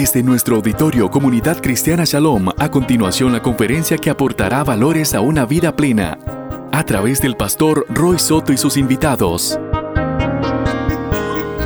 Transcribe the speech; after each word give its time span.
Desde 0.00 0.22
nuestro 0.22 0.54
auditorio 0.54 1.10
Comunidad 1.10 1.60
Cristiana 1.60 2.04
Shalom, 2.04 2.50
a 2.56 2.70
continuación 2.70 3.32
la 3.32 3.42
conferencia 3.42 3.98
que 3.98 4.10
aportará 4.10 4.62
valores 4.62 5.12
a 5.12 5.20
una 5.20 5.44
vida 5.44 5.74
plena, 5.74 6.16
a 6.72 6.84
través 6.84 7.20
del 7.20 7.36
pastor 7.36 7.84
Roy 7.88 8.16
Soto 8.20 8.52
y 8.52 8.58
sus 8.58 8.76
invitados. 8.76 9.58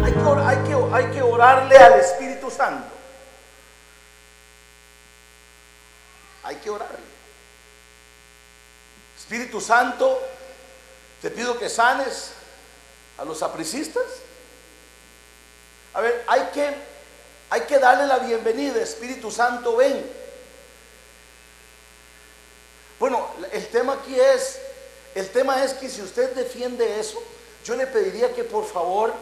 Hay 0.03 1.10
que, 1.12 1.21
orarle 1.21 1.76
al 1.76 2.00
Espíritu 2.00 2.50
Santo. 2.50 2.87
Hay 6.44 6.56
que 6.56 6.71
orarle. 6.71 7.04
Espíritu 9.14 9.60
Santo, 9.60 10.19
te 11.21 11.30
pido 11.30 11.58
que 11.58 11.69
sanes 11.69 12.33
a 13.19 13.26
los 13.26 13.40
sapricistas. 13.40 14.06
A 15.92 16.01
ver, 16.01 16.24
hay 16.27 16.48
que, 16.55 16.91
hay 17.52 17.61
que 17.65 17.79
darle 17.79 18.06
la 18.06 18.19
bienvenida, 18.19 18.80
Espíritu 18.80 19.30
Santo, 19.30 19.77
ven. 19.77 20.11
Bueno, 22.98 23.28
el 23.52 23.69
tema 23.69 23.92
aquí 23.92 24.19
es, 24.19 24.59
el 25.15 25.28
tema 25.28 25.62
es 25.62 25.75
que 25.75 25.91
si 25.91 26.01
usted 26.01 26.34
defiende 26.34 26.98
eso, 26.98 27.23
yo 27.62 27.77
le 27.77 27.87
pediría 27.87 28.33
que 28.33 28.42
por 28.42 28.65
favor 28.65 29.12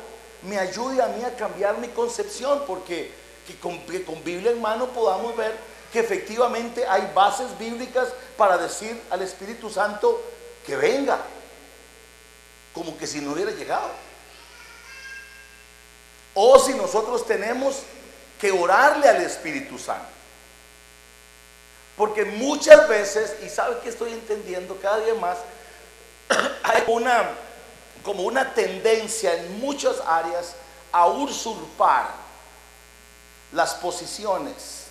me 0.43 0.61
ayude 0.61 1.03
a 1.03 1.09
mí 1.09 1.25
a 1.25 1.35
cambiar 1.35 1.79
mi 1.79 1.89
concepción, 1.89 2.63
porque 2.69 3.11
que 3.49 3.59
con, 3.59 3.81
que 3.81 4.05
con 4.05 4.23
Biblia 4.23 4.53
en 4.53 4.61
mano 4.61 4.87
podamos 4.91 5.37
ver 5.37 5.53
que 5.93 5.99
efectivamente 5.99 6.87
hay 6.87 7.11
bases 7.13 7.59
bíblicas 7.59 8.11
para 8.37 8.57
decir 8.59 8.97
al 9.11 9.23
Espíritu 9.23 9.69
Santo 9.69 10.23
que 10.65 10.77
venga, 10.77 11.19
como 12.73 12.97
que 12.97 13.09
si 13.09 13.21
no 13.21 13.33
hubiera 13.33 13.51
llegado. 13.51 13.91
O 16.35 16.61
si 16.61 16.75
nosotros 16.75 17.27
tenemos 17.27 17.83
que 18.41 18.51
orarle 18.51 19.09
al 19.09 19.23
Espíritu 19.23 19.79
Santo. 19.79 20.09
Porque 21.97 22.25
muchas 22.25 22.89
veces, 22.89 23.37
y 23.45 23.49
sabe 23.49 23.79
que 23.81 23.91
estoy 23.91 24.13
entendiendo 24.13 24.77
cada 24.81 25.01
día 25.01 25.15
más, 25.15 25.39
hay 26.63 26.83
una 26.87 27.29
como 28.03 28.23
una 28.23 28.55
tendencia 28.55 29.35
en 29.35 29.61
muchas 29.61 30.01
áreas 30.07 30.55
a 30.93 31.07
usurpar 31.07 32.09
las 33.53 33.75
posiciones 33.75 34.85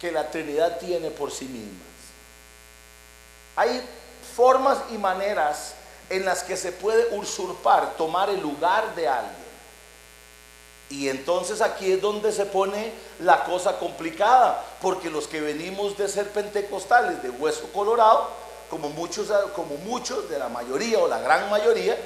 que 0.00 0.12
la 0.12 0.30
Trinidad 0.30 0.78
tiene 0.78 1.10
por 1.10 1.30
sí 1.30 1.46
mismas. 1.46 1.80
Hay 3.56 3.82
formas 4.36 4.78
y 4.90 4.98
maneras 4.98 5.74
en 6.10 6.24
las 6.24 6.42
que 6.42 6.56
se 6.56 6.72
puede 6.72 7.16
usurpar, 7.16 7.94
tomar 7.96 8.28
el 8.28 8.40
lugar 8.40 8.94
de 8.94 9.08
alguien. 9.08 9.43
Y 10.90 11.08
entonces 11.08 11.60
aquí 11.60 11.92
es 11.92 12.00
donde 12.00 12.30
se 12.30 12.46
pone 12.46 12.92
la 13.20 13.44
cosa 13.44 13.78
complicada, 13.78 14.62
porque 14.80 15.10
los 15.10 15.26
que 15.26 15.40
venimos 15.40 15.96
de 15.96 16.08
ser 16.08 16.28
pentecostales 16.30 17.22
de 17.22 17.30
hueso 17.30 17.70
colorado, 17.72 18.28
como 18.68 18.90
muchos, 18.90 19.28
como 19.54 19.76
muchos 19.76 20.28
de 20.28 20.38
la 20.38 20.48
mayoría 20.48 20.98
o 20.98 21.08
la 21.08 21.20
gran 21.20 21.48
mayoría, 21.50 21.96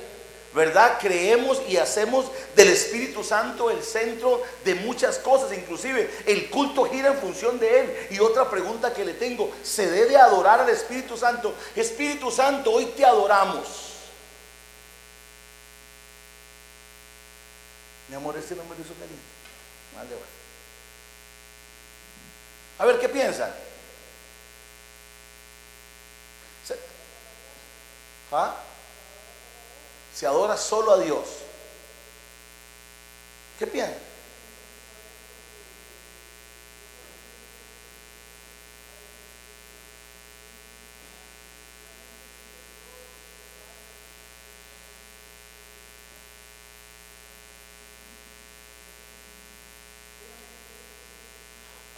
¿verdad? 0.54 0.98
Creemos 1.00 1.60
y 1.68 1.76
hacemos 1.76 2.26
del 2.56 2.68
Espíritu 2.68 3.22
Santo 3.22 3.70
el 3.70 3.82
centro 3.82 4.42
de 4.64 4.74
muchas 4.76 5.18
cosas, 5.18 5.52
inclusive 5.52 6.10
el 6.26 6.48
culto 6.48 6.84
gira 6.84 7.08
en 7.08 7.18
función 7.18 7.58
de 7.58 7.80
Él. 7.80 8.08
Y 8.10 8.20
otra 8.20 8.48
pregunta 8.48 8.92
que 8.92 9.04
le 9.04 9.14
tengo, 9.14 9.50
¿se 9.62 9.90
debe 9.90 10.16
adorar 10.16 10.60
al 10.60 10.68
Espíritu 10.70 11.16
Santo? 11.16 11.54
Espíritu 11.76 12.30
Santo, 12.30 12.72
hoy 12.72 12.86
te 12.86 13.04
adoramos. 13.04 13.87
Mi 18.08 18.14
amor, 18.14 18.36
este 18.36 18.54
no 18.54 18.64
me 18.64 18.74
lo 18.74 18.80
hizo 18.80 18.94
vale. 19.94 20.10
A 22.78 22.84
ver, 22.86 22.98
¿qué 23.00 23.08
piensan? 23.08 23.52
Se, 26.66 26.78
¿Ah? 28.32 28.54
Se 30.14 30.26
adora 30.26 30.56
solo 30.56 30.92
a 30.92 30.98
Dios. 30.98 31.26
¿Qué 33.58 33.66
piensan? 33.66 34.08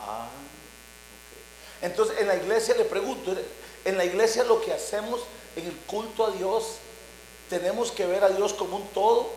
Ah, 0.00 0.28
ok. 0.28 1.84
Entonces 1.84 2.18
en 2.18 2.19
la 2.30 2.36
iglesia 2.36 2.74
le 2.76 2.84
pregunto, 2.84 3.34
en 3.84 3.96
la 3.98 4.04
iglesia 4.04 4.44
lo 4.44 4.60
que 4.60 4.72
hacemos 4.72 5.20
en 5.56 5.66
el 5.66 5.74
culto 5.86 6.26
a 6.26 6.30
Dios, 6.30 6.76
tenemos 7.48 7.90
que 7.90 8.06
ver 8.06 8.22
a 8.22 8.28
Dios 8.28 8.52
como 8.54 8.76
un 8.76 8.86
todo 8.88 9.28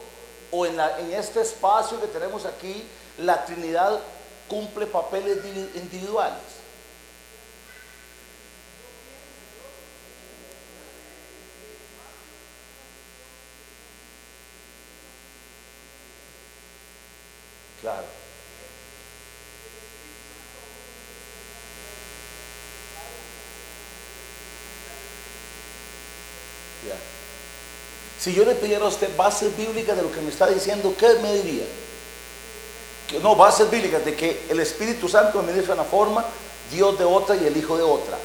o 0.51 0.65
en, 0.67 0.77
la- 0.77 0.99
en 0.99 1.11
este 1.13 1.41
espacio 1.41 1.99
que 1.99 2.05
tenemos 2.07 2.45
aquí, 2.45 2.83
la 3.17 3.43
Trinidad 3.45 3.99
cumple 4.47 4.85
papeles 4.85 5.41
di- 5.43 5.71
individuales. 5.79 6.43
Claro. 17.81 18.07
Ya. 26.87 26.95
Si 28.23 28.33
yo 28.33 28.45
le 28.45 28.55
pidiera 28.55 28.85
a 28.85 28.87
usted 28.87 29.09
bases 29.17 29.55
bíblicas 29.57 29.97
de 29.97 30.01
lo 30.01 30.09
que 30.09 30.21
me 30.21 30.29
está 30.29 30.47
diciendo, 30.47 30.95
¿qué 30.97 31.15
me 31.21 31.33
diría? 31.33 31.65
Que 33.09 33.19
no, 33.19 33.35
bases 33.35 33.69
bíblicas 33.69 34.05
de 34.05 34.15
que 34.15 34.45
el 34.47 34.61
Espíritu 34.61 35.09
Santo 35.09 35.41
administra 35.41 35.73
una 35.73 35.83
forma, 35.83 36.23
Dios 36.71 36.97
de 36.97 37.03
otra 37.03 37.35
y 37.35 37.45
el 37.45 37.57
Hijo 37.57 37.75
de 37.75 37.83
otra. 37.83 38.17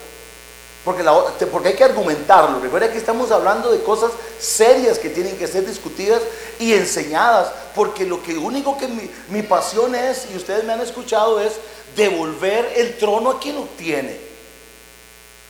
Porque, 0.85 1.03
porque 1.47 1.71
hay 1.71 1.75
que 1.75 1.83
argumentarlo. 1.83 2.61
Recuerda 2.61 2.93
que 2.93 2.99
estamos 2.99 3.33
hablando 3.33 3.73
de 3.73 3.83
cosas 3.83 4.13
serias 4.39 5.01
que 5.01 5.11
tienen 5.11 5.37
que 5.37 5.49
ser 5.49 5.67
discutidas 5.67 6.23
y 6.61 6.75
enseñadas. 6.75 7.53
Porque 7.75 8.07
lo 8.07 8.23
que 8.23 8.39
único 8.39 8.79
que 8.79 8.87
mi, 8.87 9.11
mi 9.31 9.43
pasión 9.43 9.97
es, 9.97 10.29
y 10.33 10.37
ustedes 10.37 10.63
me 10.63 10.75
han 10.75 10.81
escuchado, 10.81 11.41
es 11.41 11.55
devolver 11.97 12.73
el 12.77 12.97
trono 12.99 13.31
a 13.31 13.41
quien 13.41 13.57
lo 13.57 13.65
tiene. 13.77 14.17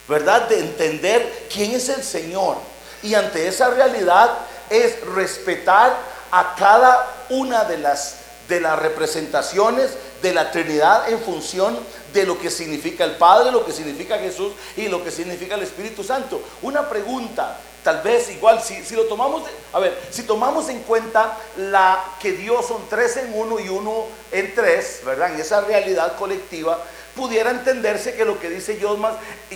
¿verdad? 0.08 0.48
De 0.48 0.58
entender 0.58 1.48
quién 1.52 1.72
es 1.72 1.90
el 1.90 2.02
Señor. 2.02 2.56
Y 3.02 3.14
ante 3.14 3.46
esa 3.48 3.70
realidad 3.70 4.30
es 4.70 5.00
respetar 5.06 5.96
a 6.30 6.54
cada 6.56 7.06
una 7.30 7.64
de 7.64 7.78
las, 7.78 8.16
de 8.48 8.60
las 8.60 8.78
representaciones 8.78 9.92
de 10.22 10.34
la 10.34 10.50
Trinidad 10.50 11.08
en 11.10 11.20
función 11.20 11.78
de 12.12 12.24
lo 12.24 12.38
que 12.38 12.50
significa 12.50 13.04
el 13.04 13.16
Padre, 13.16 13.52
lo 13.52 13.64
que 13.64 13.72
significa 13.72 14.18
Jesús 14.18 14.52
y 14.76 14.88
lo 14.88 15.02
que 15.04 15.10
significa 15.10 15.54
el 15.54 15.62
Espíritu 15.62 16.02
Santo. 16.02 16.42
Una 16.62 16.88
pregunta, 16.88 17.56
tal 17.84 18.02
vez 18.02 18.30
igual, 18.30 18.62
si, 18.62 18.82
si 18.84 18.96
lo 18.96 19.04
tomamos, 19.04 19.42
a 19.72 19.78
ver, 19.78 19.98
si 20.10 20.22
tomamos 20.22 20.68
en 20.68 20.80
cuenta 20.80 21.36
la 21.56 22.02
que 22.20 22.32
Dios 22.32 22.66
son 22.66 22.88
tres 22.88 23.16
en 23.18 23.32
uno 23.34 23.60
y 23.60 23.68
uno 23.68 24.06
en 24.32 24.54
tres, 24.54 25.00
¿verdad? 25.04 25.32
En 25.34 25.40
esa 25.40 25.60
realidad 25.60 26.16
colectiva, 26.16 26.82
pudiera 27.14 27.50
entenderse 27.50 28.14
que 28.14 28.24
lo 28.24 28.38
que 28.38 28.48
dice 28.48 28.78
Josman, 28.80 29.12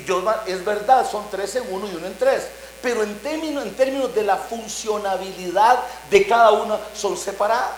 Josman 0.06 0.36
es 0.47 0.64
verdad, 0.64 1.08
son 1.08 1.25
tres 1.31 1.54
en 1.56 1.64
uno 1.72 1.88
y 1.88 1.94
uno 1.94 2.06
en 2.06 2.19
tres. 2.19 2.42
Pero 2.82 3.04
en 3.04 3.16
términos, 3.20 3.65
en 3.65 3.75
términos 3.75 4.12
de 4.15 4.25
la 4.25 4.37
funcionabilidad 4.37 5.78
de 6.10 6.26
cada 6.26 6.50
una, 6.50 6.78
son 6.94 7.16
separadas. 7.16 7.76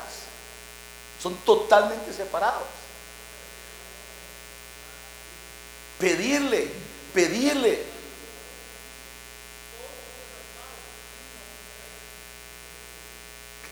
Son 1.22 1.34
totalmente 1.36 2.12
separados. 2.12 2.62
Pedirle, 5.98 6.70
pedirle. 7.12 7.84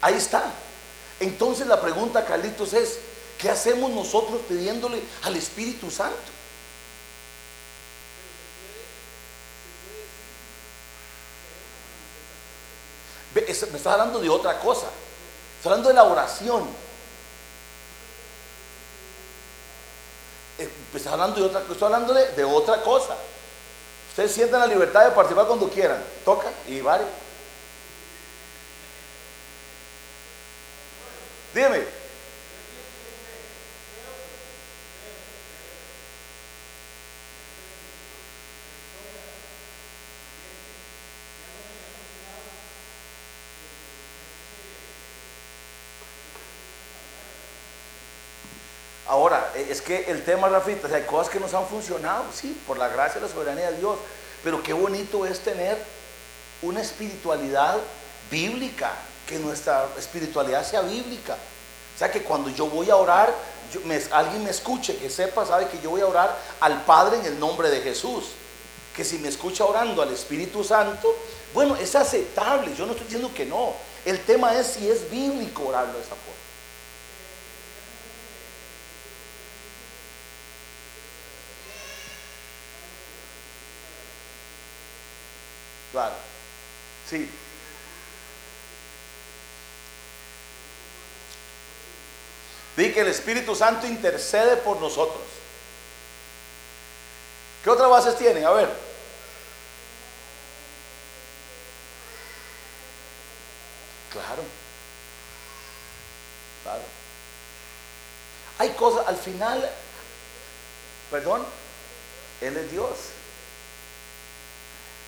Ahí 0.03 0.15
está. 0.15 0.53
Entonces 1.21 1.67
la 1.67 1.81
pregunta, 1.81 2.25
Carlitos, 2.25 2.73
es, 2.75 2.99
¿qué 3.39 3.49
hacemos 3.49 3.91
nosotros 3.91 4.41
pidiéndole 4.49 5.01
al 5.23 5.37
Espíritu 5.37 5.91
Santo? 5.91 6.17
Me 13.71 13.79
está 13.79 13.93
hablando 13.93 14.19
de 14.19 14.29
otra 14.29 14.59
cosa. 14.59 14.87
Está 15.59 15.71
hablando 15.71 15.89
de 15.89 15.95
la 15.95 16.05
oración. 16.05 16.69
Eh, 20.59 20.69
Me 20.93 20.99
está 20.99 21.13
hablando 21.13 21.37
de 21.37 21.47
otra. 21.47 21.61
Estoy 21.61 21.87
hablando 21.87 22.15
de, 22.15 22.33
de 22.33 22.45
otra 22.45 22.83
cosa. 22.83 23.17
Ustedes 24.11 24.33
sientan 24.33 24.61
la 24.61 24.67
libertad 24.67 25.05
de 25.05 25.11
participar 25.13 25.47
cuando 25.47 25.69
quieran. 25.69 26.03
Toca 26.25 26.49
y 26.67 26.81
vale. 26.81 27.05
Dígame. 31.55 32.02
Ahora, 49.13 49.53
e, 49.55 49.71
es 49.71 49.83
que 49.83 50.11
el 50.11 50.25
tema, 50.25 50.49
Rafita, 50.49 50.89
hay 50.89 51.03
cosas 51.03 51.31
que 51.31 51.39
nos 51.39 51.53
han 51.53 51.67
funcionado, 51.67 52.25
sí, 52.33 52.59
por 52.67 52.79
la 52.79 52.89
gracia 52.89 53.19
y 53.19 53.23
la 53.23 53.29
soberanía 53.29 53.71
de 53.71 53.77
Dios, 53.77 53.99
pero 54.43 54.63
qué 54.63 54.73
bonito 54.73 55.27
es 55.27 55.41
tener 55.41 55.77
una 56.63 56.81
espiritualidad 56.81 57.77
bíblica, 58.31 58.91
que 59.27 59.39
nuestra 59.39 59.87
espiritualidad 59.99 60.65
sea 60.65 60.81
bíblica. 60.81 61.35
O 61.95 61.99
sea, 61.99 62.11
que 62.11 62.23
cuando 62.23 62.49
yo 62.49 62.69
voy 62.69 62.89
a 62.89 62.97
orar, 62.97 63.35
alguien 64.13 64.45
me 64.45 64.51
escuche, 64.51 64.97
que 64.97 65.11
sepa, 65.11 65.45
sabe 65.45 65.69
que 65.69 65.79
yo 65.83 65.91
voy 65.91 66.01
a 66.01 66.07
orar 66.07 66.35
al 66.61 66.83
Padre 66.87 67.19
en 67.19 67.27
el 67.27 67.39
nombre 67.39 67.69
de 67.69 67.83
Jesús. 67.83 68.29
Que 68.97 69.05
si 69.05 69.19
me 69.19 69.29
escucha 69.29 69.67
orando 69.67 70.01
al 70.01 70.11
Espíritu 70.11 70.65
Santo, 70.65 71.15
bueno, 71.53 71.77
es 71.77 71.95
aceptable, 71.95 72.75
yo 72.75 72.87
no 72.87 72.93
estoy 72.93 73.09
diciendo 73.09 73.31
que 73.35 73.45
no. 73.45 73.75
El 74.07 74.21
tema 74.21 74.55
es 74.55 74.69
si 74.69 74.89
es 74.89 75.11
bíblico 75.11 75.69
orarlo 75.69 75.93
de 75.93 76.01
esa 76.01 76.17
forma. 76.17 76.43
Claro. 85.93 86.15
Sí. 87.13 87.29
Di 92.75 92.91
que 92.91 93.01
el 93.03 93.09
Espíritu 93.09 93.55
Santo 93.55 93.87
intercede 93.87 94.57
por 94.57 94.81
nosotros. 94.81 95.21
¿Qué 97.63 97.69
otras 97.69 97.91
bases 97.91 98.17
tienen? 98.17 98.47
A 98.47 98.51
ver. 98.53 98.71
Claro. 104.11 104.43
Claro. 106.63 106.83
Hay 108.59 108.71
cosas, 108.71 109.07
al 109.07 109.19
final, 109.19 109.71
perdón, 111.11 111.45
Él 112.41 112.57
es 112.57 112.71
Dios. 112.71 112.97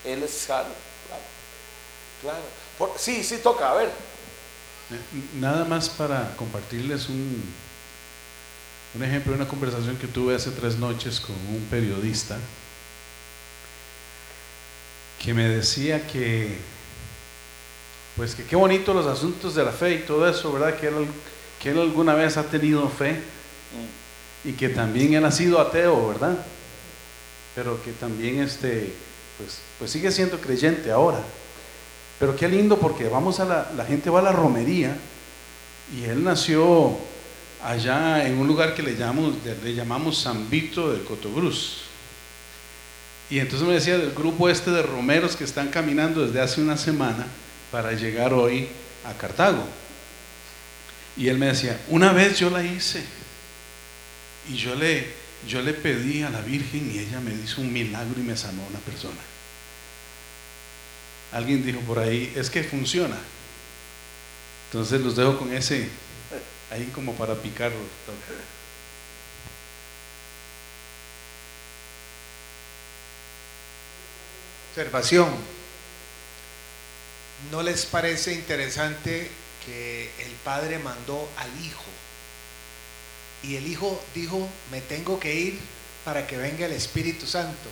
Él 0.04 0.22
es 0.22 0.32
salvo. 0.32 0.74
Claro. 1.08 1.43
Claro. 2.24 2.94
sí, 2.96 3.22
sí 3.22 3.38
toca, 3.42 3.70
a 3.70 3.74
ver. 3.74 3.90
Nada 5.38 5.64
más 5.64 5.88
para 5.88 6.34
compartirles 6.36 7.08
un, 7.08 7.42
un 8.94 9.02
ejemplo 9.04 9.32
de 9.32 9.38
una 9.38 9.48
conversación 9.48 9.96
que 9.96 10.06
tuve 10.06 10.34
hace 10.34 10.50
tres 10.50 10.76
noches 10.76 11.20
con 11.20 11.34
un 11.34 11.66
periodista 11.70 12.36
que 15.24 15.32
me 15.32 15.48
decía 15.48 16.06
que, 16.06 16.58
pues 18.14 18.34
que 18.34 18.44
qué 18.44 18.56
bonito 18.56 18.92
los 18.92 19.06
asuntos 19.06 19.54
de 19.54 19.64
la 19.64 19.72
fe 19.72 19.94
y 19.94 19.98
todo 20.00 20.28
eso, 20.28 20.52
¿verdad? 20.52 20.78
Que 20.78 20.88
él, 20.88 21.06
que 21.62 21.70
él 21.70 21.80
alguna 21.80 22.14
vez 22.14 22.36
ha 22.36 22.44
tenido 22.44 22.88
fe 22.90 23.22
y 24.44 24.52
que 24.52 24.68
también 24.68 25.14
él 25.14 25.24
ha 25.24 25.32
sido 25.32 25.60
ateo, 25.60 26.08
¿verdad? 26.08 26.36
Pero 27.54 27.82
que 27.82 27.92
también 27.92 28.40
este, 28.40 28.92
pues, 29.38 29.60
pues 29.78 29.90
sigue 29.90 30.12
siendo 30.12 30.38
creyente 30.38 30.90
ahora. 30.90 31.20
Pero 32.18 32.36
qué 32.36 32.48
lindo 32.48 32.78
porque 32.78 33.08
vamos 33.08 33.40
a 33.40 33.44
la, 33.44 33.72
la 33.76 33.84
gente 33.84 34.10
va 34.10 34.20
a 34.20 34.22
la 34.22 34.32
romería 34.32 34.96
y 35.96 36.04
él 36.04 36.24
nació 36.24 36.96
allá 37.62 38.26
en 38.26 38.38
un 38.38 38.46
lugar 38.46 38.74
que 38.74 38.82
le 38.82 38.94
llamamos, 38.94 39.34
le 39.62 39.74
llamamos 39.74 40.18
San 40.18 40.48
Vito 40.50 40.92
del 40.92 41.02
Cotobruz. 41.04 41.78
Y 43.30 43.38
entonces 43.38 43.66
me 43.66 43.74
decía 43.74 43.96
del 43.96 44.12
grupo 44.12 44.48
este 44.48 44.70
de 44.70 44.82
romeros 44.82 45.34
que 45.34 45.44
están 45.44 45.68
caminando 45.68 46.26
desde 46.26 46.40
hace 46.40 46.60
una 46.60 46.76
semana 46.76 47.26
para 47.72 47.92
llegar 47.92 48.34
hoy 48.34 48.68
a 49.04 49.14
Cartago. 49.14 49.64
Y 51.16 51.28
él 51.28 51.38
me 51.38 51.46
decía, 51.46 51.80
una 51.88 52.12
vez 52.12 52.38
yo 52.38 52.50
la 52.50 52.62
hice 52.62 53.02
y 54.48 54.56
yo 54.56 54.74
le, 54.74 55.06
yo 55.48 55.62
le 55.62 55.72
pedí 55.72 56.22
a 56.22 56.30
la 56.30 56.40
Virgen 56.42 56.90
y 56.92 56.98
ella 56.98 57.20
me 57.20 57.32
hizo 57.32 57.60
un 57.60 57.72
milagro 57.72 58.20
y 58.20 58.24
me 58.24 58.36
sanó 58.36 58.62
una 58.68 58.78
persona. 58.80 59.20
Alguien 61.34 61.66
dijo 61.66 61.80
por 61.80 61.98
ahí, 61.98 62.32
es 62.36 62.48
que 62.48 62.62
funciona. 62.62 63.18
Entonces 64.66 65.00
los 65.00 65.16
dejo 65.16 65.36
con 65.36 65.52
ese, 65.52 65.88
ahí 66.70 66.84
como 66.94 67.12
para 67.14 67.34
picarlo. 67.34 67.76
Observación. 74.70 75.28
¿No 77.50 77.62
les 77.62 77.84
parece 77.84 78.32
interesante 78.32 79.28
que 79.66 80.12
el 80.20 80.32
Padre 80.44 80.78
mandó 80.78 81.28
al 81.36 81.64
Hijo? 81.64 81.82
Y 83.42 83.56
el 83.56 83.66
Hijo 83.66 84.00
dijo, 84.14 84.48
me 84.70 84.80
tengo 84.80 85.18
que 85.18 85.34
ir 85.34 85.58
para 86.04 86.28
que 86.28 86.36
venga 86.36 86.66
el 86.66 86.72
Espíritu 86.72 87.26
Santo. 87.26 87.68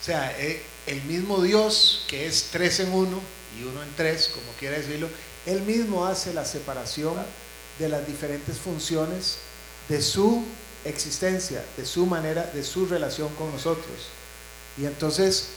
O 0.00 0.04
sea, 0.04 0.36
eh, 0.40 0.62
el 0.88 1.02
mismo 1.02 1.42
Dios 1.42 2.04
que 2.08 2.26
es 2.26 2.48
tres 2.50 2.80
en 2.80 2.92
uno 2.92 3.20
y 3.58 3.64
uno 3.64 3.82
en 3.82 3.88
tres, 3.96 4.30
como 4.34 4.50
quiera 4.58 4.78
decirlo, 4.78 5.08
él 5.46 5.62
mismo 5.62 6.06
hace 6.06 6.32
la 6.32 6.44
separación 6.44 7.14
de 7.78 7.88
las 7.88 8.06
diferentes 8.06 8.58
funciones 8.58 9.38
de 9.88 10.02
su 10.02 10.44
existencia, 10.84 11.62
de 11.76 11.84
su 11.84 12.06
manera, 12.06 12.44
de 12.54 12.64
su 12.64 12.86
relación 12.86 13.28
con 13.34 13.52
nosotros. 13.52 14.08
Y 14.76 14.86
entonces, 14.86 15.48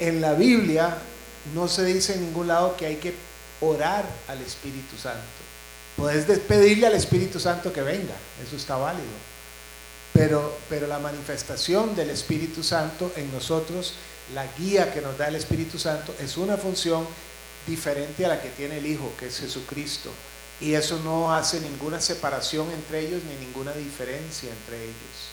en 0.00 0.20
la 0.20 0.34
Biblia 0.34 0.96
no 1.54 1.68
se 1.68 1.84
dice 1.84 2.14
en 2.14 2.22
ningún 2.22 2.48
lado 2.48 2.76
que 2.76 2.86
hay 2.86 2.96
que 2.96 3.14
orar 3.60 4.04
al 4.28 4.40
Espíritu 4.40 4.96
Santo. 4.96 5.20
Puedes 5.96 6.24
pedirle 6.40 6.86
al 6.86 6.94
Espíritu 6.94 7.38
Santo 7.38 7.72
que 7.72 7.82
venga, 7.82 8.14
eso 8.46 8.56
está 8.56 8.76
válido. 8.76 9.31
Pero, 10.12 10.58
pero 10.68 10.86
la 10.86 10.98
manifestación 10.98 11.96
del 11.96 12.10
Espíritu 12.10 12.62
Santo 12.62 13.12
en 13.16 13.32
nosotros, 13.32 13.94
la 14.34 14.46
guía 14.58 14.92
que 14.92 15.00
nos 15.00 15.16
da 15.16 15.28
el 15.28 15.36
Espíritu 15.36 15.78
Santo, 15.78 16.14
es 16.20 16.36
una 16.36 16.56
función 16.56 17.06
diferente 17.66 18.24
a 18.24 18.28
la 18.28 18.42
que 18.42 18.50
tiene 18.50 18.78
el 18.78 18.86
Hijo, 18.86 19.12
que 19.18 19.26
es 19.26 19.38
Jesucristo. 19.38 20.10
Y 20.60 20.74
eso 20.74 21.00
no 21.02 21.34
hace 21.34 21.60
ninguna 21.60 22.00
separación 22.00 22.70
entre 22.70 23.00
ellos 23.00 23.22
ni 23.24 23.46
ninguna 23.46 23.72
diferencia 23.72 24.50
entre 24.50 24.82
ellos. 24.82 25.32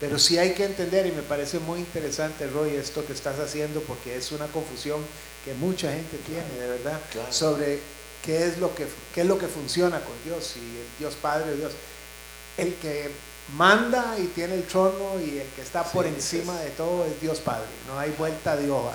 Pero 0.00 0.18
sí 0.18 0.38
hay 0.38 0.54
que 0.54 0.64
entender, 0.64 1.06
y 1.06 1.12
me 1.12 1.22
parece 1.22 1.58
muy 1.58 1.78
interesante, 1.78 2.46
Roy, 2.46 2.70
esto 2.70 3.06
que 3.06 3.12
estás 3.12 3.38
haciendo, 3.38 3.80
porque 3.82 4.16
es 4.16 4.32
una 4.32 4.46
confusión 4.46 5.00
que 5.44 5.54
mucha 5.54 5.92
gente 5.92 6.16
tiene, 6.26 6.60
de 6.60 6.68
verdad, 6.68 7.00
sobre 7.30 7.80
qué 8.24 8.46
es, 8.46 8.58
lo 8.58 8.74
que, 8.74 8.86
qué 9.14 9.20
es 9.20 9.26
lo 9.26 9.38
que 9.38 9.46
funciona 9.46 10.00
con 10.00 10.14
Dios, 10.24 10.44
si 10.54 10.60
el 10.60 10.86
Dios 10.98 11.14
Padre 11.20 11.52
o 11.52 11.56
Dios. 11.56 11.72
El 12.56 12.74
que 12.74 13.10
manda 13.56 14.16
y 14.18 14.26
tiene 14.28 14.54
el 14.54 14.64
trono 14.64 15.20
y 15.20 15.38
el 15.38 15.46
que 15.48 15.62
está 15.62 15.84
por 15.84 16.06
encima 16.06 16.58
de 16.60 16.70
todo 16.70 17.04
es 17.04 17.20
Dios 17.20 17.38
Padre, 17.40 17.66
no 17.86 17.98
hay 17.98 18.10
vuelta 18.16 18.56
de 18.56 18.70
hoja. 18.70 18.94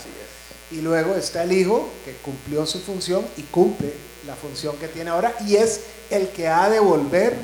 Y 0.72 0.82
luego 0.82 1.16
está 1.16 1.44
el 1.44 1.54
Hijo 1.54 1.90
que 2.04 2.14
cumplió 2.18 2.66
su 2.66 2.80
función 2.80 3.26
y 3.38 3.44
cumple 3.44 3.94
la 4.26 4.36
función 4.36 4.76
que 4.78 4.88
tiene 4.88 5.12
ahora 5.12 5.34
y 5.46 5.56
es 5.56 5.82
el 6.10 6.30
que 6.30 6.48
ha 6.48 6.70
de 6.70 6.80
volver 6.80 7.36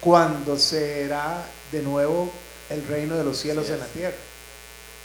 cuando 0.00 0.58
será 0.58 1.44
de 1.72 1.82
nuevo 1.82 2.30
el 2.70 2.86
reino 2.86 3.16
de 3.16 3.24
los 3.24 3.38
cielos 3.38 3.68
en 3.70 3.80
la 3.80 3.86
tierra. 3.86 4.16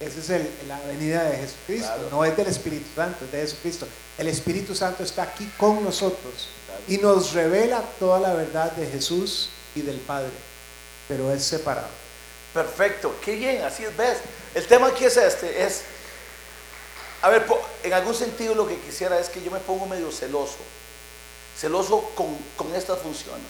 Esa 0.00 0.36
es 0.36 0.46
la 0.66 0.80
venida 0.80 1.24
de 1.24 1.36
Jesucristo, 1.38 2.08
no 2.10 2.24
es 2.24 2.36
del 2.36 2.48
Espíritu 2.48 2.86
Santo, 2.94 3.24
es 3.24 3.32
de 3.32 3.40
Jesucristo. 3.40 3.86
El 4.18 4.28
Espíritu 4.28 4.74
Santo 4.74 5.04
está 5.04 5.22
aquí 5.22 5.48
con 5.56 5.82
nosotros 5.82 6.48
y 6.88 6.98
nos 6.98 7.32
revela 7.32 7.82
toda 7.98 8.20
la 8.20 8.34
verdad 8.34 8.72
de 8.72 8.86
Jesús 8.86 9.48
y 9.74 9.82
del 9.82 9.98
Padre 9.98 10.51
pero 11.12 11.30
es 11.30 11.44
separado. 11.44 11.88
Perfecto, 12.54 13.14
qué 13.22 13.36
bien, 13.36 13.62
así 13.64 13.84
es, 13.84 13.94
ves. 13.94 14.16
El 14.54 14.66
tema 14.66 14.86
aquí 14.86 15.04
es 15.04 15.18
este, 15.18 15.62
es, 15.62 15.82
a 17.20 17.28
ver, 17.28 17.44
en 17.82 17.92
algún 17.92 18.14
sentido 18.14 18.54
lo 18.54 18.66
que 18.66 18.78
quisiera 18.78 19.20
es 19.20 19.28
que 19.28 19.42
yo 19.42 19.50
me 19.50 19.58
pongo 19.58 19.84
medio 19.84 20.10
celoso, 20.10 20.56
celoso 21.58 22.10
con, 22.14 22.74
estas 22.74 22.98
funciones. 23.00 23.44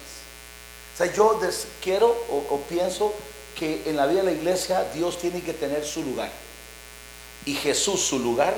O 0.93 0.99
sea, 0.99 1.13
yo 1.13 1.41
quiero 1.81 2.09
o, 2.31 2.61
pienso 2.69 3.15
que 3.57 3.85
en 3.87 3.97
la 3.97 4.07
vida 4.07 4.23
de 4.23 4.33
la 4.33 4.33
iglesia 4.33 4.85
Dios 4.93 5.19
tiene 5.19 5.41
que 5.41 5.53
tener 5.53 5.85
su 5.85 6.03
lugar. 6.03 6.33
Y 7.45 7.55
Jesús 7.55 8.01
su 8.01 8.19
lugar 8.19 8.57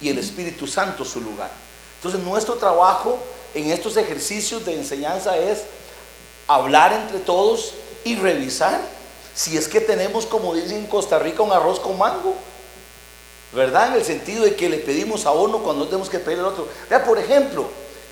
y 0.00 0.08
el 0.08 0.16
Espíritu 0.16 0.66
Santo 0.66 1.04
su 1.04 1.20
lugar. 1.20 1.50
Entonces 1.96 2.22
nuestro 2.22 2.54
trabajo 2.54 3.18
en 3.54 3.70
estos 3.70 3.98
ejercicios 3.98 4.64
de 4.64 4.74
enseñanza 4.74 5.36
es 5.36 5.64
hablar 6.46 6.94
entre 6.94 7.18
todos 7.18 7.74
y 8.04 8.16
revisar 8.16 8.80
si 9.34 9.56
es 9.56 9.68
que 9.68 9.80
tenemos, 9.80 10.26
como 10.26 10.54
dicen 10.54 10.78
en 10.78 10.86
Costa 10.86 11.18
Rica, 11.18 11.42
un 11.42 11.52
arroz 11.52 11.78
con 11.78 11.96
mango. 11.96 12.34
¿Verdad? 13.52 13.88
En 13.88 13.94
el 13.94 14.04
sentido 14.04 14.44
de 14.44 14.54
que 14.56 14.68
le 14.68 14.78
pedimos 14.78 15.24
a 15.24 15.30
uno 15.30 15.62
cuando 15.62 15.84
no 15.84 15.88
tenemos 15.88 16.10
que 16.10 16.18
pedir 16.18 16.40
al 16.40 16.46
otro. 16.46 16.68
Vea, 16.90 17.04
por 17.04 17.18
ejemplo, 17.18 17.66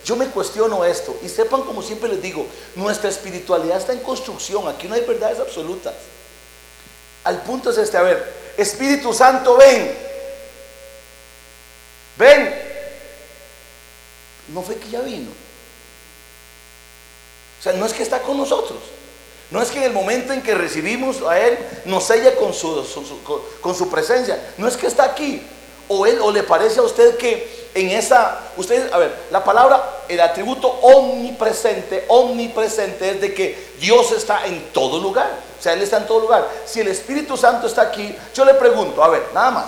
yo 0.05 0.17
me 0.17 0.29
cuestiono 0.29 0.85
esto 0.85 1.19
y 1.23 1.29
sepan, 1.29 1.63
como 1.63 1.83
siempre 1.83 2.09
les 2.09 2.23
digo, 2.23 2.47
nuestra 2.77 3.11
espiritualidad 3.11 3.79
está 3.79 3.93
en 3.93 3.99
construcción, 3.99 4.69
aquí 4.69 4.87
no 4.87 4.95
hay 4.95 5.01
verdades 5.03 5.41
absolutas. 5.41 5.95
Al 7.25 7.43
punto 7.43 7.71
es 7.71 7.79
este, 7.79 7.97
a 7.97 8.03
ver, 8.03 8.33
Espíritu 8.57 9.13
Santo, 9.13 9.57
ven, 9.57 9.99
ven. 12.17 12.63
No 14.55 14.63
fue 14.63 14.77
que 14.77 14.89
ya 14.89 15.01
vino. 15.01 15.31
O 17.59 17.63
sea, 17.63 17.73
no 17.73 17.85
es 17.85 17.93
que 17.93 18.05
está 18.05 18.23
con 18.23 18.37
nosotros. 18.37 18.79
No 19.51 19.63
es 19.63 19.71
que 19.71 19.79
en 19.79 19.85
el 19.85 19.93
momento 19.93 20.33
en 20.33 20.43
que 20.43 20.55
recibimos 20.55 21.23
a 21.23 21.39
Él 21.39 21.59
nos 21.85 22.05
sella 22.05 22.35
con 22.35 22.53
su, 22.53 22.85
con 23.61 23.75
su 23.75 23.89
presencia. 23.89 24.41
No 24.59 24.67
es 24.67 24.77
que 24.77 24.87
está 24.87 25.05
aquí. 25.05 25.43
O 25.89 26.05
Él 26.05 26.19
o 26.21 26.33
le 26.33 26.43
parece 26.43 26.81
a 26.81 26.83
usted 26.83 27.17
que 27.17 27.67
en 27.77 27.91
esa, 27.91 28.41
usted, 28.57 28.91
a 28.91 28.99
ver, 28.99 29.15
la 29.31 29.45
palabra, 29.45 30.01
el 30.09 30.19
atributo 30.21 30.67
omnipresente, 30.67 32.07
omnipresente 32.09 33.11
es 33.11 33.21
de 33.21 33.35
que 33.35 33.69
Dios 33.79 34.13
está 34.13 34.47
en 34.47 34.73
todo 34.73 34.99
lugar. 34.99 35.31
O 35.59 35.63
sea, 35.63 35.75
Él 35.75 35.83
está 35.83 35.99
en 35.99 36.07
todo 36.07 36.21
lugar. 36.21 36.49
Si 36.65 36.81
el 36.81 36.89
Espíritu 36.89 37.37
Santo 37.37 37.67
está 37.67 37.83
aquí, 37.83 38.17
yo 38.35 38.45
le 38.47 38.55
pregunto, 38.55 39.05
a 39.05 39.09
ver, 39.09 39.27
nada 39.35 39.51
más. 39.51 39.67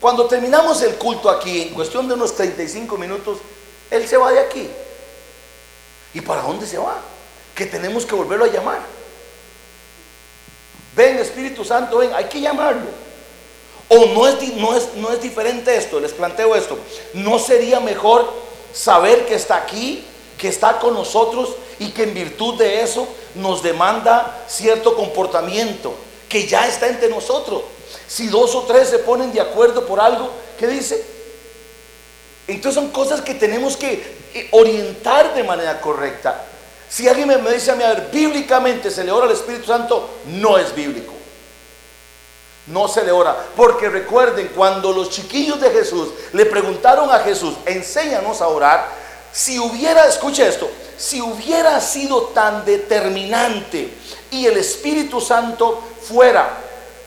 Cuando 0.00 0.26
terminamos 0.26 0.80
el 0.82 0.96
culto 0.96 1.28
aquí, 1.28 1.62
en 1.62 1.74
cuestión 1.74 2.08
de 2.08 2.14
unos 2.14 2.34
35 2.34 2.96
minutos, 2.96 3.38
Él 3.90 4.08
se 4.08 4.16
va 4.16 4.32
de 4.32 4.40
aquí. 4.40 4.70
¿Y 6.14 6.20
para 6.22 6.42
dónde 6.42 6.66
se 6.66 6.78
va? 6.78 6.96
Que 7.54 7.66
tenemos 7.66 8.06
que 8.06 8.14
volverlo 8.14 8.46
a 8.46 8.48
llamar. 8.48 8.93
Ven 10.94 11.18
Espíritu 11.18 11.64
Santo, 11.64 11.98
ven, 11.98 12.12
hay 12.14 12.24
que 12.24 12.40
llamarlo. 12.40 12.86
O 13.88 14.06
no 14.06 14.26
es, 14.26 14.54
no, 14.56 14.74
es, 14.76 14.94
no 14.96 15.12
es 15.12 15.20
diferente 15.20 15.76
esto, 15.76 16.00
les 16.00 16.12
planteo 16.12 16.54
esto. 16.54 16.78
¿No 17.14 17.38
sería 17.38 17.80
mejor 17.80 18.32
saber 18.72 19.26
que 19.26 19.34
está 19.34 19.56
aquí, 19.56 20.04
que 20.38 20.48
está 20.48 20.78
con 20.78 20.94
nosotros 20.94 21.50
y 21.78 21.90
que 21.90 22.04
en 22.04 22.14
virtud 22.14 22.54
de 22.54 22.82
eso 22.82 23.06
nos 23.34 23.62
demanda 23.62 24.44
cierto 24.48 24.94
comportamiento, 24.94 25.94
que 26.28 26.46
ya 26.46 26.66
está 26.66 26.88
entre 26.88 27.08
nosotros? 27.08 27.62
Si 28.06 28.28
dos 28.28 28.54
o 28.54 28.62
tres 28.62 28.88
se 28.88 28.98
ponen 28.98 29.32
de 29.32 29.40
acuerdo 29.40 29.86
por 29.86 30.00
algo, 30.00 30.30
¿qué 30.58 30.66
dice? 30.66 31.04
Entonces 32.46 32.74
son 32.74 32.90
cosas 32.90 33.20
que 33.22 33.34
tenemos 33.34 33.76
que 33.76 34.02
eh, 34.34 34.48
orientar 34.52 35.34
de 35.34 35.44
manera 35.44 35.80
correcta. 35.80 36.44
Si 36.88 37.08
alguien 37.08 37.28
me, 37.28 37.50
dice 37.50 37.70
a 37.70 37.74
mí, 37.74 37.82
a 37.82 37.88
ver, 37.88 38.08
bíblicamente 38.12 38.90
se 38.90 39.04
le 39.04 39.10
ora 39.10 39.26
al 39.26 39.32
Espíritu 39.32 39.66
Santo, 39.66 40.08
no 40.26 40.58
es 40.58 40.74
bíblico. 40.74 41.12
No 42.66 42.88
se 42.88 43.02
le 43.02 43.12
ora. 43.12 43.36
Porque 43.56 43.88
recuerden, 43.88 44.52
cuando 44.54 44.92
los 44.92 45.10
chiquillos 45.10 45.60
de 45.60 45.70
Jesús 45.70 46.08
le 46.32 46.46
preguntaron 46.46 47.10
a 47.10 47.18
Jesús, 47.18 47.54
enséñanos 47.66 48.40
a 48.40 48.48
orar, 48.48 48.86
si 49.32 49.58
hubiera, 49.58 50.06
escucha 50.06 50.46
esto, 50.46 50.70
si 50.96 51.20
hubiera 51.20 51.80
sido 51.80 52.26
tan 52.28 52.64
determinante 52.64 53.92
y 54.30 54.46
el 54.46 54.56
Espíritu 54.56 55.20
Santo 55.20 55.82
fuera 56.02 56.58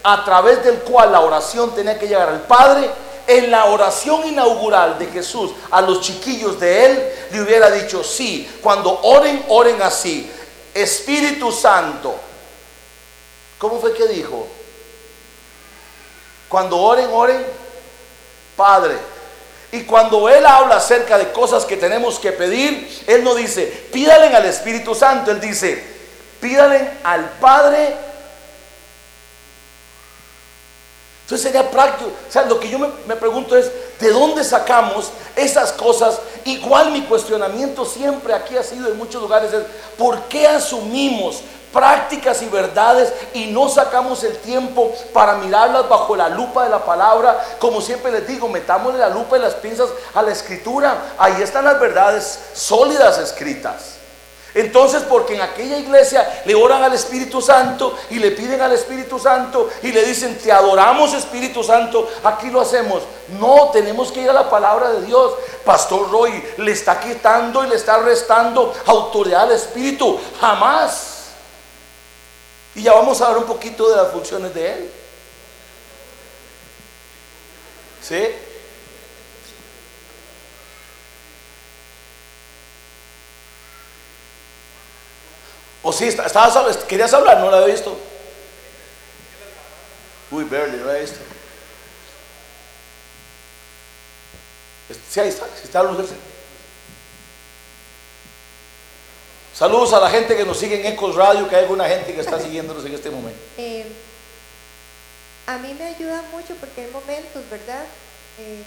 a 0.04 0.24
través 0.26 0.64
del 0.64 0.80
cual 0.80 1.12
la 1.12 1.22
oración 1.22 1.74
tenía 1.74 1.98
que 1.98 2.08
llegar 2.08 2.30
al 2.30 2.42
Padre, 2.42 2.90
en 3.28 3.52
la 3.52 3.66
oración 3.66 4.26
inaugural 4.28 4.98
de 4.98 5.08
Jesús 5.08 5.52
a 5.70 5.82
los 5.82 6.02
chiquillos 6.02 6.60
de 6.60 6.86
él, 6.86 7.14
le 7.32 7.42
hubiera 7.42 7.70
dicho, 7.70 8.04
sí, 8.04 8.50
cuando 8.62 9.02
oren, 9.02 9.44
oren 9.50 9.82
así. 9.82 10.32
Espíritu 10.74 11.52
Santo. 11.52 12.16
¿Cómo 13.58 13.80
fue 13.80 13.94
que 13.94 14.08
dijo? 14.08 14.48
Cuando 16.48 16.78
oren, 16.78 17.10
oren, 17.12 17.46
Padre. 18.56 18.96
Y 19.72 19.82
cuando 19.84 20.30
Él 20.30 20.46
habla 20.46 20.78
acerca 20.78 21.18
de 21.18 21.32
cosas 21.32 21.66
que 21.66 21.76
tenemos 21.76 22.20
que 22.20 22.32
pedir, 22.32 23.04
Él 23.08 23.24
no 23.24 23.36
dice, 23.36 23.66
pídalen 23.92 24.34
al 24.34 24.46
Espíritu 24.46 24.96
Santo, 24.96 25.32
Él 25.32 25.42
dice, 25.42 25.84
pídalen 26.40 27.00
al 27.04 27.30
Padre 27.42 27.94
Entonces 31.28 31.52
sería 31.52 31.70
práctico. 31.70 32.10
O 32.10 32.32
sea, 32.32 32.44
lo 32.44 32.58
que 32.58 32.70
yo 32.70 32.80
me, 32.80 33.16
pregunto 33.18 33.58
es, 33.58 33.70
¿de 34.00 34.14
dónde 34.14 34.46
sacamos 34.46 35.12
esas 35.36 35.74
cosas? 35.74 36.22
Igual 36.46 36.92
mi 36.92 37.02
cuestionamiento 37.02 37.84
siempre 37.84 38.34
aquí 38.34 38.56
ha 38.56 38.64
sido 38.64 38.88
en 38.88 38.98
muchos 38.98 39.22
lugares 39.22 39.52
es, 39.52 39.64
¿por 39.98 40.22
qué 40.30 40.48
asumimos 40.48 41.42
prácticas 41.74 42.42
y 42.44 42.46
verdades 42.46 43.12
y 43.34 43.48
no 43.48 43.68
sacamos 43.68 44.24
el 44.24 44.38
tiempo 44.38 44.90
para 45.12 45.36
mirarlas 45.36 45.90
bajo 45.90 46.16
la 46.16 46.30
lupa 46.30 46.64
de 46.64 46.70
la 46.70 46.86
palabra? 46.86 47.46
Como 47.60 47.82
siempre 47.82 48.10
les 48.10 48.26
digo, 48.26 48.48
metámosle 48.48 48.98
la 48.98 49.10
lupa 49.10 49.38
y 49.38 49.42
las 49.42 49.56
pinzas 49.56 49.90
a 50.14 50.22
la 50.22 50.32
escritura. 50.32 51.16
Ahí 51.18 51.42
están 51.42 51.66
las 51.66 51.78
verdades 51.78 52.40
sólidas 52.54 53.18
escritas. 53.18 53.97
Entonces, 54.58 55.04
porque 55.04 55.36
en 55.36 55.42
aquella 55.42 55.78
iglesia 55.78 56.42
le 56.46 56.56
oran 56.56 56.84
al 56.84 56.92
Espíritu 56.92 57.44
Santo 57.44 57.96
y 58.10 58.16
le 58.16 58.32
piden 58.32 58.60
al 58.60 58.72
Espíritu 58.72 59.20
Santo 59.20 59.70
y 59.84 59.92
le 59.92 60.04
dicen, 60.04 60.36
te 60.40 60.52
adoramos 60.52 61.14
Espíritu 61.14 61.64
Santo, 61.64 62.10
aquí 62.24 62.50
lo 62.50 62.62
hacemos. 62.62 63.04
No, 63.40 63.70
tenemos 63.72 64.12
que 64.12 64.22
ir 64.22 64.30
a 64.32 64.34
la 64.34 64.50
palabra 64.50 64.90
de 64.94 65.06
Dios. 65.06 65.34
Pastor 65.64 66.10
Roy 66.10 66.44
le 66.58 66.72
está 66.72 67.00
quitando 67.00 67.64
y 67.64 67.70
le 67.70 67.76
está 67.76 68.00
restando 68.00 68.74
autoridad 68.88 69.44
al 69.44 69.52
Espíritu. 69.52 70.20
Jamás. 70.42 71.26
Y 72.74 72.82
ya 72.82 72.94
vamos 72.94 73.22
a 73.22 73.30
ver 73.30 73.38
un 73.38 73.46
poquito 73.46 73.88
de 73.88 73.96
las 73.96 74.12
funciones 74.12 74.56
de 74.56 74.74
Él. 74.74 74.92
¿Sí? 78.02 78.28
¿O 85.88 85.94
sí? 85.94 86.04
Estabas, 86.10 86.76
¿Querías 86.84 87.14
hablar? 87.14 87.40
No 87.40 87.50
la 87.50 87.60
había 87.60 87.74
visto. 87.74 87.98
Uy, 90.32 90.44
barely, 90.44 90.76
no 90.76 90.86
la 90.86 90.98
he 90.98 91.02
visto. 91.02 91.20
Sí, 95.10 95.22
ahí 95.22 95.30
está. 95.30 95.46
Sí 95.46 95.62
está 95.64 95.82
Saludos 99.54 99.94
a 99.94 100.02
la 100.02 100.10
gente 100.10 100.36
que 100.36 100.44
nos 100.44 100.60
sigue 100.60 100.82
en 100.82 100.92
Ecos 100.92 101.16
Radio, 101.16 101.48
que 101.48 101.56
hay 101.56 101.62
alguna 101.62 101.88
gente 101.88 102.14
que 102.14 102.20
está 102.20 102.38
siguiéndonos 102.44 102.84
en 102.86 102.94
este 102.94 103.10
momento. 103.10 103.40
Eh, 103.58 103.86
a 105.46 105.58
mí 105.58 105.74
me 105.74 105.86
ayuda 105.86 106.22
mucho 106.34 106.54
porque 106.60 106.82
hay 106.82 106.92
momentos, 106.92 107.50
¿verdad? 107.50 107.86
Eh, 108.40 108.62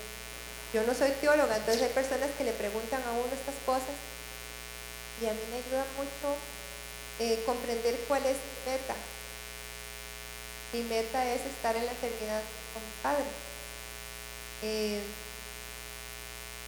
yo 0.72 0.82
no 0.84 0.94
soy 0.94 1.10
teóloga, 1.20 1.54
entonces 1.54 1.82
hay 1.82 1.90
personas 1.90 2.30
que 2.38 2.44
le 2.44 2.52
preguntan 2.52 3.02
a 3.02 3.10
uno 3.10 3.26
estas 3.26 3.56
cosas 3.66 3.94
y 5.20 5.26
a 5.26 5.32
mí 5.34 5.40
me 5.50 5.58
ayuda 5.58 5.84
mucho 5.98 6.38
eh, 7.20 7.42
comprender 7.46 7.94
cuál 8.08 8.24
es 8.24 8.36
mi 8.36 8.72
meta. 8.72 8.94
Mi 10.72 10.82
meta 10.82 11.24
es 11.32 11.42
estar 11.42 11.76
en 11.76 11.84
la 11.84 11.92
eternidad 11.92 12.42
con 12.72 12.82
mi 12.82 13.02
Padre. 13.02 13.24
Eh, 14.62 15.00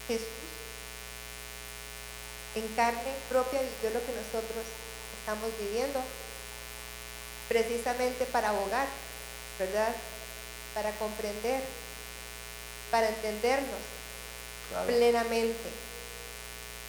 Jesús 0.09 0.26
en 2.54 2.68
carne 2.75 3.12
propia 3.30 3.61
vivió 3.61 3.99
lo 3.99 4.04
que 4.04 4.12
nosotros 4.12 4.64
estamos 5.18 5.50
viviendo, 5.59 6.00
precisamente 7.49 8.26
para 8.26 8.50
abogar, 8.50 8.87
¿verdad? 9.59 9.94
Para 10.75 10.90
comprender, 10.92 11.62
para 12.90 13.09
entendernos 13.09 13.80
plenamente. 14.87 15.71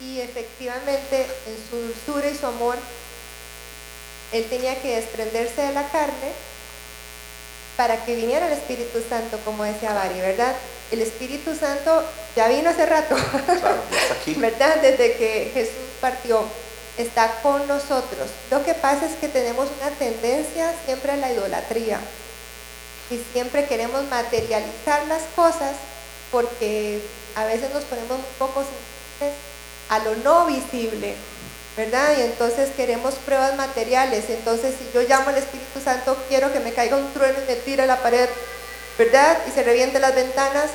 Y 0.01 0.19
efectivamente, 0.19 1.27
en 1.47 1.69
su 1.69 1.77
dulzura 1.77 2.29
y 2.29 2.37
su 2.37 2.45
amor, 2.45 2.77
él 4.33 4.45
tenía 4.49 4.81
que 4.81 4.95
desprenderse 4.95 5.61
de 5.61 5.73
la 5.73 5.87
carne 5.89 6.31
para 7.77 8.03
que 8.03 8.15
viniera 8.15 8.47
el 8.47 8.53
Espíritu 8.53 9.01
Santo, 9.07 9.39
como 9.45 9.63
decía 9.63 9.93
Bari, 9.93 10.19
¿verdad? 10.19 10.55
El 10.91 11.01
Espíritu 11.01 11.55
Santo 11.55 12.03
ya 12.35 12.47
vino 12.47 12.69
hace 12.69 12.85
rato, 12.85 13.15
¿verdad? 14.37 14.75
Desde 14.81 15.13
que 15.13 15.51
Jesús 15.53 15.73
partió, 16.01 16.43
está 16.97 17.41
con 17.41 17.67
nosotros. 17.67 18.29
Lo 18.51 18.63
que 18.63 18.73
pasa 18.73 19.05
es 19.05 19.15
que 19.15 19.27
tenemos 19.27 19.69
una 19.79 19.89
tendencia 19.91 20.73
siempre 20.85 21.13
a 21.13 21.17
la 21.17 21.31
idolatría 21.31 21.99
y 23.09 23.19
siempre 23.33 23.65
queremos 23.65 24.03
materializar 24.09 25.05
las 25.07 25.23
cosas 25.35 25.75
porque 26.31 27.01
a 27.35 27.45
veces 27.45 27.71
nos 27.73 27.83
ponemos 27.83 28.17
un 28.17 28.25
poco 28.37 28.61
sensibles 28.61 29.37
a 29.89 29.99
lo 29.99 30.15
no 30.17 30.45
visible, 30.45 31.15
¿verdad? 31.75 32.17
Y 32.17 32.21
entonces 32.21 32.69
queremos 32.75 33.15
pruebas 33.15 33.55
materiales. 33.55 34.25
Entonces, 34.29 34.75
si 34.77 34.89
yo 34.93 35.01
llamo 35.07 35.29
al 35.29 35.37
Espíritu 35.37 35.79
Santo, 35.83 36.17
quiero 36.29 36.51
que 36.53 36.59
me 36.59 36.73
caiga 36.73 36.97
un 36.97 37.11
trueno 37.13 37.39
y 37.43 37.51
me 37.51 37.55
tire 37.57 37.87
la 37.87 37.97
pared, 37.97 38.29
¿verdad? 38.97 39.37
Y 39.47 39.51
se 39.51 39.63
reviente 39.63 39.99
las 39.99 40.13
ventanas, 40.13 40.69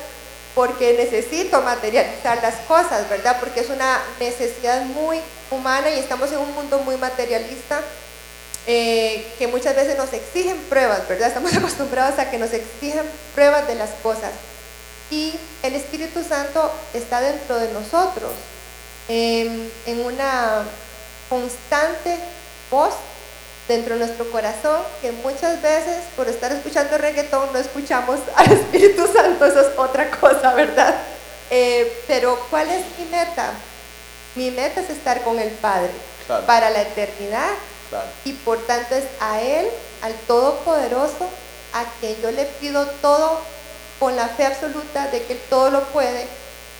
porque 0.55 0.93
necesito 0.93 1.61
materializar 1.61 2.41
las 2.41 2.55
cosas, 2.67 3.09
¿verdad? 3.09 3.37
Porque 3.39 3.61
es 3.61 3.69
una 3.69 4.01
necesidad 4.19 4.83
muy 4.83 5.21
humana 5.51 5.89
y 5.89 5.99
estamos 5.99 6.31
en 6.31 6.39
un 6.39 6.53
mundo 6.53 6.79
muy 6.79 6.97
materialista. 6.97 7.81
Eh, 8.67 9.25
que 9.39 9.47
muchas 9.47 9.75
veces 9.75 9.97
nos 9.97 10.11
exigen 10.13 10.57
pruebas, 10.69 11.07
¿verdad? 11.07 11.29
Estamos 11.29 11.53
acostumbrados 11.57 12.19
a 12.19 12.29
que 12.29 12.37
nos 12.37 12.51
exigen 12.51 13.03
pruebas 13.33 13.67
de 13.67 13.75
las 13.75 13.91
cosas. 14.03 14.31
Y 15.09 15.33
el 15.63 15.73
Espíritu 15.73 16.23
Santo 16.23 16.71
está 16.93 17.19
dentro 17.21 17.55
de 17.55 17.71
nosotros, 17.71 18.31
en 19.07 19.71
una 20.05 20.65
constante 21.29 22.17
voz 22.69 22.93
dentro 23.67 23.93
de 23.93 24.05
nuestro 24.05 24.29
corazón 24.31 24.81
que 25.01 25.11
muchas 25.11 25.61
veces 25.61 25.97
por 26.15 26.27
estar 26.27 26.51
escuchando 26.51 26.97
reggaetón 26.97 27.53
no 27.53 27.59
escuchamos 27.59 28.19
al 28.35 28.51
Espíritu 28.51 29.07
Santo, 29.07 29.45
eso 29.45 29.61
es 29.61 29.77
otra 29.77 30.09
cosa, 30.11 30.53
¿verdad? 30.53 30.95
Eh, 31.51 32.03
pero 32.07 32.39
¿cuál 32.49 32.69
es 32.69 32.83
mi 32.97 33.05
meta? 33.05 33.51
Mi 34.35 34.51
meta 34.51 34.81
es 34.81 34.89
estar 34.89 35.21
con 35.21 35.39
el 35.39 35.49
Padre 35.49 35.91
para 36.45 36.69
la 36.69 36.81
eternidad 36.81 37.49
Claro. 37.89 38.07
Y 38.23 38.33
por 38.33 38.59
tanto 38.67 38.95
es 38.95 39.05
a 39.19 39.41
Él, 39.41 39.67
al 40.03 40.13
Todopoderoso, 40.27 41.27
a 41.73 41.85
quien 41.99 42.21
yo 42.21 42.31
le 42.31 42.45
pido 42.45 42.85
todo 43.01 43.39
con 43.99 44.15
la 44.15 44.27
fe 44.27 44.45
absoluta 44.45 45.07
de 45.07 45.23
que 45.23 45.33
Él 45.33 45.41
todo 45.49 45.71
lo 45.71 45.83
puede, 45.85 46.27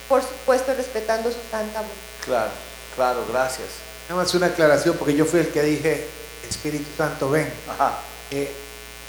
por 0.07 0.21
supuesto 0.21 0.73
respetando 0.75 1.29
su 1.29 1.39
santa 1.49 1.79
voluntad. 1.79 2.25
Claro, 2.25 2.51
claro, 2.95 3.25
gracias. 3.27 3.88
Nada 4.09 4.23
más 4.23 4.33
una 4.33 4.47
aclaración, 4.47 4.97
porque 4.97 5.13
yo 5.13 5.23
fui 5.25 5.41
el 5.41 5.49
que 5.49 5.61
dije, 5.61 6.03
Espíritu 6.49 6.87
Santo, 6.97 7.29
ven. 7.29 7.47
Ajá. 7.69 7.99
Eh, 8.31 8.51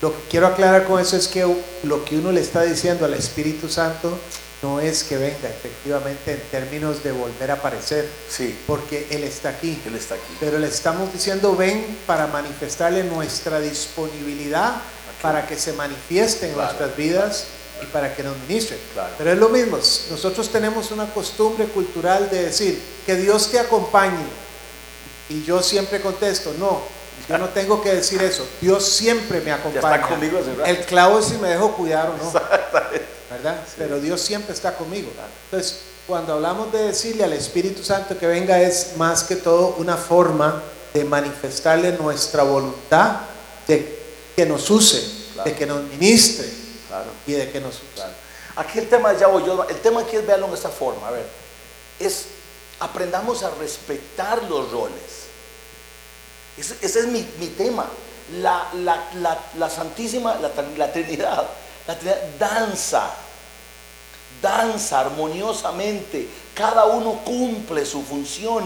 lo 0.03 0.13
que 0.15 0.21
quiero 0.31 0.47
aclarar 0.47 0.85
con 0.85 1.01
eso 1.01 1.17
es 1.17 1.27
que 1.27 1.47
lo 1.85 2.05
que 2.05 2.19
uno 2.19 2.33
le 2.33 2.43
está 2.43 2.63
diciendo 2.63 3.07
al 3.07 3.15
Espíritu 3.15 3.69
Santo 3.71 4.19
no 4.63 4.79
es 4.79 5.03
que 5.05 5.17
venga 5.17 5.49
efectivamente 5.49 6.33
en 6.33 6.41
términos 6.51 7.03
de 7.03 7.13
volver 7.13 7.51
a 7.51 7.55
aparecer, 7.55 8.07
Sí, 8.29 8.55
porque 8.67 9.07
Él 9.11 9.25
está 9.25 9.49
aquí. 9.49 9.81
Él 9.87 9.95
está 9.95 10.17
aquí. 10.17 10.37
Pero 10.39 10.59
le 10.59 10.67
estamos 10.67 11.11
diciendo, 11.15 11.57
ven 11.57 11.99
para 12.07 12.27
manifestarle 12.27 13.03
nuestra 13.05 13.59
disponibilidad 13.59 14.75
para 15.23 15.47
que 15.47 15.57
se 15.57 15.73
manifieste 15.73 16.47
en 16.49 16.53
Claro. 16.55 16.69
nuestras 16.69 16.95
vidas 16.97 17.45
y 17.83 17.87
para 17.87 18.15
que 18.15 18.23
nos 18.23 18.37
ministre. 18.47 18.77
Claro. 18.93 19.15
Pero 19.17 19.33
es 19.33 19.39
lo 19.39 19.49
mismo, 19.49 19.79
nosotros 20.11 20.51
tenemos 20.53 20.91
una 20.91 21.07
costumbre 21.07 21.65
cultural 21.67 22.29
de 22.31 22.45
decir 22.45 22.79
que 23.07 23.17
Dios 23.17 23.51
te 23.51 23.59
acompañe. 23.59 24.27
Y 25.31 25.43
yo 25.45 25.63
siempre 25.63 26.01
contesto, 26.03 26.53
no, 26.59 26.83
yo 27.29 27.39
no 27.39 27.49
tengo 27.51 27.81
que 27.81 27.95
decir 27.95 28.21
eso. 28.23 28.47
Dios 28.61 28.85
siempre 28.85 29.41
me 29.41 29.53
acompaña. 29.53 30.07
conmigo 30.09 30.39
hace 30.39 30.51
rato. 30.55 30.65
El 30.65 30.85
clavo 30.85 31.19
es 31.21 31.27
si 31.27 31.37
me 31.39 31.49
dejo 31.49 31.73
cuidar 31.77 32.11
o 32.11 32.17
no. 32.17 32.33
¿Verdad? 33.31 33.61
Pero 33.79 34.01
Dios 34.01 34.21
siempre 34.21 34.53
está 34.53 34.75
conmigo. 34.77 35.09
Entonces, 35.45 35.79
cuando 36.07 36.33
hablamos 36.35 36.73
de 36.73 36.83
decirle 36.89 37.23
al 37.23 37.33
Espíritu 37.33 37.85
Santo 37.85 38.19
que 38.19 38.27
venga, 38.27 38.61
es 38.61 38.97
más 38.97 39.23
que 39.23 39.37
todo 39.37 39.77
una 39.79 39.97
forma 39.97 40.63
de 40.93 41.05
manifestarle 41.05 41.93
nuestra 41.93 42.43
voluntad 42.43 43.21
de 43.69 43.99
que 44.35 44.45
nos 44.45 44.69
use, 44.69 45.19
Claro. 45.35 45.49
de 45.51 45.57
que 45.57 45.65
nos 45.67 45.83
ministre 45.85 46.51
Claro. 46.89 47.11
y 47.27 47.33
de 47.35 47.51
que 47.51 47.61
nos 47.61 47.77
use. 47.77 47.85
Claro. 47.95 48.13
Aquí 48.57 48.81
el 48.81 48.89
tema, 48.89 49.17
ya 49.17 49.29
voy 49.29 49.45
yo, 49.47 49.65
el 49.69 49.77
tema 49.77 50.01
aquí 50.01 50.17
es 50.17 50.27
verlo 50.27 50.49
en 50.49 50.55
esta 50.55 50.69
forma, 50.71 51.07
a 51.07 51.13
ver, 51.13 51.25
es 52.01 52.25
aprendamos 52.81 53.43
a 53.45 53.51
respetar 53.61 54.43
los 54.51 54.73
roles. 54.73 55.20
Ese, 56.61 56.77
es 57.01 57.07
mi, 57.07 57.23
tema. 57.49 57.87
La, 58.41 58.69
la- 58.75 59.09
la- 59.15 59.41
Santísima, 59.71 60.35
la, 60.37 60.55
Trin- 60.55 60.77
la 60.77 60.93
Trinidad, 60.93 61.47
la 61.89 61.99
Trinidad 61.99 62.21
danza, 62.39 63.11
danza 64.41 65.01
armoniosamente, 65.01 66.29
cada 66.55 66.87
uno 66.87 67.21
cumple 67.25 67.85
su 67.85 68.03
función, 68.03 68.65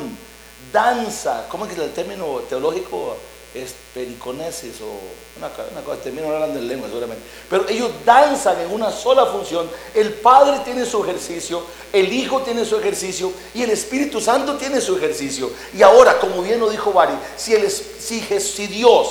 danza, 0.73 1.47
¿cómo 1.49 1.65
es 1.67 1.79
el 1.79 1.93
término 1.93 2.41
teológico? 2.49 3.17
Es 3.55 3.73
periconesis 3.95 4.81
o 4.81 4.99
una, 5.39 5.49
una 5.71 5.81
cosa, 5.83 6.03
termino 6.03 6.27
hablando 6.27 6.59
en 6.59 6.67
lengua 6.67 6.89
seguramente. 6.89 7.23
Pero 7.49 7.69
ellos 7.69 7.91
danzan 8.05 8.61
en 8.61 8.73
una 8.73 8.91
sola 8.91 9.27
función. 9.27 9.71
El 9.95 10.13
Padre 10.15 10.61
tiene 10.65 10.85
su 10.85 11.05
ejercicio, 11.05 11.63
el 11.93 12.13
Hijo 12.13 12.43
tiene 12.43 12.65
su 12.65 12.77
ejercicio 12.77 13.33
y 13.55 13.63
el 13.63 13.71
Espíritu 13.71 14.21
Santo 14.21 14.57
tiene 14.57 14.81
su 14.81 14.97
ejercicio. 14.97 15.51
Y 15.73 15.83
ahora, 15.83 16.19
como 16.19 16.43
bien 16.43 16.59
lo 16.59 16.69
dijo 16.69 16.93
Bari, 16.93 17.15
si, 17.37 17.55
el, 17.55 17.71
si, 17.71 18.21
si 18.21 18.67
Dios 18.67 19.09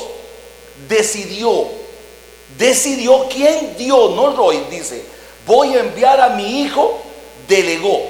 decidió 0.90 1.84
Decidió 2.58 3.28
quién 3.30 3.76
dio, 3.78 4.10
no 4.10 4.36
Roy, 4.36 4.62
dice, 4.70 5.04
voy 5.46 5.74
a 5.76 5.80
enviar 5.80 6.22
a 6.22 6.30
mi 6.30 6.62
hijo, 6.62 7.02
delegó. 7.48 8.02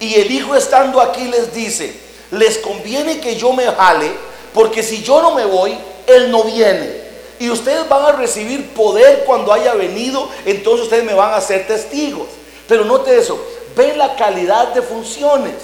Y 0.00 0.14
el 0.14 0.30
hijo 0.30 0.54
estando 0.54 1.00
aquí 1.00 1.24
les 1.24 1.52
dice, 1.52 1.92
les 2.30 2.58
conviene 2.58 3.20
que 3.20 3.34
yo 3.34 3.52
me 3.52 3.64
jale, 3.64 4.12
porque 4.54 4.82
si 4.82 5.02
yo 5.02 5.22
no 5.22 5.34
me 5.34 5.44
voy, 5.44 5.78
él 6.06 6.30
no 6.30 6.44
viene. 6.44 7.08
Y 7.38 7.50
ustedes 7.50 7.88
van 7.88 8.04
a 8.04 8.12
recibir 8.12 8.70
poder 8.70 9.24
cuando 9.24 9.52
haya 9.52 9.74
venido, 9.74 10.28
entonces 10.44 10.84
ustedes 10.84 11.04
me 11.04 11.14
van 11.14 11.34
a 11.34 11.40
ser 11.40 11.66
testigos. 11.66 12.26
Pero 12.66 12.84
note 12.84 13.16
eso, 13.16 13.38
ven 13.76 13.96
la 13.96 14.16
calidad 14.16 14.68
de 14.68 14.82
funciones. 14.82 15.54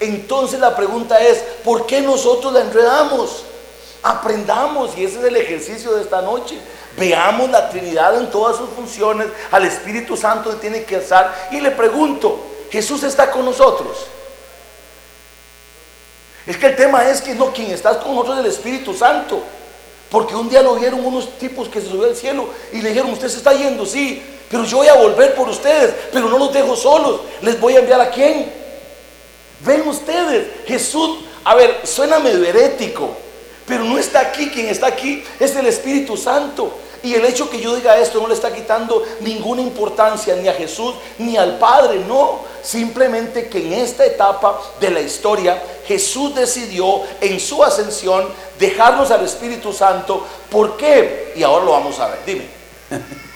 Entonces 0.00 0.58
la 0.58 0.74
pregunta 0.74 1.20
es, 1.20 1.38
¿por 1.64 1.86
qué 1.86 2.00
nosotros 2.00 2.52
la 2.52 2.60
enredamos? 2.60 3.44
Aprendamos, 4.02 4.98
y 4.98 5.04
ese 5.04 5.20
es 5.20 5.24
el 5.24 5.36
ejercicio 5.36 5.92
de 5.94 6.02
esta 6.02 6.22
noche. 6.22 6.58
Veamos 6.96 7.48
la 7.50 7.70
Trinidad 7.70 8.18
en 8.18 8.30
todas 8.30 8.56
sus 8.56 8.68
funciones, 8.70 9.28
al 9.50 9.64
Espíritu 9.64 10.16
Santo 10.16 10.50
le 10.50 10.56
tiene 10.56 10.82
que 10.82 10.96
alzar. 10.96 11.48
Y 11.52 11.60
le 11.60 11.70
pregunto, 11.70 12.52
¿Jesús 12.72 13.02
está 13.02 13.30
con 13.30 13.44
nosotros? 13.44 14.06
Es 16.46 16.56
que 16.56 16.66
el 16.66 16.76
tema 16.76 17.08
es 17.08 17.20
que 17.20 17.34
no, 17.34 17.52
quien 17.52 17.70
está 17.70 17.98
con 18.00 18.14
nosotros 18.14 18.38
es 18.38 18.44
el 18.44 18.50
Espíritu 18.50 18.94
Santo. 18.94 19.42
Porque 20.10 20.34
un 20.34 20.48
día 20.48 20.62
lo 20.62 20.74
vieron 20.74 21.04
unos 21.04 21.38
tipos 21.38 21.68
que 21.68 21.80
se 21.80 21.88
subió 21.88 22.06
al 22.06 22.16
cielo 22.16 22.46
y 22.72 22.82
le 22.82 22.90
dijeron, 22.90 23.10
usted 23.12 23.28
se 23.28 23.38
está 23.38 23.54
yendo, 23.54 23.86
sí, 23.86 24.22
pero 24.50 24.64
yo 24.64 24.78
voy 24.78 24.88
a 24.88 24.94
volver 24.94 25.34
por 25.34 25.48
ustedes, 25.48 25.94
pero 26.12 26.28
no 26.28 26.38
los 26.38 26.52
dejo 26.52 26.76
solos, 26.76 27.22
les 27.40 27.58
voy 27.58 27.76
a 27.76 27.78
enviar 27.78 28.00
a 28.00 28.10
quién. 28.10 28.52
Ven 29.60 29.88
ustedes, 29.88 30.48
Jesús, 30.66 31.20
a 31.44 31.54
ver, 31.54 31.80
suena 31.84 32.18
medio 32.18 32.44
herético, 32.44 33.16
pero 33.66 33.84
no 33.84 33.96
está 33.96 34.20
aquí, 34.20 34.50
quien 34.50 34.68
está 34.68 34.88
aquí 34.88 35.24
es 35.40 35.56
el 35.56 35.66
Espíritu 35.66 36.18
Santo. 36.18 36.76
Y 37.02 37.14
el 37.14 37.24
hecho 37.24 37.50
que 37.50 37.60
yo 37.60 37.74
diga 37.74 37.98
esto 37.98 38.20
no 38.20 38.28
le 38.28 38.34
está 38.34 38.52
quitando 38.52 39.02
ninguna 39.20 39.62
importancia 39.62 40.36
ni 40.36 40.48
a 40.48 40.54
Jesús 40.54 40.94
ni 41.18 41.36
al 41.36 41.58
Padre, 41.58 42.00
no. 42.06 42.40
Simplemente 42.62 43.48
que 43.48 43.66
en 43.66 43.72
esta 43.72 44.04
etapa 44.06 44.60
de 44.80 44.90
la 44.90 45.00
historia 45.00 45.60
Jesús 45.86 46.34
decidió 46.34 47.02
en 47.20 47.40
su 47.40 47.62
ascensión 47.64 48.26
dejarnos 48.58 49.10
al 49.10 49.24
Espíritu 49.24 49.72
Santo. 49.72 50.24
¿Por 50.48 50.76
qué? 50.76 51.32
Y 51.36 51.42
ahora 51.42 51.64
lo 51.64 51.72
vamos 51.72 51.98
a 51.98 52.08
ver. 52.08 52.18
Dime. 52.24 52.46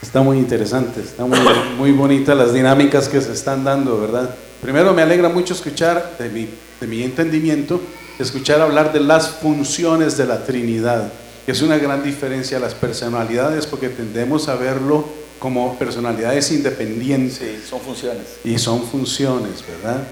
Está 0.00 0.20
muy 0.22 0.38
interesante, 0.38 1.00
está 1.00 1.26
muy, 1.26 1.38
muy 1.76 1.92
bonita 1.92 2.32
las 2.34 2.54
dinámicas 2.54 3.08
que 3.08 3.20
se 3.20 3.32
están 3.32 3.64
dando, 3.64 4.00
¿verdad? 4.00 4.32
Primero 4.62 4.94
me 4.94 5.02
alegra 5.02 5.28
mucho 5.28 5.54
escuchar, 5.54 6.14
de 6.18 6.28
mi, 6.28 6.48
de 6.80 6.86
mi 6.86 7.02
entendimiento, 7.02 7.80
escuchar 8.18 8.60
hablar 8.60 8.92
de 8.92 9.00
las 9.00 9.28
funciones 9.28 10.16
de 10.16 10.26
la 10.26 10.44
Trinidad, 10.44 11.12
que 11.48 11.52
es 11.52 11.62
una 11.62 11.78
gran 11.78 12.02
diferencia 12.02 12.58
a 12.58 12.60
las 12.60 12.74
personalidades, 12.74 13.66
porque 13.66 13.88
tendemos 13.88 14.48
a 14.50 14.54
verlo 14.56 15.08
como 15.38 15.78
personalidades 15.78 16.52
independientes 16.52 17.38
Sí, 17.38 17.66
son 17.66 17.80
funciones. 17.80 18.26
y 18.44 18.58
son 18.58 18.86
funciones, 18.86 19.64
¿verdad? 19.66 20.02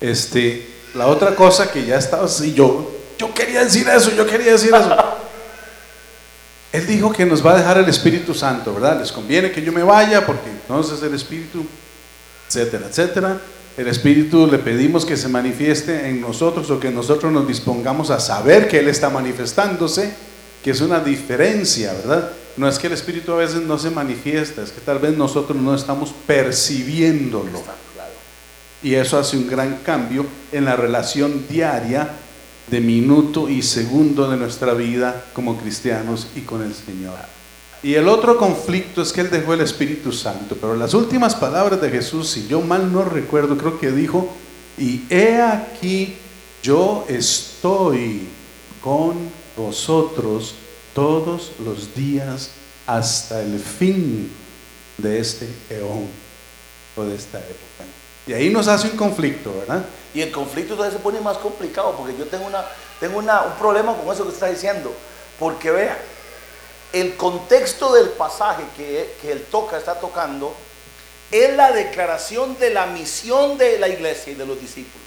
Este, 0.00 0.68
la 0.96 1.06
otra 1.06 1.36
cosa 1.36 1.70
que 1.70 1.86
ya 1.86 1.96
estaba 1.96 2.24
así, 2.24 2.52
yo, 2.54 2.92
yo 3.16 3.32
quería 3.32 3.62
decir 3.62 3.88
eso, 3.88 4.10
yo 4.16 4.26
quería 4.26 4.50
decir 4.50 4.74
eso. 4.74 4.96
Él 6.72 6.84
dijo 6.88 7.12
que 7.12 7.24
nos 7.24 7.46
va 7.46 7.52
a 7.52 7.58
dejar 7.58 7.78
el 7.78 7.88
Espíritu 7.88 8.34
Santo, 8.34 8.74
¿verdad? 8.74 8.98
Les 8.98 9.12
conviene 9.12 9.52
que 9.52 9.62
yo 9.62 9.70
me 9.70 9.84
vaya 9.84 10.26
porque 10.26 10.50
entonces 10.50 11.00
el 11.04 11.14
Espíritu, 11.14 11.64
etcétera, 12.48 12.86
etcétera. 12.90 13.40
El 13.76 13.88
Espíritu 13.88 14.46
le 14.46 14.58
pedimos 14.58 15.04
que 15.04 15.18
se 15.18 15.28
manifieste 15.28 16.08
en 16.08 16.22
nosotros 16.22 16.70
o 16.70 16.80
que 16.80 16.90
nosotros 16.90 17.30
nos 17.30 17.46
dispongamos 17.46 18.10
a 18.10 18.18
saber 18.20 18.68
que 18.68 18.78
Él 18.78 18.88
está 18.88 19.10
manifestándose, 19.10 20.14
que 20.64 20.70
es 20.70 20.80
una 20.80 21.00
diferencia, 21.00 21.92
¿verdad? 21.92 22.32
No 22.56 22.66
es 22.68 22.78
que 22.78 22.86
el 22.86 22.94
Espíritu 22.94 23.32
a 23.32 23.36
veces 23.36 23.60
no 23.60 23.78
se 23.78 23.90
manifiesta, 23.90 24.62
es 24.62 24.70
que 24.70 24.80
tal 24.80 24.98
vez 24.98 25.14
nosotros 25.14 25.60
no 25.60 25.74
estamos 25.74 26.14
percibiéndolo. 26.26 27.62
Y 28.82 28.94
eso 28.94 29.18
hace 29.18 29.36
un 29.36 29.46
gran 29.46 29.80
cambio 29.84 30.24
en 30.52 30.64
la 30.64 30.74
relación 30.74 31.44
diaria 31.46 32.12
de 32.70 32.80
minuto 32.80 33.48
y 33.50 33.60
segundo 33.60 34.30
de 34.30 34.38
nuestra 34.38 34.72
vida 34.72 35.26
como 35.34 35.58
cristianos 35.58 36.28
y 36.34 36.40
con 36.40 36.62
el 36.62 36.74
Señor. 36.74 37.35
Y 37.86 37.94
el 37.94 38.08
otro 38.08 38.36
conflicto 38.36 39.00
es 39.00 39.12
que 39.12 39.20
Él 39.20 39.30
dejó 39.30 39.54
el 39.54 39.60
Espíritu 39.60 40.10
Santo, 40.12 40.56
pero 40.60 40.74
las 40.74 40.92
últimas 40.92 41.36
palabras 41.36 41.80
de 41.80 41.88
Jesús, 41.88 42.28
si 42.28 42.48
yo 42.48 42.60
mal 42.60 42.92
no 42.92 43.04
recuerdo, 43.04 43.56
creo 43.56 43.78
que 43.78 43.92
dijo, 43.92 44.28
y 44.76 45.02
he 45.08 45.40
aquí 45.40 46.16
yo 46.64 47.04
estoy 47.08 48.26
con 48.82 49.30
vosotros 49.56 50.56
todos 50.94 51.52
los 51.64 51.94
días 51.94 52.50
hasta 52.88 53.40
el 53.40 53.60
fin 53.60 54.32
de 54.98 55.20
este 55.20 55.48
eón 55.70 56.08
o 56.96 57.04
de 57.04 57.14
esta 57.14 57.38
época. 57.38 57.84
Y 58.26 58.32
ahí 58.32 58.50
nos 58.50 58.66
hace 58.66 58.88
un 58.90 58.96
conflicto, 58.96 59.54
¿verdad? 59.60 59.84
Y 60.12 60.22
el 60.22 60.32
conflicto 60.32 60.72
entonces 60.72 60.94
se 60.94 60.98
pone 60.98 61.20
más 61.20 61.38
complicado 61.38 61.94
porque 61.96 62.16
yo 62.18 62.24
tengo, 62.24 62.46
una, 62.46 62.64
tengo 62.98 63.18
una- 63.20 63.42
un 63.42 63.52
problema 63.52 63.94
con 63.96 64.12
eso 64.12 64.24
que 64.26 64.32
está 64.32 64.48
diciendo. 64.48 64.92
Porque 65.38 65.70
vea, 65.70 65.96
el 66.92 67.16
contexto 67.16 67.92
del 67.92 68.10
pasaje 68.10 68.62
que, 68.76 69.14
que 69.20 69.32
él 69.32 69.46
toca, 69.50 69.76
está 69.76 69.98
tocando, 70.00 70.54
es 71.30 71.54
la 71.54 71.72
declaración 71.72 72.58
de 72.58 72.70
la 72.70 72.86
misión 72.86 73.58
de 73.58 73.78
la 73.78 73.88
iglesia 73.88 74.32
y 74.32 74.36
de 74.36 74.46
los 74.46 74.60
discípulos. 74.60 75.06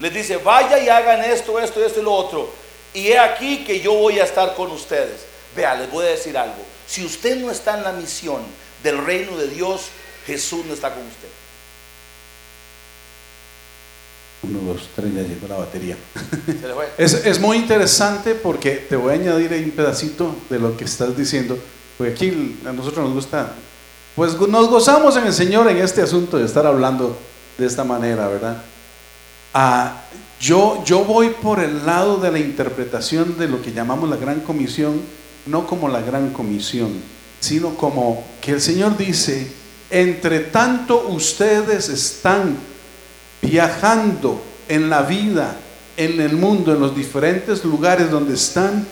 Les 0.00 0.12
dice, 0.12 0.38
vaya 0.38 0.78
y 0.78 0.88
hagan 0.88 1.22
esto, 1.22 1.58
esto, 1.58 1.84
esto 1.84 2.00
y 2.00 2.02
lo 2.02 2.12
otro. 2.12 2.50
Y 2.94 3.08
he 3.08 3.18
aquí 3.18 3.64
que 3.64 3.80
yo 3.80 3.94
voy 3.94 4.18
a 4.18 4.24
estar 4.24 4.54
con 4.54 4.70
ustedes. 4.70 5.20
Vea, 5.54 5.74
les 5.74 5.90
voy 5.90 6.06
a 6.06 6.10
decir 6.10 6.36
algo. 6.36 6.62
Si 6.86 7.04
usted 7.04 7.36
no 7.36 7.50
está 7.50 7.76
en 7.76 7.84
la 7.84 7.92
misión 7.92 8.42
del 8.82 9.04
reino 9.04 9.36
de 9.36 9.48
Dios, 9.48 9.88
Jesús 10.26 10.64
no 10.64 10.74
está 10.74 10.92
con 10.92 11.06
usted. 11.06 11.28
Uno, 14.42 14.58
dos, 14.72 14.88
tres, 14.96 15.14
ya 15.14 15.22
llegó 15.22 15.46
la 15.48 15.56
batería. 15.56 15.96
Se 16.46 16.66
le 16.66 16.74
fue. 16.74 16.88
Es, 16.96 17.12
es 17.12 17.38
muy 17.38 17.58
interesante 17.58 18.34
porque 18.34 18.72
te 18.72 18.96
voy 18.96 19.12
a 19.12 19.14
añadir 19.16 19.52
ahí 19.52 19.64
un 19.64 19.72
pedacito 19.72 20.34
de 20.48 20.58
lo 20.58 20.76
que 20.76 20.84
estás 20.84 21.16
diciendo, 21.16 21.58
porque 21.98 22.12
aquí 22.12 22.58
a 22.66 22.72
nosotros 22.72 23.04
nos 23.04 23.14
gusta, 23.14 23.52
pues 24.16 24.38
nos 24.40 24.68
gozamos 24.68 25.16
en 25.16 25.26
el 25.26 25.34
Señor 25.34 25.68
en 25.68 25.76
este 25.78 26.00
asunto 26.00 26.38
de 26.38 26.46
estar 26.46 26.66
hablando 26.66 27.18
de 27.58 27.66
esta 27.66 27.84
manera, 27.84 28.28
¿verdad? 28.28 28.62
Ah, 29.52 30.02
yo, 30.40 30.82
yo 30.84 31.04
voy 31.04 31.30
por 31.42 31.60
el 31.60 31.84
lado 31.84 32.16
de 32.16 32.32
la 32.32 32.38
interpretación 32.38 33.36
de 33.38 33.46
lo 33.46 33.60
que 33.60 33.72
llamamos 33.72 34.08
la 34.08 34.16
gran 34.16 34.40
comisión, 34.40 35.02
no 35.44 35.66
como 35.66 35.88
la 35.88 36.00
gran 36.00 36.30
comisión, 36.30 36.92
sino 37.40 37.74
como 37.76 38.24
que 38.40 38.52
el 38.52 38.60
Señor 38.62 38.96
dice, 38.96 39.52
entre 39.90 40.40
tanto 40.40 41.08
ustedes 41.08 41.90
están 41.90 42.56
viajando 43.42 44.42
en 44.68 44.90
la 44.90 45.02
vida, 45.02 45.56
en 45.96 46.20
el 46.20 46.32
mundo, 46.32 46.72
en 46.72 46.80
los 46.80 46.94
diferentes 46.94 47.64
lugares 47.64 48.10
donde 48.10 48.34
están, 48.34 48.86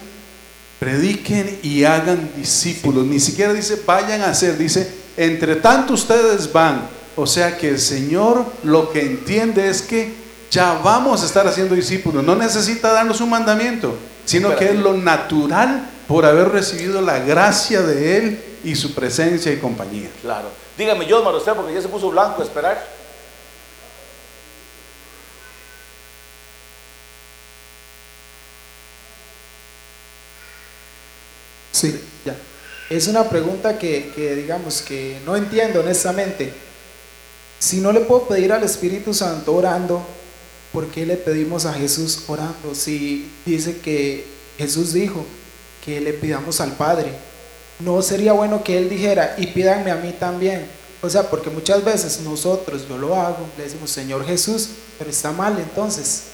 prediquen 0.79 1.59
y 1.63 1.85
hagan 1.85 2.31
discípulos. 2.37 3.07
Ni 3.07 3.21
siquiera 3.21 3.53
dice 3.53 3.83
vayan 3.87 4.23
a 4.23 4.31
hacer, 4.31 4.57
dice, 4.59 4.91
entre 5.17 5.57
tanto 5.57 5.95
ustedes 5.95 6.53
van. 6.53 6.83
O 7.17 7.27
sea 7.27 7.57
que 7.57 7.69
el 7.69 7.81
Señor 7.81 8.45
lo 8.63 8.91
que 8.91 9.01
entiende 9.01 9.69
es 9.69 9.83
que 9.83 10.15
ya 10.51 10.75
vamos 10.85 11.23
a 11.23 11.27
estar 11.27 11.47
haciendo 11.47 11.75
discípulos. 11.75 12.25
No 12.25 12.37
necesita 12.37 12.93
darnos 12.93 13.21
un 13.21 13.31
mandamiento, 13.31 13.97
sino 14.25 14.55
que 14.55 14.71
es 14.71 14.77
lo 14.77 14.95
natural 14.95 15.91
por 16.07 16.25
haber 16.25 16.51
recibido 16.51 17.01
la 17.01 17.19
gracia 17.19 17.83
de 17.83 18.17
Él 18.17 18.45
y 18.65 18.75
su 18.77 18.95
presencia 18.95 19.53
y 19.53 19.59
compañía. 19.59 20.09
Claro. 20.23 20.49
Dígame, 20.77 21.07
yo, 21.07 21.19
hermano, 21.19 21.39
usted, 21.39 21.55
porque 21.55 21.75
ya 21.75 21.83
se 21.83 21.89
puso 21.89 22.11
blanco 22.11 22.41
a 22.41 22.45
esperar. 22.45 22.98
Sí, 31.79 32.01
ya. 32.25 32.37
Es 32.91 33.07
una 33.07 33.29
pregunta 33.29 33.79
que, 33.79 34.11
que, 34.17 34.35
digamos 34.35 34.83
que 34.83 35.21
no 35.25 35.37
entiendo 35.37 35.81
honestamente. 35.81 36.53
Si 37.61 37.81
no 37.81 37.93
le 37.93 38.01
puedo 38.01 38.27
pedir 38.27 38.53
al 38.53 38.65
Espíritu 38.65 39.15
Santo 39.15 39.55
orando, 39.55 40.03
¿por 40.73 40.89
qué 40.89 41.07
le 41.07 41.17
pedimos 41.17 41.67
a 41.67 41.73
Jesús 41.73 42.25
orando? 42.27 42.75
Si 42.75 43.31
dice 43.47 43.79
que 43.79 44.27
Jesús 44.57 44.93
dijo 44.93 45.25
que 45.85 46.01
le 46.01 46.15
pidamos 46.15 46.61
al 46.61 46.73
Padre, 46.73 47.13
¿no 47.79 48.03
sería 48.03 48.33
bueno 48.33 48.65
que 48.65 48.77
Él 48.77 48.89
dijera 48.89 49.37
y 49.39 49.47
pídanme 49.49 49.93
a 49.93 49.97
mí 49.97 50.13
también? 50.19 50.67
O 51.01 51.09
sea, 51.09 51.31
porque 51.31 51.51
muchas 51.51 51.85
veces 51.85 52.21
nosotros, 52.21 52.89
yo 52.89 52.99
lo 52.99 53.15
hago, 53.15 53.47
le 53.57 53.65
decimos 53.65 53.91
Señor 53.91 54.27
Jesús, 54.27 54.71
pero 54.99 55.11
está 55.11 55.31
mal 55.31 55.57
entonces. 55.59 56.25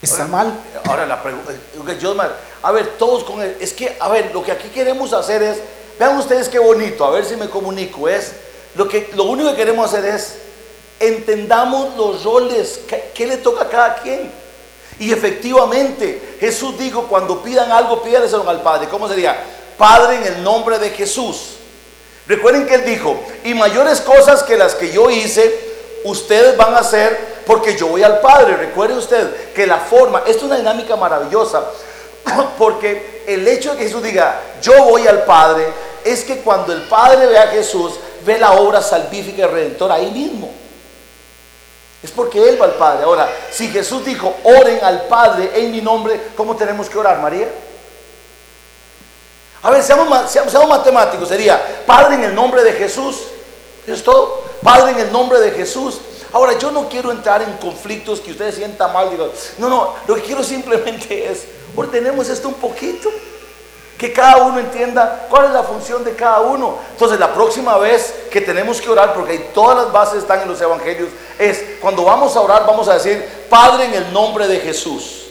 Está 0.00 0.26
mal. 0.26 0.58
Ahora 0.84 1.04
la 1.04 1.22
pregunta, 1.22 1.52
Josmar, 2.00 2.34
a 2.62 2.72
ver, 2.72 2.98
todos 2.98 3.24
con 3.24 3.42
él, 3.42 3.56
es 3.60 3.72
que, 3.72 3.96
a 3.98 4.08
ver, 4.08 4.30
lo 4.32 4.42
que 4.42 4.52
aquí 4.52 4.68
queremos 4.68 5.12
hacer 5.12 5.42
es, 5.42 5.58
vean 5.98 6.16
ustedes 6.18 6.48
qué 6.48 6.58
bonito, 6.58 7.04
a 7.04 7.10
ver 7.10 7.24
si 7.24 7.36
me 7.36 7.48
comunico, 7.48 8.08
es, 8.08 8.32
lo, 8.74 8.88
que, 8.88 9.10
lo 9.14 9.24
único 9.24 9.50
que 9.50 9.56
queremos 9.56 9.92
hacer 9.92 10.04
es, 10.04 10.36
entendamos 10.98 11.96
los 11.96 12.22
roles, 12.24 12.80
qué, 12.86 13.10
qué 13.14 13.26
le 13.26 13.38
toca 13.38 13.64
a 13.64 13.68
cada 13.68 13.94
quien. 13.96 14.30
Y 14.98 15.12
efectivamente, 15.12 16.36
Jesús 16.38 16.78
dijo, 16.78 17.04
cuando 17.04 17.42
pidan 17.42 17.72
algo, 17.72 18.02
pídanselo 18.02 18.48
al 18.48 18.60
Padre. 18.60 18.86
¿Cómo 18.90 19.08
sería? 19.08 19.34
Padre 19.78 20.16
en 20.16 20.34
el 20.34 20.42
nombre 20.44 20.78
de 20.78 20.90
Jesús. 20.90 21.56
Recuerden 22.26 22.66
que 22.66 22.74
Él 22.74 22.84
dijo, 22.84 23.18
y 23.42 23.54
mayores 23.54 24.02
cosas 24.02 24.42
que 24.42 24.58
las 24.58 24.74
que 24.74 24.92
yo 24.92 25.08
hice, 25.08 25.58
ustedes 26.04 26.54
van 26.56 26.74
a 26.74 26.80
hacer 26.80 27.40
porque 27.46 27.76
yo 27.76 27.88
voy 27.88 28.02
al 28.02 28.20
Padre. 28.20 28.56
Recuerde 28.56 28.98
usted 28.98 29.52
que 29.54 29.66
la 29.66 29.78
forma, 29.78 30.20
esto 30.26 30.40
es 30.40 30.42
una 30.42 30.56
dinámica 30.56 30.96
maravillosa, 30.96 31.64
porque 32.58 33.24
el 33.26 33.46
hecho 33.46 33.72
de 33.72 33.78
que 33.78 33.84
Jesús 33.84 34.02
diga, 34.02 34.40
yo 34.62 34.84
voy 34.84 35.06
al 35.06 35.24
Padre, 35.24 35.66
es 36.04 36.24
que 36.24 36.40
cuando 36.40 36.72
el 36.72 36.82
Padre 36.82 37.26
ve 37.26 37.38
a 37.38 37.48
Jesús, 37.48 37.94
ve 38.24 38.38
la 38.38 38.52
obra 38.52 38.82
salvífica 38.82 39.42
y 39.42 39.46
redentora 39.46 39.94
ahí 39.96 40.10
mismo. 40.10 40.50
Es 42.02 42.10
porque 42.10 42.48
Él 42.48 42.60
va 42.60 42.64
al 42.66 42.74
Padre. 42.74 43.04
Ahora, 43.04 43.28
si 43.50 43.68
Jesús 43.68 44.04
dijo, 44.04 44.34
oren 44.44 44.80
al 44.82 45.02
Padre 45.02 45.50
en 45.54 45.70
mi 45.70 45.82
nombre, 45.82 46.18
¿cómo 46.36 46.56
tenemos 46.56 46.88
que 46.88 46.96
orar, 46.98 47.20
María? 47.20 47.48
A 49.62 49.70
ver, 49.70 49.82
seamos, 49.82 50.30
seamos- 50.30 50.50
seamos 50.50 50.68
matemáticos. 50.70 51.28
Sería, 51.28 51.84
Padre 51.86 52.14
en 52.14 52.24
el 52.24 52.34
nombre 52.34 52.62
de 52.64 52.72
Jesús. 52.72 53.18
Eso 53.84 53.94
es 53.94 54.02
todo. 54.02 54.42
Padre 54.62 54.92
en 54.92 54.98
el 55.00 55.12
nombre 55.12 55.38
de 55.40 55.50
Jesús. 55.50 56.00
Ahora, 56.32 56.56
yo 56.58 56.70
no 56.70 56.88
quiero 56.88 57.10
entrar 57.10 57.42
en 57.42 57.52
conflictos 57.58 58.20
que 58.20 58.30
ustedes 58.30 58.54
sientan 58.54 58.92
mal. 58.92 59.10
Digo, 59.10 59.30
no, 59.58 59.68
no, 59.68 59.94
lo 60.06 60.14
que 60.14 60.22
quiero 60.22 60.42
simplemente 60.42 61.26
es, 61.30 61.44
ordenemos 61.80 62.28
esto 62.28 62.48
un 62.48 62.54
poquito. 62.54 63.10
Que 63.98 64.14
cada 64.14 64.38
uno 64.38 64.58
entienda 64.58 65.26
cuál 65.28 65.46
es 65.46 65.50
la 65.50 65.62
función 65.62 66.02
de 66.02 66.14
cada 66.14 66.40
uno. 66.40 66.78
Entonces, 66.92 67.20
la 67.20 67.34
próxima 67.34 67.76
vez 67.76 68.14
que 68.30 68.40
tenemos 68.40 68.80
que 68.80 68.88
orar, 68.88 69.12
porque 69.12 69.38
todas 69.52 69.76
las 69.76 69.92
bases 69.92 70.20
están 70.20 70.40
en 70.40 70.48
los 70.48 70.58
evangelios, 70.58 71.10
es 71.38 71.62
cuando 71.82 72.04
vamos 72.04 72.34
a 72.34 72.40
orar, 72.40 72.64
vamos 72.66 72.88
a 72.88 72.94
decir, 72.94 73.22
Padre 73.50 73.84
en 73.84 73.94
el 73.94 74.12
nombre 74.12 74.48
de 74.48 74.58
Jesús. 74.60 75.26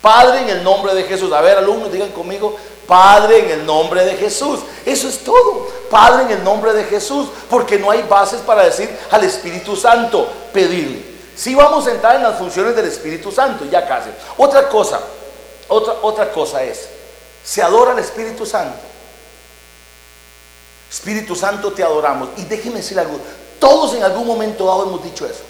Padre 0.00 0.40
en 0.40 0.48
el 0.48 0.64
nombre 0.64 0.92
de 0.92 1.04
Jesús. 1.04 1.32
A 1.32 1.40
ver, 1.40 1.56
alumnos, 1.56 1.92
digan 1.92 2.10
conmigo, 2.10 2.56
Padre 2.88 3.44
en 3.44 3.60
el 3.60 3.64
nombre 3.64 4.04
de 4.04 4.16
Jesús. 4.16 4.58
Eso 4.84 5.08
es 5.08 5.18
todo. 5.20 5.68
Padre 5.88 6.24
en 6.24 6.30
el 6.38 6.44
nombre 6.44 6.72
de 6.72 6.82
Jesús. 6.82 7.28
Porque 7.48 7.78
no 7.78 7.92
hay 7.92 8.02
bases 8.02 8.40
para 8.40 8.64
decir 8.64 8.90
al 9.12 9.22
Espíritu 9.22 9.76
Santo, 9.76 10.28
pedirle. 10.52 11.12
Si 11.36 11.54
vamos 11.54 11.86
a 11.86 11.92
entrar 11.92 12.16
en 12.16 12.24
las 12.24 12.36
funciones 12.36 12.74
del 12.74 12.86
Espíritu 12.86 13.30
Santo, 13.30 13.64
ya 13.64 13.86
casi. 13.86 14.10
Otra 14.36 14.68
cosa, 14.68 15.00
otra, 15.72 15.94
otra 16.02 16.32
cosa 16.32 16.62
es, 16.62 16.88
se 17.44 17.62
adora 17.62 17.92
al 17.92 17.98
Espíritu 17.98 18.46
Santo. 18.46 18.78
Espíritu 20.90 21.34
Santo, 21.34 21.72
te 21.72 21.82
adoramos. 21.82 22.28
Y 22.36 22.44
déjeme 22.44 22.76
decir 22.76 22.98
algo, 22.98 23.18
todos 23.58 23.94
en 23.94 24.02
algún 24.02 24.26
momento 24.26 24.66
dado 24.66 24.84
hemos 24.84 25.02
dicho 25.02 25.26
eso. 25.26 25.42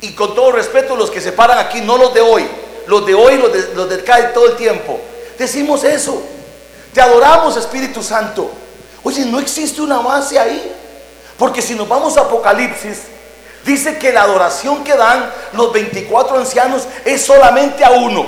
Y 0.00 0.12
con 0.12 0.34
todo 0.34 0.52
respeto, 0.52 0.96
los 0.96 1.10
que 1.10 1.20
se 1.20 1.32
paran 1.32 1.58
aquí, 1.58 1.80
no 1.80 1.98
los 1.98 2.14
de 2.14 2.20
hoy, 2.20 2.48
los 2.86 3.04
de 3.04 3.14
hoy, 3.14 3.36
los 3.36 3.52
de, 3.52 3.74
los 3.74 3.88
de 3.88 3.98
todo 3.98 4.46
el 4.46 4.56
tiempo, 4.56 4.98
decimos 5.38 5.84
eso. 5.84 6.22
Te 6.92 7.00
adoramos, 7.00 7.56
Espíritu 7.56 8.02
Santo. 8.02 8.50
Oye, 9.02 9.24
no 9.26 9.38
existe 9.38 9.80
una 9.80 9.98
base 9.98 10.38
ahí. 10.38 10.74
Porque 11.36 11.62
si 11.62 11.74
nos 11.74 11.88
vamos 11.88 12.16
a 12.16 12.22
Apocalipsis, 12.22 13.02
dice 13.68 13.98
que 13.98 14.12
la 14.12 14.22
adoración 14.22 14.82
que 14.82 14.96
dan 14.96 15.30
los 15.52 15.72
24 15.72 16.38
ancianos 16.38 16.88
es 17.04 17.24
solamente 17.24 17.84
a 17.84 17.90
uno. 17.90 18.26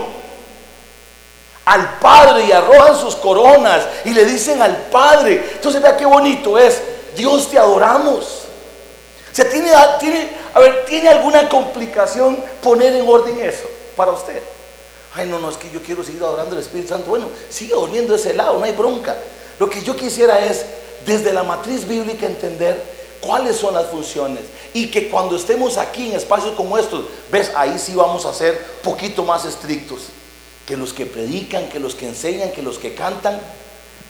Al 1.64 1.98
Padre 1.98 2.44
y 2.44 2.52
arrojan 2.52 2.96
sus 2.96 3.16
coronas 3.16 3.82
y 4.04 4.10
le 4.10 4.24
dicen 4.24 4.60
al 4.60 4.76
Padre. 4.90 5.50
Entonces 5.54 5.80
vea 5.80 5.96
qué 5.96 6.04
bonito 6.04 6.58
es. 6.58 6.80
Dios 7.16 7.50
te 7.50 7.58
adoramos. 7.58 8.24
O 9.32 9.34
sea, 9.34 9.48
¿tiene, 9.48 9.70
tiene, 9.98 10.30
a 10.52 10.60
ver, 10.60 10.84
¿tiene 10.84 11.08
alguna 11.08 11.48
complicación 11.48 12.36
poner 12.62 12.94
en 12.94 13.08
orden 13.08 13.40
eso 13.40 13.68
para 13.96 14.12
usted? 14.12 14.42
Ay, 15.14 15.26
no, 15.26 15.38
no, 15.38 15.50
es 15.50 15.56
que 15.56 15.70
yo 15.70 15.82
quiero 15.82 16.04
seguir 16.04 16.22
adorando 16.22 16.54
al 16.54 16.62
Espíritu 16.62 16.88
Santo. 16.88 17.10
Bueno, 17.10 17.28
sigue 17.48 17.74
durmiendo 17.74 18.14
ese 18.14 18.34
lado, 18.34 18.58
no 18.58 18.64
hay 18.64 18.72
bronca. 18.72 19.16
Lo 19.58 19.70
que 19.70 19.82
yo 19.82 19.96
quisiera 19.96 20.44
es, 20.44 20.64
desde 21.06 21.32
la 21.32 21.42
matriz 21.44 21.86
bíblica, 21.86 22.26
entender 22.26 22.99
cuáles 23.20 23.56
son 23.56 23.74
las 23.74 23.86
funciones. 23.86 24.42
Y 24.72 24.90
que 24.90 25.08
cuando 25.08 25.36
estemos 25.36 25.76
aquí 25.76 26.08
en 26.08 26.16
espacios 26.16 26.54
como 26.54 26.78
estos, 26.78 27.04
ves, 27.30 27.50
ahí 27.54 27.78
sí 27.78 27.94
vamos 27.94 28.24
a 28.26 28.34
ser 28.34 28.58
poquito 28.82 29.24
más 29.24 29.44
estrictos. 29.44 30.00
Que 30.66 30.76
los 30.76 30.92
que 30.92 31.06
predican, 31.06 31.68
que 31.68 31.80
los 31.80 31.94
que 31.94 32.08
enseñan, 32.08 32.52
que 32.52 32.62
los 32.62 32.78
que 32.78 32.94
cantan, 32.94 33.40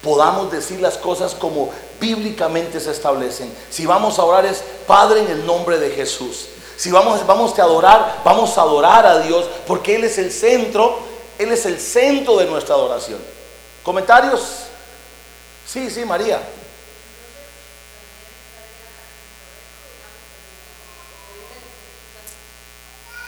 podamos 0.03 0.51
decir 0.51 0.81
las 0.81 0.97
cosas 0.97 1.35
como 1.35 1.71
bíblicamente 2.01 2.81
se 2.81 2.91
establecen. 2.91 3.53
Si 3.71 3.87
vamos 3.87 4.19
a 4.19 4.25
orar 4.25 4.47
es 4.47 4.63
Padre 4.87 5.21
en 5.21 5.31
el 5.31 5.47
nombre 5.47 5.79
de 5.79 5.91
Jesús. 5.91 6.47
Si 6.77 6.91
vamos, 6.91 7.27
vamos 7.27 7.59
a 7.59 7.63
adorar, 7.63 8.23
vamos 8.25 8.57
a 8.57 8.63
adorar 8.63 9.05
a 9.05 9.19
Dios 9.21 9.47
porque 9.67 9.97
Él 9.97 10.05
es 10.05 10.17
el 10.17 10.33
centro, 10.33 10.99
Él 11.39 11.53
es 11.53 11.67
el 11.67 11.79
centro 11.79 12.39
de 12.39 12.47
nuestra 12.47 12.75
adoración. 12.75 13.19
¿Comentarios? 13.83 14.41
Sí, 15.67 15.91
sí, 15.91 16.05
María. 16.05 16.41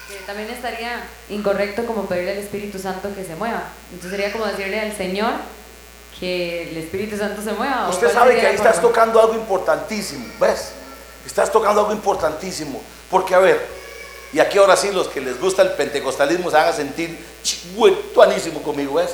Que 0.09 0.17
también 0.27 0.49
estaría 0.63 1.03
incorrecto 1.29 1.85
como 1.85 2.07
pedirle 2.07 2.33
al 2.33 2.39
Espíritu 2.39 2.79
Santo 2.79 3.13
que 3.15 3.25
se 3.25 3.35
mueva. 3.35 3.65
Entonces 3.93 4.11
sería 4.13 4.33
como 4.33 4.47
decirle 4.47 4.81
al 4.81 4.97
Señor 4.97 5.33
que 6.19 6.71
el 6.71 6.77
Espíritu 6.77 7.17
Santo 7.17 7.43
se 7.43 7.53
mueva. 7.53 7.89
¿o 7.89 7.91
Usted 7.91 8.13
sabe 8.13 8.39
que 8.39 8.47
ahí 8.47 8.55
estás 8.55 8.81
tocando 8.81 9.21
algo 9.21 9.35
importantísimo, 9.35 10.25
¿ves? 10.41 10.73
Estás 11.27 11.51
tocando 11.51 11.81
algo 11.81 11.93
importantísimo. 11.93 12.81
Porque, 13.11 13.35
a 13.35 13.39
ver, 13.39 13.67
y 14.33 14.39
aquí 14.39 14.59
ahora 14.59 14.77
sí 14.77 14.93
los 14.93 15.09
que 15.09 15.21
les 15.21 15.41
gusta 15.41 15.63
el 15.63 15.73
pentecostalismo 15.73 16.49
se 16.51 16.57
van 16.57 16.69
a 16.69 16.73
sentir 16.73 17.19
tuanísimo 18.15 18.63
conmigo, 18.63 18.95
¿ves? 18.95 19.11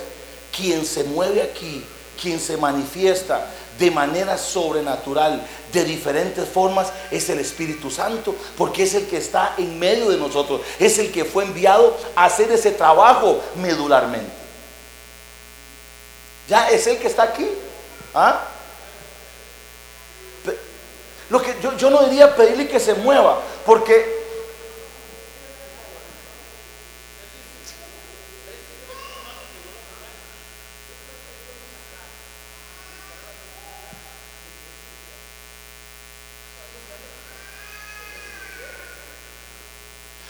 Quien 0.55 0.85
se 0.85 1.05
mueve 1.05 1.43
aquí, 1.43 1.85
quien 2.21 2.39
se 2.39 2.57
manifiesta, 2.59 3.47
de 3.79 3.91
manera 3.91 4.37
sobrenatural, 4.37 5.47
de 5.73 5.85
diferentes 5.85 6.49
formas, 6.49 6.89
es 7.11 7.29
el 7.31 7.39
Espíritu 7.39 7.91
Santo, 7.91 8.35
porque 8.57 8.83
es 8.83 8.95
el 8.95 9.07
que 9.07 9.19
está 9.19 9.55
en 9.57 9.79
medio 9.79 10.11
de 10.11 10.17
nosotros, 10.17 10.63
es 10.79 10.99
el 10.99 11.13
que 11.13 11.25
fue 11.25 11.45
enviado 11.45 11.97
a 12.17 12.25
hacer 12.25 12.51
ese 12.51 12.73
trabajo 12.73 13.41
medularmente. 13.57 14.33
Ya 16.49 16.69
es 16.71 16.87
el 16.87 16.99
que 16.99 17.07
está 17.07 17.25
aquí. 17.25 17.47
¿Ah? 18.15 18.43
Lo 21.29 21.43
que 21.43 21.55
yo, 21.63 21.77
yo 21.77 21.91
no 21.91 22.05
diría 22.05 22.35
pedirle 22.35 22.69
que 22.69 22.81
se 22.81 22.95
mueva, 22.95 23.39
porque 23.67 24.19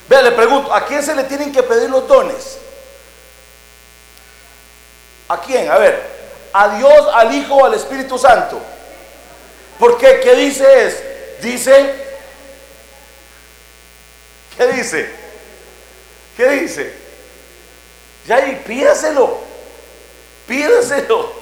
Vea, 0.09 0.23
le 0.23 0.33
pregunto, 0.68 0.74
¿a 0.74 0.87
quién 0.87 1.02
se 1.02 1.14
le 1.14 1.24
tienen 1.24 1.52
que 1.52 1.62
pedir 1.62 1.90
los 1.90 2.07
dones? 2.07 2.59
¿A 5.28 5.40
quién? 5.40 5.70
A 5.70 5.78
ver, 5.78 6.02
a 6.52 6.76
Dios, 6.76 7.09
al 7.14 7.35
Hijo 7.35 7.64
al 7.64 7.74
Espíritu 7.74 8.18
Santo. 8.18 8.61
¿Por 9.78 9.98
qué? 9.98 10.20
¿Qué 10.20 10.35
dice 10.35 10.87
es? 10.87 11.42
Dice, 11.42 11.94
¿qué 14.57 14.66
dice? 14.68 15.11
¿Qué 16.37 16.48
dice? 16.50 16.92
Ya 18.26 18.46
y 18.46 18.57
pídaselo, 18.57 19.38
pídaselo. 20.46 21.33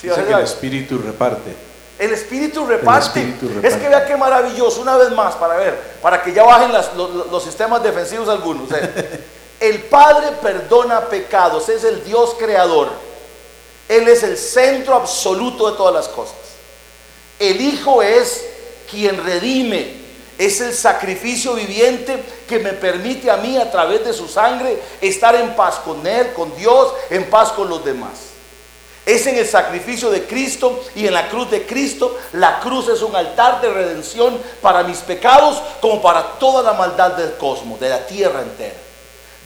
Sí, 0.00 0.08
Dice 0.08 0.24
que 0.24 0.32
el 0.32 0.40
Espíritu 0.40 0.98
reparte. 0.98 1.65
El 1.98 2.12
espíritu 2.12 2.66
reparte. 2.66 3.34
Es 3.62 3.74
que 3.74 3.88
vea 3.88 4.04
qué 4.04 4.16
maravilloso, 4.16 4.82
una 4.82 4.96
vez 4.96 5.10
más, 5.12 5.34
para 5.36 5.56
ver, 5.56 5.78
para 6.02 6.22
que 6.22 6.32
ya 6.32 6.42
bajen 6.42 6.70
los, 6.70 7.42
sistemas 7.42 7.82
defensivos 7.82 8.28
algunos. 8.28 8.68
el 9.60 9.82
Padre 9.84 10.32
perdona 10.42 11.00
pecados, 11.08 11.68
es 11.68 11.84
el 11.84 12.04
Dios 12.04 12.36
creador. 12.38 12.90
Él 13.88 14.08
es 14.08 14.22
el 14.22 14.36
centro 14.36 14.94
absoluto 14.94 15.70
de 15.70 15.76
todas 15.76 15.94
las 15.94 16.08
cosas. 16.08 16.36
El 17.38 17.60
Hijo 17.60 18.02
es 18.02 18.44
quien 18.90 19.24
redime, 19.24 19.94
es 20.36 20.60
el 20.60 20.74
sacrificio 20.74 21.54
viviente 21.54 22.22
que 22.46 22.58
me 22.58 22.72
permite 22.72 23.30
a 23.30 23.38
mí 23.38 23.56
a 23.56 23.70
través 23.70 24.04
de 24.04 24.12
su 24.12 24.28
sangre 24.28 24.78
estar 25.00 25.34
en 25.34 25.54
paz 25.56 25.76
con 25.76 26.06
Él, 26.06 26.32
con 26.34 26.54
Dios, 26.56 26.92
en 27.08 27.30
paz 27.30 27.52
con 27.52 27.70
los 27.70 27.82
demás. 27.84 28.35
Es 29.06 29.24
en 29.28 29.38
el 29.38 29.46
sacrificio 29.46 30.10
de 30.10 30.26
Cristo 30.26 30.82
y 30.96 31.06
en 31.06 31.14
la 31.14 31.28
cruz 31.28 31.48
de 31.48 31.64
Cristo. 31.64 32.18
La 32.32 32.58
cruz 32.58 32.88
es 32.88 33.02
un 33.02 33.14
altar 33.14 33.60
de 33.60 33.70
redención 33.70 34.36
para 34.60 34.82
mis 34.82 34.98
pecados 34.98 35.62
como 35.80 36.02
para 36.02 36.24
toda 36.40 36.60
la 36.60 36.72
maldad 36.72 37.12
del 37.12 37.36
cosmos, 37.36 37.78
de 37.78 37.88
la 37.88 38.04
tierra 38.04 38.42
entera. 38.42 38.74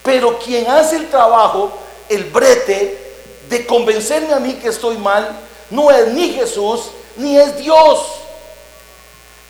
Pero 0.03 0.39
quien 0.39 0.69
hace 0.71 0.97
el 0.97 1.11
trabajo, 1.11 1.71
el 2.09 2.25
brete 2.25 3.13
de 3.51 3.67
convencerme 3.67 4.33
a 4.33 4.41
mí 4.41 4.55
que 4.55 4.69
estoy 4.69 4.97
mal, 4.97 5.29
no 5.69 5.91
es 5.91 6.09
ni 6.09 6.31
Jesús 6.31 6.91
ni 7.17 7.37
es 7.37 7.59
Dios. 7.59 8.01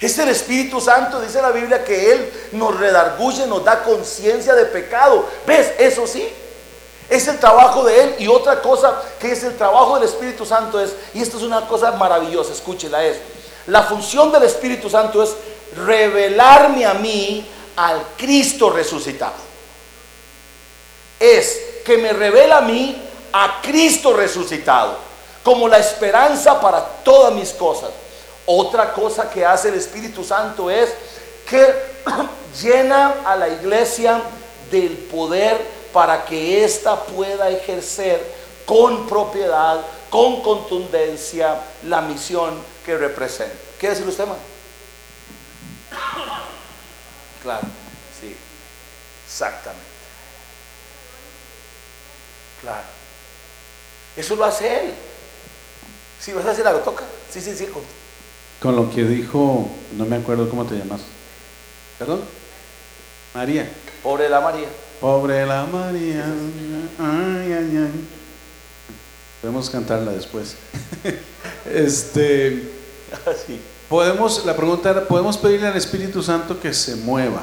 Es 0.01 0.19
el 0.19 0.31
Espíritu 0.31 0.81
Santo, 0.81 1.21
dice 1.21 1.41
la 1.43 1.51
Biblia, 1.51 1.85
que 1.85 2.13
Él 2.13 2.33
nos 2.53 2.79
redarguye, 2.81 3.47
nos 3.47 3.65
da 3.65 3.83
conciencia 3.85 4.55
de 4.55 4.65
pecado. 4.65 5.29
¿Ves? 5.47 5.73
Eso 5.79 6.07
sí, 6.07 6.27
es 7.11 7.27
el 7.27 7.39
trabajo 7.39 7.85
de 7.85 8.03
Él. 8.03 8.15
Y 8.21 8.29
otra 8.29 8.63
cosa 8.63 9.03
que 9.19 9.33
es 9.33 9.43
el 9.43 9.57
trabajo 9.57 9.97
del 9.97 10.05
Espíritu 10.05 10.47
Santo 10.47 10.81
es, 10.81 10.95
y 11.13 11.21
esto 11.21 11.37
es 11.37 11.43
una 11.43 11.67
cosa 11.67 11.93
maravillosa, 11.93 12.53
escúchela, 12.53 13.05
es, 13.05 13.19
la 13.67 13.83
función 13.83 14.33
del 14.33 14.45
Espíritu 14.45 14.89
Santo 14.89 15.23
es 15.23 15.35
revelarme 15.77 16.87
a 16.87 16.95
mí 16.95 17.47
al 17.77 18.03
Cristo 18.17 18.71
resucitado. 18.71 19.51
Es 21.19 21.61
que 21.85 21.99
me 21.99 22.13
revela 22.13 22.59
a 22.59 22.63
mí 22.63 23.03
a 23.33 23.61
Cristo 23.61 24.15
resucitado, 24.15 24.97
como 25.43 25.69
la 25.69 25.79
esperanza 25.79 26.61
para 26.61 26.83
todas 27.05 27.35
mis 27.35 27.51
cosas. 27.51 27.91
Otra 28.47 28.93
cosa 28.93 29.29
que 29.29 29.45
hace 29.45 29.69
el 29.69 29.75
Espíritu 29.75 30.25
Santo 30.25 30.71
es 30.71 30.91
que 31.49 31.75
llena 32.63 33.17
a 33.25 33.37
la 33.37 33.49
iglesia 33.49 34.23
del 34.71 34.93
poder 34.97 35.80
para 35.93 36.25
que 36.25 36.65
ésta 36.65 37.05
pueda 37.05 37.51
ejercer 37.51 38.25
con 38.65 39.09
propiedad, 39.09 39.81
con 40.09 40.43
contundencia, 40.43 41.61
la 41.85 42.01
misión 42.01 42.55
que 42.85 42.97
representa. 42.97 43.55
¿Quiere 43.79 43.95
decir 43.95 44.09
usted, 44.09 44.25
hermano? 44.25 44.41
Claro, 47.43 47.67
sí, 48.21 48.37
exactamente. 49.27 49.85
Claro. 52.61 52.85
Eso 54.17 54.37
lo 54.37 54.45
hace 54.45 54.85
él. 54.85 54.95
Si 56.21 56.33
vas 56.33 56.45
a 56.45 56.51
hacer 56.51 56.67
algo, 56.67 56.81
toca. 56.81 57.05
Sí, 57.33 57.41
sí, 57.41 57.57
sí. 57.57 57.67
Con... 57.67 57.83
con 58.61 58.77
lo 58.77 58.91
que 58.91 59.05
dijo, 59.05 59.67
no 59.97 60.05
me 60.05 60.17
acuerdo 60.17 60.51
cómo 60.51 60.67
te 60.67 60.75
llamas. 60.75 61.01
¿Perdón? 61.99 62.23
María. 63.35 63.71
Pobre 64.03 64.29
la 64.29 64.41
María. 64.41 64.69
Pobre 65.01 65.47
la 65.47 65.65
María. 65.65 66.27
Ay, 66.99 67.53
ay, 67.53 67.77
ay. 67.77 68.09
Podemos 69.41 69.71
cantarla 69.71 70.13
después. 70.13 70.57
este. 71.75 72.71
Así. 73.27 73.59
Ah, 73.59 73.87
podemos, 73.89 74.45
la 74.45 74.55
pregunta 74.55 74.91
era, 74.91 75.09
¿podemos 75.09 75.39
pedirle 75.39 75.69
al 75.69 75.77
Espíritu 75.77 76.23
Santo 76.23 76.61
que 76.61 76.75
se 76.75 76.97
mueva? 76.97 77.43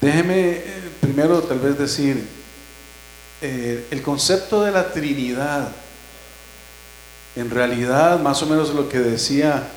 Déjeme 0.00 0.50
eh, 0.50 0.64
primero 1.00 1.42
tal 1.42 1.58
vez 1.58 1.78
decir, 1.78 2.26
eh, 3.42 3.86
el 3.90 4.00
concepto 4.00 4.62
de 4.62 4.72
la 4.72 4.92
Trinidad, 4.92 5.68
en 7.36 7.50
realidad 7.50 8.18
más 8.20 8.42
o 8.42 8.46
menos 8.46 8.70
lo 8.70 8.88
que 8.88 8.98
decía 8.98 9.68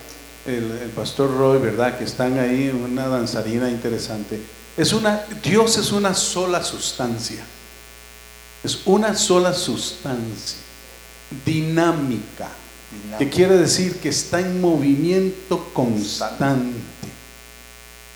el, 0.46 0.72
el 0.84 0.90
pastor 0.90 1.36
Roy, 1.36 1.60
¿verdad? 1.60 1.98
Que 1.98 2.04
están 2.04 2.40
ahí, 2.40 2.70
una 2.70 3.08
danzarina 3.08 3.70
interesante 3.70 4.40
es 4.78 4.94
una, 4.94 5.26
Dios 5.44 5.78
es 5.78 5.92
una 5.92 6.14
sola 6.14 6.64
sustancia. 6.64 7.44
Es 8.64 8.80
una 8.86 9.16
sola 9.16 9.54
sustancia. 9.54 10.58
Dinámica. 11.46 12.50
Que 13.18 13.30
quiere 13.30 13.58
decir 13.58 14.00
que 14.00 14.10
está 14.10 14.40
en 14.40 14.60
movimiento 14.60 15.70
constante. 15.74 16.78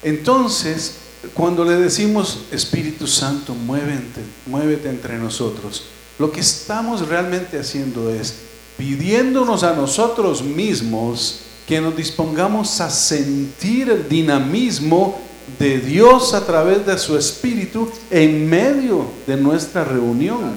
Entonces, 0.03 0.95
cuando 1.33 1.63
le 1.63 1.75
decimos 1.75 2.39
Espíritu 2.51 3.07
Santo, 3.07 3.55
muévete, 3.55 4.21
muévete 4.45 4.89
entre 4.89 5.17
nosotros, 5.17 5.85
lo 6.19 6.31
que 6.31 6.41
estamos 6.41 7.07
realmente 7.07 7.57
haciendo 7.57 8.09
es 8.09 8.35
pidiéndonos 8.77 9.63
a 9.63 9.73
nosotros 9.73 10.43
mismos 10.43 11.44
que 11.67 11.81
nos 11.81 11.95
dispongamos 11.95 12.79
a 12.81 12.89
sentir 12.89 13.89
el 13.89 14.07
dinamismo 14.07 15.19
de 15.59 15.79
Dios 15.79 16.33
a 16.33 16.45
través 16.45 16.85
de 16.85 16.97
su 16.97 17.17
Espíritu 17.17 17.91
en 18.09 18.49
medio 18.49 19.05
de 19.25 19.37
nuestra 19.37 19.83
reunión. 19.83 20.55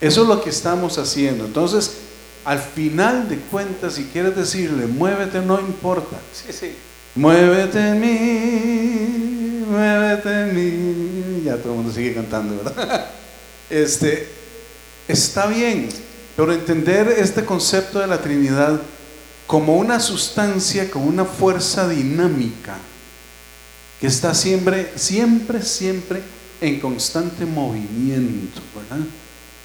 Eso 0.00 0.22
es 0.22 0.28
lo 0.28 0.42
que 0.42 0.50
estamos 0.50 0.98
haciendo. 0.98 1.44
Entonces, 1.46 1.98
al 2.44 2.58
final 2.58 3.28
de 3.28 3.38
cuentas, 3.38 3.94
si 3.94 4.04
quieres 4.04 4.36
decirle, 4.36 4.86
muévete, 4.86 5.40
no 5.40 5.60
importa. 5.60 6.16
Sí, 6.32 6.52
sí. 6.52 6.72
Muévete 7.14 7.78
en 7.78 8.00
mí, 8.00 9.64
muévete 9.70 10.28
en 10.28 10.54
mí. 10.54 11.42
Ya 11.44 11.56
todo 11.56 11.72
el 11.72 11.78
mundo 11.78 11.92
sigue 11.92 12.14
cantando, 12.14 12.62
¿verdad? 12.62 13.10
Este, 13.70 14.28
está 15.08 15.46
bien, 15.46 15.88
pero 16.36 16.52
entender 16.52 17.08
este 17.18 17.46
concepto 17.46 17.98
de 17.98 18.06
la 18.06 18.20
Trinidad 18.20 18.78
como 19.46 19.76
una 19.76 20.00
sustancia, 20.00 20.90
como 20.90 21.06
una 21.06 21.24
fuerza 21.24 21.88
dinámica 21.88 22.76
que 24.00 24.06
está 24.06 24.34
siempre, 24.34 24.92
siempre, 24.96 25.62
siempre 25.62 26.22
en 26.60 26.80
constante 26.80 27.44
movimiento, 27.44 28.60
¿verdad? 28.74 29.04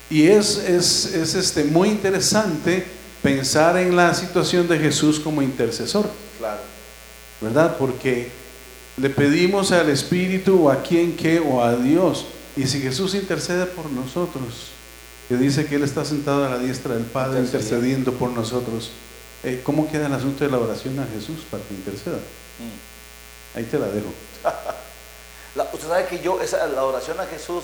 Y 0.10 0.28
es, 0.28 0.58
es, 0.58 1.14
es 1.14 1.36
este, 1.36 1.64
muy 1.66 1.90
interesante 1.90 2.86
pensar 3.22 3.78
en 3.78 3.96
la 3.96 4.14
situación 4.14 4.68
de 4.68 4.80
Jesús 4.80 5.20
como 5.20 5.42
intercesor. 5.42 6.10
Claro. 6.38 6.62
¿Verdad? 7.42 7.78
Porque 7.78 8.30
le 8.98 9.10
pedimos 9.10 9.72
al 9.72 9.90
Espíritu 9.90 10.66
o 10.66 10.72
a 10.72 10.82
quien 10.82 11.16
que 11.16 11.40
o 11.40 11.64
a 11.64 11.76
Dios. 11.76 12.26
Y 12.58 12.66
si 12.68 12.82
Jesús 12.82 13.16
intercede 13.16 13.66
por 13.66 13.90
nosotros, 13.92 14.72
que 15.30 15.38
dice 15.38 15.66
que 15.66 15.76
Él 15.76 15.84
está 15.84 16.04
sentado 16.04 16.46
a 16.46 16.50
la 16.50 16.58
diestra 16.58 16.96
del 16.96 17.06
Padre 17.06 17.40
intercediendo 17.40 18.14
por 18.14 18.32
nosotros, 18.32 18.92
eh, 19.44 19.62
¿cómo 19.64 19.90
queda 19.90 20.08
el 20.08 20.14
asunto 20.14 20.44
de 20.44 20.52
la 20.52 20.58
oración 20.58 21.00
a 21.00 21.08
Jesús 21.08 21.46
para 21.50 21.64
que 21.64 21.74
interceda? 21.74 22.18
Mm. 22.18 23.58
Ahí 23.58 23.64
te 23.64 23.80
la 23.80 23.88
dejo. 23.88 24.08
usted 25.74 25.88
sabe 25.88 26.06
que 26.06 26.20
yo, 26.20 26.42
esa, 26.42 26.68
la 26.68 26.84
oración 26.84 27.20
a 27.20 27.26
Jesús, 27.26 27.64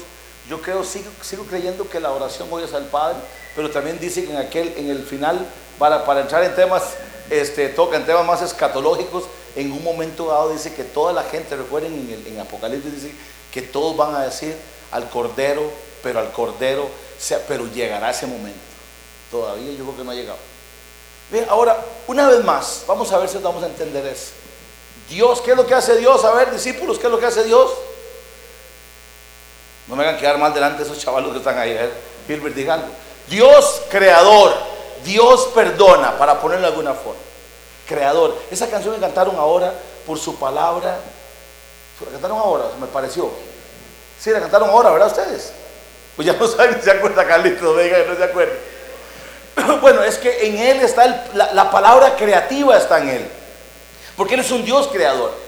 Yo 0.49 0.61
creo, 0.61 0.83
sigo, 0.83 1.09
sigo 1.21 1.43
creyendo 1.45 1.89
que 1.89 1.99
la 1.99 2.11
oración 2.11 2.47
hoy 2.51 2.63
es 2.63 2.73
al 2.73 2.85
Padre, 2.85 3.17
pero 3.55 3.71
también 3.71 3.99
dice 3.99 4.23
que 4.25 4.31
en 4.31 4.37
aquel, 4.37 4.73
en 4.77 4.89
el 4.91 5.03
final, 5.03 5.43
para, 5.79 6.05
para 6.05 6.21
entrar 6.21 6.43
en 6.43 6.53
temas, 6.55 6.83
este, 7.29 7.69
toca 7.69 7.97
en 7.97 8.05
temas 8.05 8.25
más 8.25 8.41
escatológicos, 8.43 9.23
en 9.55 9.71
un 9.71 9.83
momento 9.83 10.27
dado 10.27 10.51
dice 10.51 10.73
que 10.73 10.83
toda 10.83 11.13
la 11.13 11.23
gente, 11.23 11.55
recuerden 11.55 11.93
en, 11.93 12.09
el, 12.11 12.27
en 12.27 12.39
Apocalipsis 12.39 12.93
dice 12.93 13.15
que 13.51 13.63
todos 13.63 13.97
van 13.97 14.13
a 14.13 14.23
decir 14.23 14.55
al 14.91 15.09
Cordero, 15.09 15.63
pero 16.03 16.19
al 16.19 16.31
Cordero, 16.31 16.87
sea, 17.17 17.41
pero 17.47 17.65
llegará 17.67 18.11
ese 18.11 18.27
momento. 18.27 18.59
Todavía 19.31 19.71
yo 19.71 19.83
creo 19.83 19.97
que 19.97 20.03
no 20.03 20.11
ha 20.11 20.15
llegado. 20.15 20.37
Bien, 21.31 21.45
ahora, 21.49 21.77
una 22.07 22.27
vez 22.27 22.43
más, 22.43 22.83
vamos 22.87 23.11
a 23.11 23.17
ver 23.17 23.29
si 23.29 23.37
vamos 23.39 23.63
a 23.63 23.67
entender 23.67 24.05
eso. 24.05 24.31
Dios, 25.09 25.41
¿qué 25.41 25.51
es 25.51 25.57
lo 25.57 25.65
que 25.65 25.73
hace 25.73 25.97
Dios? 25.97 26.23
A 26.23 26.31
ver, 26.33 26.51
discípulos, 26.51 26.97
¿qué 26.97 27.07
es 27.07 27.11
lo 27.11 27.19
que 27.19 27.25
hace 27.25 27.43
Dios? 27.43 27.71
No 29.87 29.95
me 29.95 30.03
hagan 30.03 30.17
quedar 30.17 30.37
mal 30.37 30.53
delante 30.53 30.79
de 30.79 30.89
esos 30.89 30.97
chavalos 30.97 31.31
que 31.31 31.37
están 31.37 31.57
ahí. 31.57 31.71
¿eh? 31.71 31.91
Digan. 32.27 32.83
Dios 33.27 33.81
creador, 33.89 34.53
Dios 35.03 35.49
perdona, 35.53 36.17
para 36.17 36.39
ponerlo 36.39 36.67
de 36.67 36.73
alguna 36.73 36.93
forma. 36.93 37.19
Creador. 37.87 38.35
Esa 38.49 38.67
canción 38.69 38.95
que 38.95 39.01
cantaron 39.01 39.35
ahora 39.35 39.73
por 40.05 40.17
su 40.17 40.37
palabra. 40.37 40.99
La 42.03 42.11
cantaron 42.11 42.37
ahora, 42.37 42.65
me 42.79 42.87
pareció. 42.87 43.29
Sí, 44.19 44.31
la 44.31 44.39
cantaron 44.39 44.69
ahora, 44.69 44.89
¿verdad 44.91 45.07
ustedes? 45.07 45.53
Pues 46.15 46.25
ya 46.25 46.33
no 46.33 46.47
saben 46.47 46.75
si 46.75 46.81
se 46.81 46.91
acuerda 46.91 47.27
Carlitos, 47.27 47.75
venga, 47.75 47.97
no 48.07 48.15
se 48.15 48.23
acuerda. 48.23 48.53
Bueno, 49.81 50.03
es 50.03 50.17
que 50.17 50.47
en 50.47 50.57
Él 50.57 50.81
está 50.81 51.25
la, 51.33 51.53
la 51.53 51.71
palabra 51.71 52.15
creativa, 52.15 52.77
está 52.77 52.99
en 52.99 53.09
Él. 53.09 53.27
Porque 54.15 54.35
Él 54.35 54.39
es 54.41 54.51
un 54.51 54.63
Dios 54.63 54.87
creador. 54.87 55.45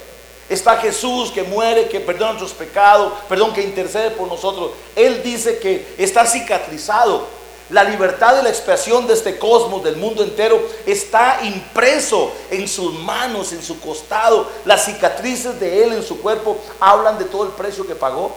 Está 0.50 0.78
Jesús 0.78 1.32
que 1.32 1.44
muere, 1.44 1.90
que 1.90 2.00
perdona 2.00 2.34
nuestros 2.34 2.54
pecados, 2.54 3.14
perdón, 3.28 3.54
que 3.54 3.62
intercede 3.62 4.12
por 4.12 4.28
nosotros. 4.28 4.72
Él 4.96 5.22
dice 5.22 5.60
que 5.60 5.96
está 5.98 6.26
cicatrizado. 6.26 7.36
La 7.70 7.84
libertad 7.84 8.38
de 8.38 8.44
la 8.44 8.50
expresión 8.50 9.08
de 9.08 9.14
este 9.14 9.38
cosmos, 9.38 9.84
del 9.84 9.98
mundo 9.98 10.24
entero, 10.24 10.62
está 10.86 11.40
impreso 11.44 12.32
en 12.50 12.66
sus 12.66 12.94
manos, 12.94 13.52
en 13.52 13.62
su 13.62 13.82
costado. 13.82 14.50
Las 14.64 14.86
cicatrices 14.86 15.60
de 15.60 15.84
Él 15.84 15.92
en 15.92 16.04
su 16.04 16.22
cuerpo 16.22 16.58
hablan 16.80 17.18
de 17.18 17.26
todo 17.26 17.44
el 17.44 17.50
precio 17.50 17.86
que 17.86 17.96
pagó. 17.96 18.34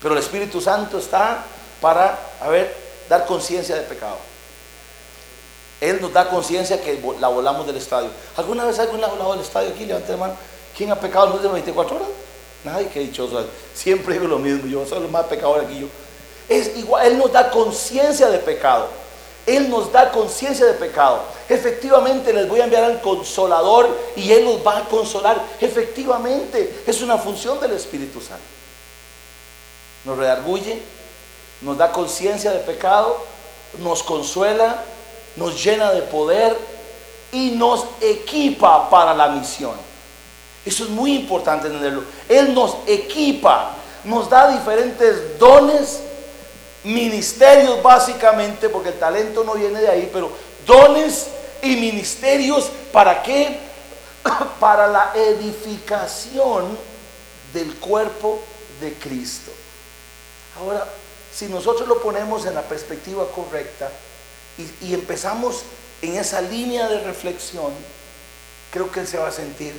Pero 0.00 0.14
el 0.14 0.20
Espíritu 0.20 0.58
Santo 0.62 0.98
está 0.98 1.44
para, 1.82 2.18
a 2.40 2.48
dar 3.10 3.26
conciencia 3.26 3.76
de 3.76 3.82
pecado. 3.82 4.16
Él 5.82 6.00
nos 6.00 6.12
da 6.12 6.28
conciencia 6.28 6.80
que 6.80 7.02
la 7.18 7.26
volamos 7.26 7.66
del 7.66 7.76
estadio. 7.76 8.08
¿Alguna 8.36 8.64
vez 8.64 8.78
alguien 8.78 9.02
ha 9.02 9.08
volado 9.08 9.32
del 9.32 9.40
estadio 9.40 9.70
aquí? 9.70 9.84
Levante 9.84 10.12
la 10.12 10.16
mano. 10.16 10.34
¿Quién 10.76 10.92
ha 10.92 10.94
pecado 10.94 11.24
en 11.24 11.30
las 11.30 11.36
últimas 11.38 11.54
24 11.54 11.96
horas? 11.96 12.08
Nadie 12.62 12.86
que 12.86 13.00
dichoso. 13.00 13.44
Siempre 13.74 14.14
digo 14.14 14.28
lo 14.28 14.38
mismo. 14.38 14.68
Yo 14.68 14.86
soy 14.86 15.02
el 15.02 15.10
más 15.10 15.24
pecador 15.26 15.64
aquí. 15.64 15.80
Yo. 15.80 15.88
Es 16.48 16.76
igual. 16.76 17.04
Él 17.04 17.18
nos 17.18 17.32
da 17.32 17.50
conciencia 17.50 18.28
de 18.28 18.38
pecado. 18.38 18.86
Él 19.44 19.68
nos 19.68 19.90
da 19.90 20.12
conciencia 20.12 20.66
de 20.66 20.74
pecado. 20.74 21.20
Efectivamente 21.48 22.32
les 22.32 22.48
voy 22.48 22.60
a 22.60 22.64
enviar 22.64 22.84
al 22.84 23.00
consolador 23.00 23.88
y 24.14 24.30
Él 24.30 24.44
nos 24.44 24.64
va 24.64 24.78
a 24.78 24.84
consolar. 24.84 25.42
Efectivamente 25.60 26.84
es 26.86 27.02
una 27.02 27.18
función 27.18 27.58
del 27.58 27.72
Espíritu 27.72 28.20
Santo. 28.20 28.44
Nos 30.04 30.16
redarguye, 30.16 30.80
nos 31.60 31.76
da 31.76 31.90
conciencia 31.90 32.52
de 32.52 32.60
pecado, 32.60 33.16
nos 33.80 34.04
consuela, 34.04 34.84
nos 35.36 35.62
llena 35.62 35.90
de 35.92 36.02
poder 36.02 36.56
y 37.32 37.52
nos 37.52 37.86
equipa 38.00 38.88
para 38.90 39.14
la 39.14 39.28
misión. 39.28 39.74
Eso 40.64 40.84
es 40.84 40.90
muy 40.90 41.14
importante 41.16 41.66
entenderlo. 41.66 42.04
Él 42.28 42.54
nos 42.54 42.76
equipa, 42.86 43.74
nos 44.04 44.28
da 44.28 44.48
diferentes 44.48 45.38
dones, 45.38 46.00
ministerios 46.84 47.82
básicamente, 47.82 48.68
porque 48.68 48.90
el 48.90 48.98
talento 48.98 49.42
no 49.44 49.54
viene 49.54 49.80
de 49.80 49.88
ahí, 49.88 50.10
pero 50.12 50.30
dones 50.66 51.28
y 51.62 51.76
ministerios 51.76 52.70
para 52.92 53.22
qué? 53.22 53.58
Para 54.60 54.86
la 54.86 55.12
edificación 55.14 56.78
del 57.52 57.74
cuerpo 57.76 58.40
de 58.80 58.94
Cristo. 58.94 59.50
Ahora, 60.60 60.86
si 61.34 61.46
nosotros 61.46 61.88
lo 61.88 62.00
ponemos 62.00 62.46
en 62.46 62.54
la 62.54 62.62
perspectiva 62.62 63.26
correcta, 63.34 63.90
y, 64.58 64.94
empezamos 64.94 65.62
en 66.02 66.16
esa 66.16 66.40
línea 66.40 66.88
de 66.88 67.00
reflexión, 67.00 67.72
creo 68.70 68.90
que 68.90 69.00
él 69.00 69.06
se 69.06 69.18
va 69.18 69.28
a 69.28 69.32
sentir, 69.32 69.74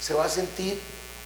se 0.00 0.14
va 0.14 0.24
a 0.24 0.28
sentir 0.28 0.78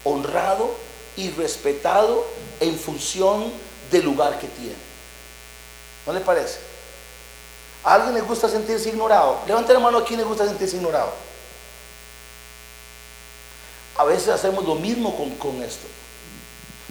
honrado 0.05 0.75
y 1.17 1.31
respetado 1.31 2.27
en 2.61 2.79
función 2.79 3.53
del 3.91 4.05
lugar 4.05 4.39
que 4.39 4.49
tiene. 4.49 4.77
¿No 6.07 6.13
le 6.13 6.21
parece? 6.21 6.59
¿A 7.85 7.95
alguien 7.95 8.15
le 8.15 8.21
gusta 8.21 8.49
sentirse 8.49 8.89
ignorado? 8.89 9.41
Levante 9.47 9.73
la 9.73 9.81
mano 9.81 9.99
a 9.99 10.05
quien 10.05 10.19
le 10.19 10.25
gusta 10.25 10.47
sentirse 10.47 10.77
ignorado. 10.77 11.13
A 13.97 14.05
veces 14.05 14.29
hacemos 14.29 14.65
lo 14.65 14.75
mismo 14.75 15.17
con, 15.17 15.31
con 15.37 15.63
esto. 15.63 15.87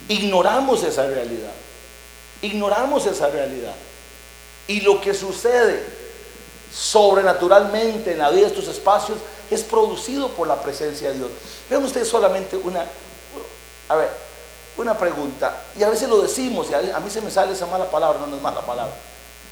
Ignoramos 0.08 0.84
esa 0.84 1.06
realidad. 1.08 1.52
Ignoramos 2.42 3.06
esa 3.06 3.30
realidad. 3.30 3.76
Y 4.68 4.82
lo 4.82 5.02
que 5.02 5.14
sucede 5.14 5.84
sobrenaturalmente 6.74 8.14
en 8.14 8.20
la 8.20 8.30
vida 8.30 8.42
de 8.42 8.48
estos 8.48 8.68
espacios 8.68 9.18
es 9.50 9.64
producido 9.64 10.30
por 10.30 10.48
la 10.48 10.62
presencia 10.62 11.10
de 11.10 11.16
Dios. 11.16 11.30
Vean 11.70 11.84
ustedes 11.84 12.08
solamente 12.08 12.58
una, 12.58 12.86
a 13.90 13.96
ver, 13.96 14.10
una 14.78 14.98
pregunta. 14.98 15.64
Y 15.78 15.84
a 15.84 15.90
veces 15.90 16.10
lo 16.10 16.22
decimos, 16.22 16.68
y 16.72 16.74
a 16.74 17.00
mí 17.00 17.10
se 17.10 17.22
me 17.22 17.30
sale 17.30 17.54
esa 17.54 17.68
mala 17.68 17.90
palabra, 17.90 18.20
no, 18.20 18.28
no 18.28 18.38
es 18.38 18.42
mala 18.42 18.62
palabra. 18.62 18.94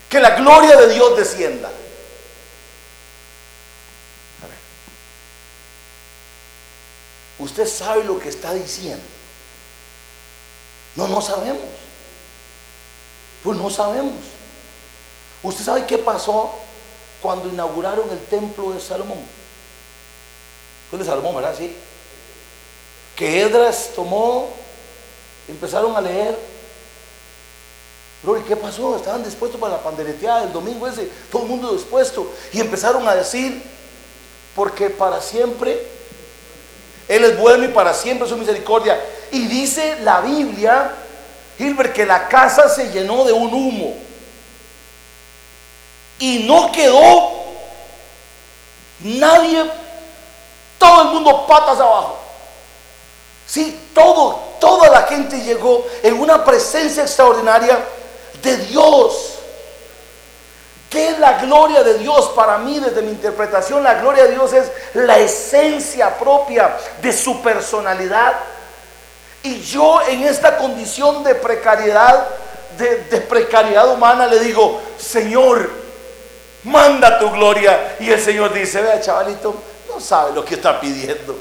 Que 0.10 0.20
la 0.20 0.32
gloria 0.32 0.76
de 0.76 0.94
Dios 0.94 1.16
descienda. 1.16 1.68
A 1.68 4.48
ver. 4.48 4.58
Usted 7.40 7.68
sabe 7.68 8.04
lo 8.04 8.20
que 8.20 8.30
está 8.30 8.54
diciendo. 8.54 9.04
No, 10.96 11.08
no 11.08 11.22
sabemos. 11.22 11.62
Pues 13.44 13.58
no 13.58 13.70
sabemos. 13.70 14.20
¿Usted 15.44 15.64
sabe 15.64 15.86
qué 15.86 15.98
pasó 15.98 16.54
cuando 17.22 17.50
inauguraron 17.50 18.10
el 18.10 18.20
templo 18.26 18.72
de 18.72 18.80
Salomón? 18.80 19.20
Fue 20.90 21.00
de 21.00 21.06
Salomón, 21.06 21.36
¿verdad? 21.36 21.56
Sí. 21.58 21.76
Que 23.16 23.42
Edras 23.42 23.92
tomó, 23.96 24.50
empezaron 25.48 25.96
a 25.96 26.02
leer. 26.02 26.38
¿y 28.24 28.44
qué 28.44 28.56
pasó? 28.56 28.96
Estaban 28.96 29.24
dispuestos 29.24 29.60
para 29.60 29.78
la 29.78 29.84
pandereteada 29.84 30.42
del 30.42 30.54
domingo 30.54 30.88
ese, 30.88 31.10
todo 31.32 31.44
el 31.44 31.50
mundo 31.50 31.74
dispuesto. 31.74 32.32
Y 32.54 32.60
empezaron 32.60 33.08
a 33.08 33.16
decir, 33.16 33.64
porque 34.56 34.90
para 34.90 35.22
siempre 35.22 35.88
Él 37.08 37.24
es 37.24 37.40
bueno 37.40 37.64
y 37.66 37.70
para 37.70 37.94
siempre 37.94 38.28
su 38.28 38.38
misericordia. 38.38 39.00
Y 39.32 39.48
dice 39.48 39.98
la 40.02 40.22
Biblia, 40.22 40.94
Gilbert, 41.58 41.94
que 41.94 42.06
la 42.06 42.28
casa 42.28 42.70
se 42.70 42.92
llenó 42.92 43.24
de 43.24 43.34
un 43.34 43.54
humo 43.54 44.11
y 46.22 46.44
no 46.44 46.72
quedó 46.72 47.32
nadie, 49.00 49.66
todo 50.78 51.02
el 51.02 51.08
mundo 51.10 51.48
patas 51.48 51.80
abajo. 51.80 52.20
Sí, 53.48 53.90
todo, 53.94 54.40
toda 54.60 54.90
la 54.90 55.02
gente 55.04 55.42
llegó 55.42 55.84
en 56.04 56.20
una 56.20 56.46
presencia 56.46 57.04
extraordinaria 57.04 57.80
de 58.42 58.58
Dios. 58.58 59.40
¿Qué 60.92 61.10
es 61.10 61.20
la 61.20 61.40
gloria 61.40 61.82
de 61.82 61.98
Dios? 61.98 62.30
Para 62.36 62.60
mí, 62.60 62.80
desde 62.80 63.02
mi 63.02 63.10
interpretación, 63.10 63.84
la 63.84 63.96
gloria 63.96 64.26
de 64.26 64.34
Dios 64.34 64.54
es 64.54 64.72
la 64.94 65.18
esencia 65.18 66.20
propia 66.20 66.78
de 67.02 67.14
su 67.14 67.42
personalidad. 67.42 68.36
Y 69.42 69.60
yo 69.62 70.02
en 70.04 70.22
esta 70.22 70.58
condición 70.58 71.24
de 71.24 71.34
precariedad, 71.34 72.28
de, 72.78 73.06
de 73.06 73.22
precariedad 73.22 73.92
humana, 73.92 74.28
le 74.28 74.40
digo, 74.40 74.80
Señor, 75.00 75.82
manda 76.64 77.20
tu 77.20 77.30
gloria. 77.32 77.98
Y 78.00 78.10
el 78.10 78.20
Señor 78.20 78.54
dice, 78.54 78.82
vea 78.82 79.02
chavalito, 79.02 79.56
no 79.90 80.00
sabe 80.00 80.34
lo 80.34 80.44
que 80.44 80.56
está 80.56 80.80
pidiendo. 80.80 81.38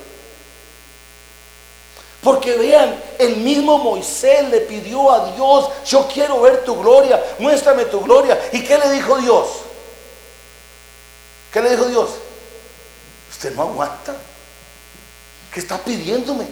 Porque 2.22 2.54
vean, 2.56 3.02
el 3.18 3.36
mismo 3.36 3.78
Moisés 3.78 4.48
le 4.50 4.60
pidió 4.60 5.10
a 5.10 5.32
Dios, 5.32 5.70
yo 5.86 6.06
quiero 6.12 6.40
ver 6.42 6.64
tu 6.64 6.78
gloria, 6.80 7.22
muéstrame 7.38 7.86
tu 7.86 8.00
gloria. 8.02 8.38
¿Y 8.52 8.62
qué 8.62 8.76
le 8.76 8.90
dijo 8.90 9.16
Dios? 9.16 9.46
¿Qué 11.50 11.62
le 11.62 11.70
dijo 11.70 11.86
Dios? 11.86 12.10
Usted 13.30 13.54
no 13.54 13.62
aguanta. 13.62 14.14
¿Qué 15.52 15.60
está 15.60 15.78
pidiéndome? 15.78 16.46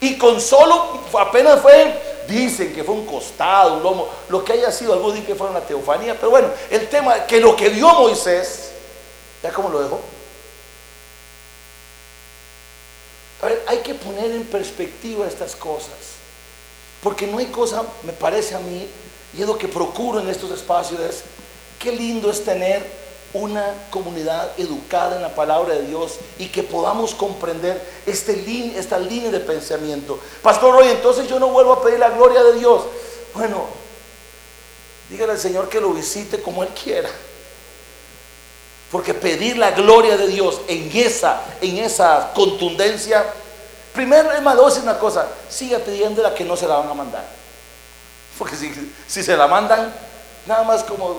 Y 0.00 0.18
con 0.18 0.40
solo, 0.40 1.00
apenas 1.18 1.60
fue 1.60 2.05
Dicen 2.28 2.72
que 2.72 2.82
fue 2.82 2.94
un 2.94 3.06
costado, 3.06 3.74
un 3.74 3.82
lomo, 3.82 4.08
lo 4.28 4.44
que 4.44 4.54
haya 4.54 4.72
sido, 4.72 4.92
algunos 4.92 5.14
dicen 5.14 5.26
que 5.26 5.34
fue 5.34 5.48
una 5.48 5.60
teofanía, 5.60 6.14
pero 6.14 6.30
bueno, 6.30 6.48
el 6.70 6.88
tema 6.88 7.26
que 7.26 7.40
lo 7.40 7.54
que 7.54 7.70
dio 7.70 7.88
Moisés, 7.92 8.72
¿ya 9.42 9.52
cómo 9.52 9.68
lo 9.68 9.82
dejó? 9.82 10.00
A 13.42 13.46
ver, 13.46 13.64
hay 13.66 13.78
que 13.78 13.94
poner 13.94 14.30
en 14.30 14.44
perspectiva 14.44 15.26
estas 15.26 15.54
cosas. 15.54 16.16
Porque 17.02 17.26
no 17.26 17.38
hay 17.38 17.46
cosa, 17.46 17.84
me 18.02 18.12
parece 18.12 18.54
a 18.54 18.58
mí, 18.58 18.88
y 19.36 19.40
es 19.42 19.46
lo 19.46 19.58
que 19.58 19.68
procuro 19.68 20.20
en 20.20 20.28
estos 20.28 20.50
espacios, 20.50 21.00
es 21.00 21.22
qué 21.78 21.92
lindo 21.92 22.30
es 22.30 22.42
tener 22.44 23.05
una 23.32 23.74
comunidad 23.90 24.50
educada 24.58 25.16
en 25.16 25.22
la 25.22 25.34
palabra 25.34 25.74
de 25.74 25.82
Dios 25.82 26.18
y 26.38 26.48
que 26.48 26.62
podamos 26.62 27.14
comprender 27.14 27.82
este, 28.06 28.32
esta 28.78 28.98
línea 28.98 29.30
de 29.30 29.40
pensamiento. 29.40 30.18
Pastor 30.42 30.74
Roy, 30.74 30.88
entonces 30.88 31.28
yo 31.28 31.38
no 31.38 31.48
vuelvo 31.48 31.74
a 31.74 31.82
pedir 31.82 31.98
la 31.98 32.10
gloria 32.10 32.42
de 32.42 32.54
Dios. 32.54 32.82
Bueno, 33.34 33.66
dígale 35.10 35.32
al 35.32 35.38
Señor 35.38 35.68
que 35.68 35.80
lo 35.80 35.90
visite 35.90 36.40
como 36.40 36.62
Él 36.62 36.70
quiera. 36.70 37.10
Porque 38.90 39.14
pedir 39.14 39.58
la 39.58 39.72
gloria 39.72 40.16
de 40.16 40.28
Dios 40.28 40.60
en 40.68 40.90
esa, 40.96 41.42
en 41.60 41.78
esa 41.78 42.32
contundencia, 42.34 43.24
primero, 43.92 44.32
es 44.32 44.40
más, 44.42 44.56
decir 44.56 44.82
una 44.82 44.98
cosa, 44.98 45.26
siga 45.50 45.78
pidiéndola 45.80 46.34
que 46.34 46.44
no 46.44 46.56
se 46.56 46.68
la 46.68 46.76
van 46.76 46.88
a 46.88 46.94
mandar. 46.94 47.24
Porque 48.38 48.54
si, 48.54 48.72
si 49.08 49.22
se 49.22 49.36
la 49.36 49.48
mandan, 49.48 49.92
nada 50.46 50.62
más 50.62 50.84
como 50.84 51.16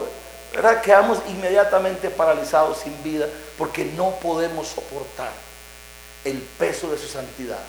¿verdad? 0.58 0.82
Quedamos 0.82 1.20
inmediatamente 1.28 2.10
paralizados 2.10 2.80
sin 2.80 3.04
vida 3.04 3.28
porque 3.60 3.86
no 3.86 4.10
podemos 4.16 4.68
soportar 4.68 5.30
el 6.26 6.42
peso 6.42 6.90
de 6.90 6.98
su 6.98 7.08
santidad 7.08 7.60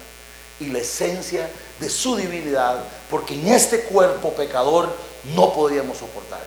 y 0.58 0.68
la 0.68 0.78
esencia 0.78 1.50
de 1.78 1.90
su 1.90 2.16
divinidad, 2.16 2.82
porque 3.10 3.34
en 3.34 3.48
este 3.48 3.82
cuerpo 3.82 4.32
pecador 4.32 4.88
no 5.36 5.52
podríamos 5.52 5.98
soportarla. 5.98 6.46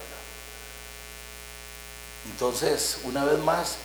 Entonces, 2.31 2.97
una 3.03 3.23
vez 3.23 3.37
más, 3.37 3.75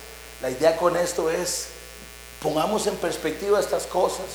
la 0.41 0.49
idea 0.49 0.77
con 0.77 0.97
esto 0.97 1.29
es, 1.29 1.67
pongamos 2.41 2.87
en 2.87 2.95
perspectiva 2.95 3.59
estas 3.59 3.85
cosas. 3.85 4.25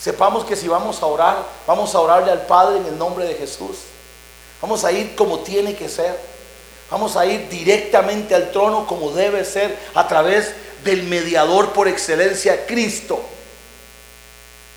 Sepamos 0.00 0.46
que 0.46 0.56
si 0.56 0.68
vamos 0.68 1.02
a 1.02 1.06
orar, 1.06 1.46
vamos 1.66 1.94
a 1.94 2.00
orarle 2.00 2.30
al 2.30 2.46
Padre 2.46 2.78
en 2.78 2.86
el 2.86 2.96
nombre 2.96 3.26
de 3.26 3.34
Jesús. 3.34 3.76
Vamos 4.62 4.84
a 4.84 4.92
ir 4.92 5.14
como 5.14 5.40
tiene 5.40 5.76
que 5.76 5.90
ser. 5.90 6.35
Vamos 6.90 7.16
a 7.16 7.26
ir 7.26 7.48
directamente 7.48 8.34
al 8.34 8.52
trono 8.52 8.86
como 8.86 9.10
debe 9.10 9.44
ser 9.44 9.76
a 9.94 10.06
través 10.06 10.52
del 10.84 11.02
mediador 11.04 11.72
por 11.72 11.88
excelencia, 11.88 12.64
Cristo. 12.66 13.20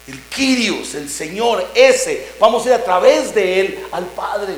El 0.07 0.19
Kyrios, 0.23 0.95
el 0.95 1.09
Señor, 1.09 1.67
ese. 1.75 2.27
Vamos 2.39 2.65
a 2.65 2.69
ir 2.69 2.73
a 2.73 2.83
través 2.83 3.33
de 3.35 3.61
Él 3.61 3.87
al 3.91 4.05
Padre. 4.05 4.55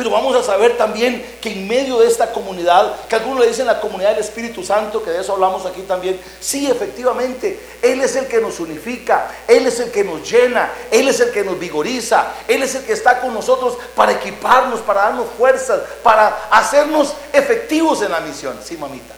Pero 0.00 0.12
vamos 0.12 0.34
a 0.34 0.42
saber 0.42 0.78
también 0.78 1.22
que 1.42 1.52
en 1.52 1.68
medio 1.68 1.98
de 1.98 2.08
esta 2.08 2.32
comunidad, 2.32 3.06
que 3.06 3.16
algunos 3.16 3.40
le 3.40 3.48
dicen 3.48 3.66
la 3.66 3.82
comunidad 3.82 4.12
del 4.12 4.20
Espíritu 4.20 4.64
Santo, 4.64 5.04
que 5.04 5.10
de 5.10 5.20
eso 5.20 5.34
hablamos 5.34 5.66
aquí 5.66 5.82
también, 5.82 6.18
sí, 6.40 6.70
efectivamente, 6.70 7.60
Él 7.82 8.00
es 8.00 8.16
el 8.16 8.26
que 8.26 8.40
nos 8.40 8.60
unifica, 8.60 9.30
Él 9.46 9.66
es 9.66 9.78
el 9.78 9.90
que 9.90 10.02
nos 10.02 10.26
llena, 10.26 10.72
Él 10.90 11.06
es 11.06 11.20
el 11.20 11.30
que 11.32 11.44
nos 11.44 11.58
vigoriza, 11.58 12.32
Él 12.48 12.62
es 12.62 12.74
el 12.76 12.84
que 12.84 12.94
está 12.94 13.20
con 13.20 13.34
nosotros 13.34 13.76
para 13.94 14.12
equiparnos, 14.12 14.80
para 14.80 15.02
darnos 15.02 15.26
fuerzas, 15.36 15.80
para 16.02 16.48
hacernos 16.50 17.12
efectivos 17.34 18.00
en 18.00 18.12
la 18.12 18.20
misión. 18.20 18.58
Sí, 18.64 18.78
mamita. 18.78 19.14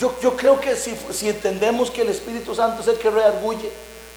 Yo, 0.00 0.36
creo 0.36 0.60
que 0.60 0.74
si, 0.74 1.28
entendemos 1.28 1.90
que 1.90 2.02
el 2.02 2.08
Espíritu 2.08 2.54
Santo 2.54 2.82
es 2.82 2.88
el 2.88 2.96
que 2.96 3.08
reargulle, 3.08 3.70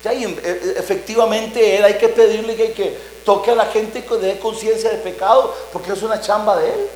ya 0.04 0.14
y, 0.14 0.24
e, 0.24 0.28
e, 0.28 0.74
efectivamente 0.78 1.78
él 1.78 1.84
hay 1.84 1.98
que 1.98 2.10
pedirle 2.10 2.56
que, 2.56 2.72
que 2.72 2.98
toque 3.24 3.52
a 3.52 3.56
la 3.56 3.66
gente 3.68 4.04
que 4.04 4.16
dé 4.16 4.40
conciencia 4.40 4.90
de 4.90 4.98
pecado, 4.98 5.56
porque 5.72 5.92
es 5.92 6.02
una 6.02 6.20
chamba 6.20 6.58
de 6.58 6.70
él. 6.70 6.90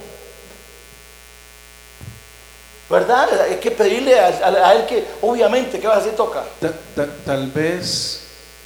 ¿Verdad? 2.89 3.41
Hay 3.49 3.57
que 3.57 3.71
pedirle 3.71 4.19
a, 4.19 4.73
él 4.73 4.85
que, 4.85 5.05
obviamente, 5.21 5.79
¿qué 5.79 5.87
vas 5.87 5.97
a 5.97 5.99
hacer? 6.01 6.15
Toca. 6.15 6.43
tal 7.25 7.47
vez 7.51 8.21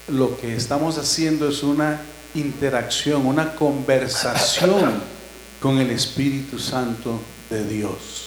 lo 0.07 0.37
que 0.37 0.55
estamos 0.55 0.97
haciendo 0.97 1.49
es 1.49 1.63
una 1.63 2.01
interacción, 2.33 3.25
una 3.25 3.55
conversación 3.55 5.01
con 5.61 5.79
el 5.79 5.91
Espíritu 5.91 6.59
Santo 6.59 7.19
de 7.49 7.63
Dios. 7.63 8.26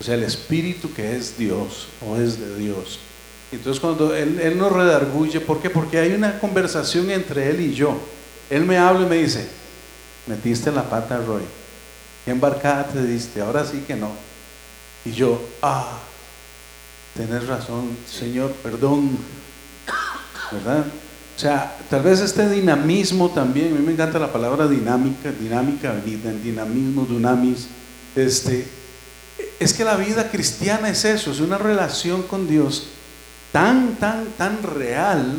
O 0.00 0.04
sea, 0.04 0.14
el 0.14 0.24
Espíritu 0.24 0.92
que 0.92 1.16
es 1.16 1.38
Dios 1.38 1.88
o 2.06 2.16
es 2.16 2.38
de 2.38 2.56
Dios. 2.56 2.98
Entonces 3.52 3.80
cuando 3.80 4.14
Él, 4.14 4.40
él 4.40 4.58
nos 4.58 4.72
redarguye, 4.72 5.40
¿por 5.40 5.60
qué? 5.60 5.70
Porque 5.70 5.98
hay 5.98 6.12
una 6.12 6.38
conversación 6.38 7.10
entre 7.10 7.50
Él 7.50 7.60
y 7.60 7.74
yo. 7.74 7.96
Él 8.50 8.64
me 8.64 8.76
habla 8.78 9.06
y 9.06 9.10
me 9.10 9.16
dice, 9.16 9.48
metiste 10.26 10.70
la 10.70 10.88
pata, 10.88 11.18
Roy. 11.18 11.42
¿Qué 12.24 12.32
embarcada 12.32 12.88
te 12.88 13.04
diste? 13.04 13.40
Ahora 13.40 13.64
sí 13.64 13.84
que 13.86 13.94
no. 13.94 14.10
Y 15.04 15.12
yo, 15.12 15.40
ah, 15.62 15.98
tenés 17.14 17.46
razón, 17.46 17.96
Señor, 18.10 18.52
perdón. 18.62 19.16
¿Verdad? 20.52 20.84
O 21.36 21.38
sea, 21.38 21.76
tal 21.90 22.02
vez 22.02 22.20
este 22.20 22.48
dinamismo 22.48 23.30
también, 23.30 23.68
a 23.68 23.78
mí 23.78 23.84
me 23.84 23.92
encanta 23.92 24.18
la 24.18 24.32
palabra 24.32 24.66
dinámica, 24.66 25.30
dinámica, 25.30 25.94
dinamismo, 25.94 27.04
dunamis, 27.04 27.68
este, 28.14 28.66
es 29.58 29.72
que 29.72 29.84
la 29.84 29.96
vida 29.96 30.30
cristiana 30.30 30.88
es 30.90 31.04
eso, 31.04 31.30
es 31.30 31.40
una 31.40 31.58
relación 31.58 32.22
con 32.22 32.48
Dios 32.48 32.88
tan, 33.52 33.96
tan, 33.96 34.26
tan 34.36 34.62
real 34.62 35.34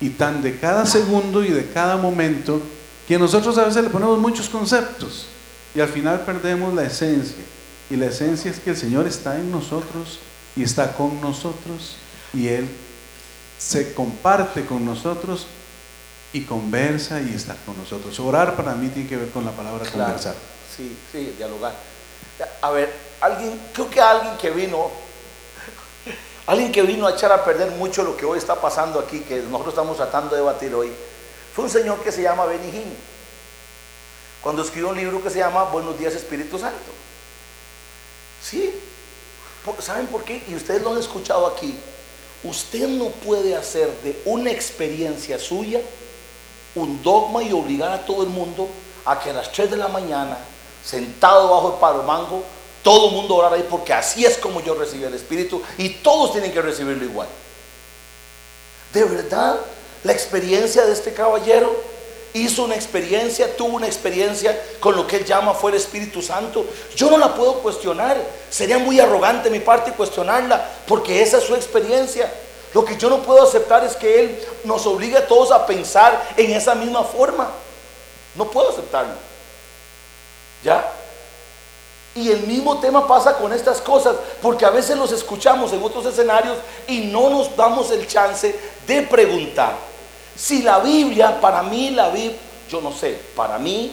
y 0.00 0.10
tan 0.10 0.42
de 0.42 0.58
cada 0.58 0.86
segundo 0.86 1.44
y 1.44 1.48
de 1.48 1.70
cada 1.70 1.96
momento 1.96 2.60
que 3.08 3.18
nosotros 3.18 3.58
a 3.58 3.64
veces 3.64 3.82
le 3.82 3.90
ponemos 3.90 4.18
muchos 4.18 4.48
conceptos 4.48 5.26
y 5.74 5.80
al 5.80 5.88
final 5.88 6.20
perdemos 6.20 6.74
la 6.74 6.84
esencia. 6.84 7.42
Y 7.90 7.96
la 7.96 8.06
esencia 8.06 8.50
es 8.50 8.58
que 8.58 8.70
el 8.70 8.76
Señor 8.76 9.06
está 9.06 9.36
en 9.36 9.50
nosotros 9.50 10.18
y 10.56 10.62
está 10.62 10.92
con 10.92 11.20
nosotros 11.20 11.96
y 12.32 12.48
Él 12.48 12.68
se 13.58 13.92
comparte 13.92 14.64
con 14.64 14.84
nosotros 14.84 15.46
y 16.32 16.42
conversa 16.42 17.20
y 17.20 17.34
está 17.34 17.56
con 17.66 17.76
nosotros. 17.76 18.18
Orar 18.20 18.56
para 18.56 18.74
mí 18.74 18.88
tiene 18.88 19.08
que 19.08 19.16
ver 19.16 19.30
con 19.30 19.44
la 19.44 19.50
palabra 19.50 19.88
conversar. 19.90 20.34
Sí, 20.74 20.96
sí, 21.10 21.34
dialogar. 21.36 21.74
A 22.62 22.70
ver, 22.70 22.92
alguien, 23.22 23.58
creo 23.72 23.88
que 23.88 24.00
alguien 24.00 24.36
que 24.36 24.50
vino, 24.50 24.90
alguien 26.46 26.72
que 26.72 26.82
vino 26.82 27.06
a 27.06 27.12
echar 27.12 27.30
a 27.30 27.44
perder 27.44 27.70
mucho 27.70 28.02
lo 28.02 28.16
que 28.16 28.26
hoy 28.26 28.36
está 28.36 28.56
pasando 28.56 28.98
aquí, 28.98 29.20
que 29.20 29.36
nosotros 29.42 29.74
estamos 29.74 29.96
tratando 29.96 30.30
de 30.30 30.42
debatir 30.42 30.74
hoy, 30.74 30.92
fue 31.54 31.64
un 31.64 31.70
señor 31.70 32.02
que 32.02 32.10
se 32.10 32.22
llama 32.22 32.46
Benny 32.46 32.84
cuando 34.42 34.62
escribió 34.62 34.88
un 34.88 34.96
libro 34.96 35.22
que 35.22 35.30
se 35.30 35.38
llama 35.38 35.64
Buenos 35.64 35.96
días 35.96 36.14
Espíritu 36.14 36.58
Santo. 36.58 36.90
¿Sí? 38.42 38.74
¿Saben 39.78 40.08
por 40.08 40.24
qué? 40.24 40.42
Y 40.48 40.56
ustedes 40.56 40.82
lo 40.82 40.90
han 40.90 40.98
escuchado 40.98 41.46
aquí. 41.46 41.78
Usted 42.42 42.88
no 42.88 43.10
puede 43.10 43.54
hacer 43.54 43.88
de 44.02 44.20
una 44.24 44.50
experiencia 44.50 45.38
suya 45.38 45.80
un 46.74 47.00
dogma 47.04 47.44
y 47.44 47.52
obligar 47.52 47.92
a 47.92 48.04
todo 48.04 48.24
el 48.24 48.30
mundo 48.30 48.68
a 49.04 49.20
que 49.20 49.30
a 49.30 49.34
las 49.34 49.52
3 49.52 49.70
de 49.70 49.76
la 49.76 49.86
mañana, 49.86 50.38
sentado 50.84 51.50
bajo 51.50 51.74
el 51.74 51.78
palo 51.78 52.02
mango, 52.02 52.42
todo 52.82 53.08
el 53.08 53.14
mundo 53.14 53.36
orar 53.36 53.54
ahí 53.54 53.66
porque 53.68 53.92
así 53.92 54.24
es 54.24 54.36
como 54.36 54.60
yo 54.60 54.74
recibí 54.74 55.04
el 55.04 55.14
Espíritu 55.14 55.62
y 55.78 55.88
todos 55.88 56.32
tienen 56.32 56.52
que 56.52 56.60
recibirlo 56.60 57.04
igual. 57.04 57.28
De 58.92 59.04
verdad, 59.04 59.56
la 60.04 60.12
experiencia 60.12 60.84
de 60.84 60.92
este 60.92 61.12
caballero 61.12 61.74
hizo 62.34 62.64
una 62.64 62.74
experiencia, 62.74 63.56
tuvo 63.56 63.76
una 63.76 63.86
experiencia 63.86 64.60
con 64.80 64.96
lo 64.96 65.06
que 65.06 65.16
él 65.16 65.24
llama 65.24 65.54
fue 65.54 65.70
el 65.70 65.76
Espíritu 65.76 66.22
Santo. 66.22 66.64
Yo 66.96 67.10
no 67.10 67.18
la 67.18 67.34
puedo 67.34 67.60
cuestionar. 67.60 68.16
Sería 68.50 68.78
muy 68.78 68.98
arrogante 69.00 69.50
mi 69.50 69.60
parte 69.60 69.92
cuestionarla 69.92 70.66
porque 70.86 71.22
esa 71.22 71.38
es 71.38 71.44
su 71.44 71.54
experiencia. 71.54 72.32
Lo 72.74 72.84
que 72.84 72.96
yo 72.96 73.10
no 73.10 73.22
puedo 73.22 73.42
aceptar 73.42 73.84
es 73.84 73.94
que 73.96 74.20
Él 74.20 74.44
nos 74.64 74.86
obligue 74.86 75.18
a 75.18 75.26
todos 75.26 75.52
a 75.52 75.66
pensar 75.66 76.32
en 76.36 76.52
esa 76.52 76.74
misma 76.74 77.04
forma. 77.04 77.50
No 78.34 78.50
puedo 78.50 78.70
aceptarlo. 78.70 79.14
¿Ya? 80.64 80.90
Y 82.14 82.30
el 82.30 82.46
mismo 82.46 82.78
tema 82.78 83.06
pasa 83.08 83.38
con 83.38 83.52
estas 83.52 83.80
cosas, 83.80 84.16
porque 84.42 84.66
a 84.66 84.70
veces 84.70 84.98
los 84.98 85.12
escuchamos 85.12 85.72
en 85.72 85.82
otros 85.82 86.04
escenarios 86.04 86.58
y 86.86 87.00
no 87.00 87.30
nos 87.30 87.56
damos 87.56 87.90
el 87.90 88.06
chance 88.06 88.54
de 88.86 89.02
preguntar. 89.02 89.74
Si 90.36 90.62
la 90.62 90.80
Biblia, 90.80 91.40
para 91.40 91.62
mí 91.62 91.90
la 91.90 92.10
Biblia, 92.10 92.36
yo 92.70 92.80
no 92.82 92.92
sé, 92.92 93.18
para 93.34 93.58
mí 93.58 93.92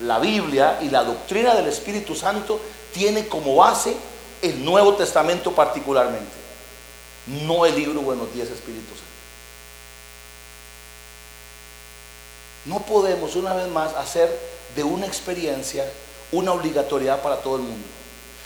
la 0.00 0.18
Biblia 0.18 0.78
y 0.80 0.88
la 0.88 1.04
doctrina 1.04 1.54
del 1.54 1.66
Espíritu 1.66 2.14
Santo 2.14 2.58
tiene 2.92 3.28
como 3.28 3.56
base 3.56 3.94
el 4.40 4.64
Nuevo 4.64 4.94
Testamento 4.94 5.52
particularmente, 5.52 6.32
no 7.26 7.66
el 7.66 7.74
libro 7.74 8.00
Buenos 8.00 8.32
días 8.32 8.48
Espíritu 8.48 8.88
Santo. 8.88 9.04
No 12.64 12.80
podemos 12.80 13.36
una 13.36 13.54
vez 13.54 13.68
más 13.68 13.94
hacer 13.94 14.38
de 14.74 14.84
una 14.84 15.06
experiencia 15.06 15.84
una 16.32 16.52
obligatoriedad 16.52 17.20
para 17.22 17.36
todo 17.36 17.56
el 17.56 17.62
mundo. 17.62 17.86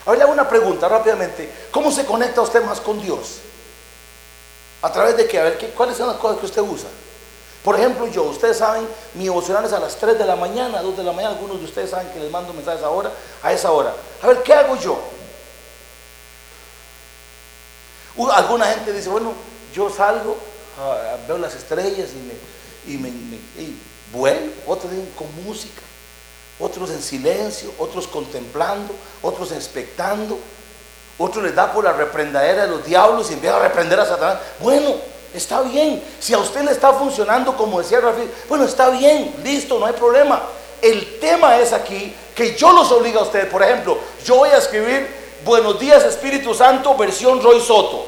Ahora 0.07 0.19
le 0.19 0.25
hago 0.25 0.33
una 0.33 0.49
pregunta 0.49 0.89
rápidamente. 0.89 1.51
¿Cómo 1.71 1.91
se 1.91 2.05
conecta 2.05 2.41
usted 2.43 2.63
más 2.65 2.81
con 2.81 3.01
Dios? 3.01 3.39
¿A 4.83 4.93
través 4.93 5.17
de 5.17 5.27
qué? 5.27 5.39
A 5.41 5.45
ver, 5.45 5.59
¿qué, 5.59 5.69
¿cuáles 5.71 5.97
son 5.97 6.09
las 6.09 6.17
cosas 6.17 6.39
que 6.39 6.47
usted 6.47 6.63
usa? 6.63 6.89
Por 7.63 7.77
ejemplo, 7.79 8.07
yo, 8.09 8.25
ustedes 8.25 8.59
saben, 8.59 8.87
mi 9.15 9.25
devocional 9.25 9.65
es 9.65 9.73
a 9.73 9.81
las 9.81 9.97
3 9.97 10.19
de 10.19 10.27
la 10.27 10.37
mañana, 10.37 10.83
2 10.83 10.99
de 10.99 11.03
la 11.05 11.13
mañana, 11.13 11.35
algunos 11.35 11.59
de 11.59 11.65
ustedes 11.65 11.89
saben 11.89 12.09
que 12.13 12.21
les 12.21 12.31
mando 12.31 12.53
mensajes 12.53 12.83
ahora, 12.83 13.11
a 13.43 13.53
esa 13.55 13.71
hora. 13.73 13.95
A 14.23 14.27
ver, 14.27 14.43
¿qué 14.43 14.53
hago 14.53 14.77
yo? 14.77 14.99
Alguna 18.35 18.67
gente 18.67 18.93
dice, 18.93 19.09
bueno, 19.09 19.33
yo 19.75 19.91
salgo, 19.91 20.37
ah, 20.79 21.17
veo 21.27 21.39
las 21.39 21.55
estrellas 21.55 22.11
y 22.13 22.91
me, 22.91 22.95
y 22.95 22.99
me- 22.99 23.11
me- 23.11 23.63
y 23.63 23.79
vuelvo. 24.13 24.53
Otros 24.67 24.93
dicen 24.93 25.11
con 25.17 25.27
música, 25.45 25.81
otros 26.59 26.91
en 26.91 27.03
silencio, 27.03 27.73
otros 27.79 28.07
contemplando, 28.07 28.95
otros 29.23 29.53
expectando. 29.53 30.39
Otros 31.17 31.45
les 31.45 31.55
da 31.55 31.73
por 31.73 31.85
la 31.85 31.93
reprendadera 31.93 32.65
de 32.65 32.71
los 32.71 32.85
diablos 32.85 33.31
y 33.31 33.35
empiezan 33.35 33.61
a 33.61 33.69
reprender 33.69 34.01
a 34.01 34.07
Satanás. 34.07 34.39
Bueno, 34.59 34.97
está 35.33 35.61
bien. 35.63 36.03
Si 36.19 36.35
a 36.35 36.39
usted 36.39 36.63
le 36.63 36.73
está 36.73 36.93
funcionando 36.93 37.57
como 37.57 37.81
decía 37.81 38.01
Rafael, 38.01 38.31
bueno, 38.49 38.65
está 38.65 38.91
bien, 38.91 39.33
listo, 39.45 39.79
no 39.79 39.87
hay 39.87 39.93
problema. 39.93 40.43
El 40.83 41.21
tema 41.21 41.59
es 41.59 41.73
aquí 41.73 42.15
que 42.35 42.57
yo 42.57 42.73
los 42.73 42.91
obligo 42.91 43.21
a 43.21 43.23
ustedes. 43.23 43.47
Por 43.47 43.63
ejemplo, 43.63 43.97
yo 44.25 44.37
voy 44.37 44.51
a 44.51 44.59
escribir 44.59 45.25
Buenos 45.45 45.79
días 45.79 46.03
Espíritu 46.05 46.55
Santo, 46.55 46.97
versión 46.97 47.43
Roy 47.43 47.61
Soto. 47.61 48.07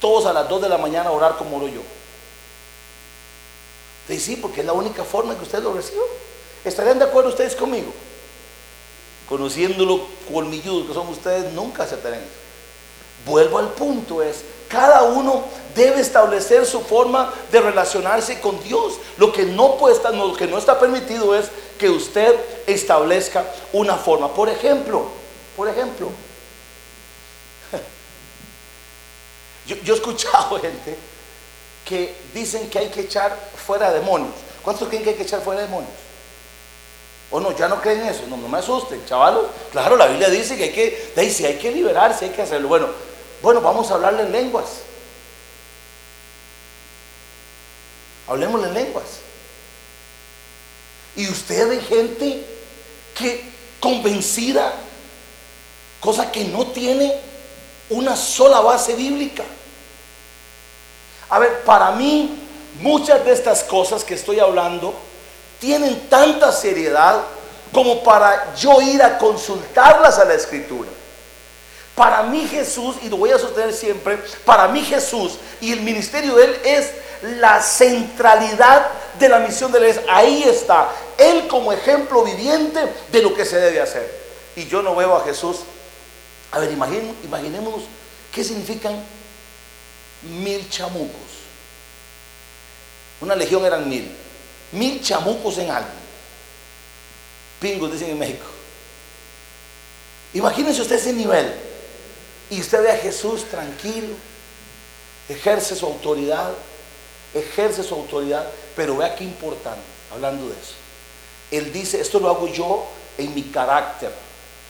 Todos 0.00 0.24
a 0.24 0.32
las 0.32 0.48
2 0.48 0.62
de 0.62 0.68
la 0.70 0.78
mañana 0.78 1.10
a 1.10 1.12
orar 1.12 1.36
como 1.36 1.58
oro 1.58 1.68
yo. 1.68 1.82
Sí, 4.08 4.36
porque 4.36 4.60
es 4.60 4.66
la 4.66 4.72
única 4.72 5.04
forma 5.04 5.36
que 5.36 5.42
ustedes 5.42 5.64
lo 5.64 5.72
reciban. 5.72 6.06
¿Estarían 6.64 6.98
de 6.98 7.04
acuerdo 7.04 7.30
ustedes 7.30 7.56
conmigo? 7.56 7.92
Conociéndolo 9.28 10.06
colmilludos 10.32 10.86
que 10.86 10.94
son 10.94 11.08
ustedes, 11.08 11.52
nunca 11.52 11.82
aceptarán 11.82 12.20
eso. 12.20 12.28
Vuelvo 13.24 13.58
al 13.58 13.70
punto, 13.70 14.22
es, 14.22 14.44
cada 14.68 15.02
uno 15.02 15.44
debe 15.74 16.00
establecer 16.00 16.64
su 16.64 16.80
forma 16.82 17.32
de 17.50 17.60
relacionarse 17.60 18.40
con 18.40 18.62
Dios. 18.62 18.94
Lo 19.16 19.32
que 19.32 19.44
no, 19.44 19.76
puede 19.76 19.96
estar, 19.96 20.14
lo 20.14 20.36
que 20.36 20.46
no 20.46 20.58
está 20.58 20.78
permitido 20.78 21.34
es 21.34 21.46
que 21.76 21.90
usted 21.90 22.36
establezca 22.66 23.44
una 23.72 23.96
forma. 23.96 24.32
Por 24.32 24.48
ejemplo, 24.48 25.06
por 25.56 25.68
ejemplo, 25.68 26.10
yo 29.66 29.94
he 29.94 29.96
escuchado 29.96 30.60
gente 30.60 30.96
que 31.86 32.14
dicen 32.34 32.68
que 32.68 32.80
hay 32.80 32.88
que 32.88 33.02
echar 33.02 33.34
fuera 33.64 33.92
demonios. 33.92 34.34
¿Cuántos 34.62 34.88
creen 34.88 35.04
que 35.04 35.10
hay 35.10 35.16
que 35.16 35.22
echar 35.22 35.40
fuera 35.40 35.62
demonios? 35.62 35.92
O 37.30 37.40
no, 37.40 37.56
ya 37.56 37.68
no 37.68 37.80
creen 37.80 38.02
eso, 38.06 38.24
no, 38.28 38.36
no 38.36 38.48
me 38.48 38.58
asusten, 38.58 39.04
chavalos. 39.06 39.46
Claro, 39.70 39.96
la 39.96 40.06
Biblia 40.06 40.28
dice 40.28 40.56
que 40.56 40.64
hay 40.64 40.72
que, 40.72 41.30
sí 41.30 41.46
hay 41.46 41.56
que 41.58 41.70
liberarse, 41.70 42.26
hay 42.26 42.30
que 42.32 42.42
hacerlo. 42.42 42.68
Bueno, 42.68 42.88
bueno, 43.40 43.60
vamos 43.60 43.90
a 43.90 43.94
hablarle 43.94 44.22
en 44.22 44.32
lenguas. 44.32 44.66
Hablemos 48.28 48.64
en 48.64 48.74
lenguas. 48.74 49.04
Y 51.14 51.28
usted 51.28 51.70
hay 51.70 51.80
gente 51.80 52.44
que 53.16 53.44
convencida, 53.78 54.74
cosa 56.00 56.30
que 56.32 56.44
no 56.44 56.66
tiene 56.68 57.14
una 57.90 58.16
sola 58.16 58.60
base 58.60 58.94
bíblica. 58.94 59.44
A 61.28 61.38
ver, 61.38 61.60
para 61.62 61.90
mí, 61.92 62.38
muchas 62.80 63.24
de 63.24 63.32
estas 63.32 63.64
cosas 63.64 64.04
que 64.04 64.14
estoy 64.14 64.40
hablando 64.40 64.94
tienen 65.58 66.08
tanta 66.08 66.52
seriedad 66.52 67.22
como 67.72 68.02
para 68.02 68.54
yo 68.54 68.80
ir 68.80 69.02
a 69.02 69.18
consultarlas 69.18 70.18
a 70.18 70.24
la 70.24 70.34
escritura. 70.34 70.88
Para 71.94 72.22
mí 72.22 72.46
Jesús, 72.46 72.96
y 73.02 73.08
lo 73.08 73.16
voy 73.16 73.30
a 73.30 73.38
sostener 73.38 73.72
siempre, 73.72 74.18
para 74.44 74.68
mí 74.68 74.82
Jesús 74.82 75.38
y 75.60 75.72
el 75.72 75.80
ministerio 75.80 76.36
de 76.36 76.44
Él 76.44 76.60
es 76.62 76.90
la 77.38 77.60
centralidad 77.62 78.86
de 79.18 79.28
la 79.28 79.38
misión 79.38 79.72
de 79.72 79.78
iglesia. 79.78 80.02
Ahí 80.08 80.42
está, 80.42 80.90
Él 81.16 81.48
como 81.48 81.72
ejemplo 81.72 82.22
viviente 82.22 82.80
de 83.10 83.22
lo 83.22 83.34
que 83.34 83.46
se 83.46 83.58
debe 83.58 83.80
hacer. 83.80 84.26
Y 84.54 84.66
yo 84.66 84.82
no 84.82 84.94
veo 84.94 85.16
a 85.16 85.24
Jesús. 85.24 85.60
A 86.52 86.58
ver, 86.58 86.70
imaginen, 86.70 87.16
imaginémonos 87.24 87.82
qué 88.30 88.44
significan 88.44 89.02
mil 90.26 90.68
chamucos. 90.68 91.36
Una 93.20 93.34
legión 93.34 93.64
eran 93.64 93.88
mil. 93.88 94.10
Mil 94.72 95.02
chamucos 95.02 95.58
en 95.58 95.70
algo. 95.70 95.88
Pingos, 97.60 97.92
dicen 97.92 98.10
en 98.10 98.18
México. 98.18 98.44
Imagínense 100.34 100.82
usted 100.82 100.96
ese 100.96 101.12
nivel. 101.12 101.52
Y 102.50 102.60
usted 102.60 102.82
ve 102.82 102.90
a 102.92 102.98
Jesús 102.98 103.44
tranquilo, 103.44 104.14
ejerce 105.28 105.74
su 105.74 105.86
autoridad, 105.86 106.52
ejerce 107.34 107.82
su 107.82 107.94
autoridad, 107.94 108.46
pero 108.76 108.96
vea 108.96 109.16
qué 109.16 109.24
importante, 109.24 109.82
hablando 110.12 110.46
de 110.46 110.52
eso. 110.52 110.74
Él 111.50 111.72
dice, 111.72 112.00
esto 112.00 112.20
lo 112.20 112.28
hago 112.28 112.46
yo 112.46 112.86
en 113.18 113.34
mi 113.34 113.42
carácter, 113.44 114.12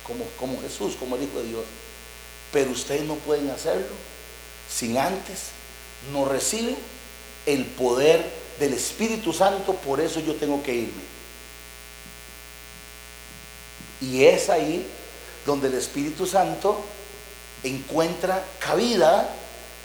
como, 0.06 0.24
como 0.38 0.60
Jesús, 0.62 0.94
como 0.96 1.16
el 1.16 1.24
Hijo 1.24 1.38
de 1.38 1.48
Dios. 1.48 1.64
Pero 2.52 2.70
ustedes 2.70 3.02
no 3.02 3.16
pueden 3.16 3.50
hacerlo 3.50 4.15
sin 4.68 4.98
antes 4.98 5.50
no 6.12 6.24
reciben 6.24 6.76
el 7.46 7.64
poder 7.64 8.24
del 8.58 8.72
Espíritu 8.74 9.32
Santo, 9.32 9.74
por 9.74 10.00
eso 10.00 10.20
yo 10.20 10.34
tengo 10.34 10.62
que 10.62 10.74
irme. 10.74 11.02
Y 14.00 14.24
es 14.24 14.50
ahí 14.50 14.86
donde 15.44 15.68
el 15.68 15.74
Espíritu 15.74 16.26
Santo 16.26 16.80
encuentra 17.62 18.44
cabida 18.58 19.28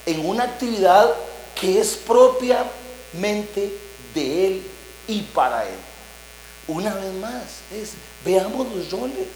en 0.06 0.26
una 0.26 0.44
actividad 0.44 1.14
que 1.60 1.80
es 1.80 1.96
propiamente 1.96 3.72
de 4.14 4.48
Él 4.48 4.64
y 5.08 5.22
para 5.22 5.66
Él. 5.66 5.78
Una 6.68 6.94
vez 6.96 7.14
más, 7.14 7.44
es, 7.74 7.92
veamos 8.26 8.68
los 8.74 8.92
roles. 8.92 9.28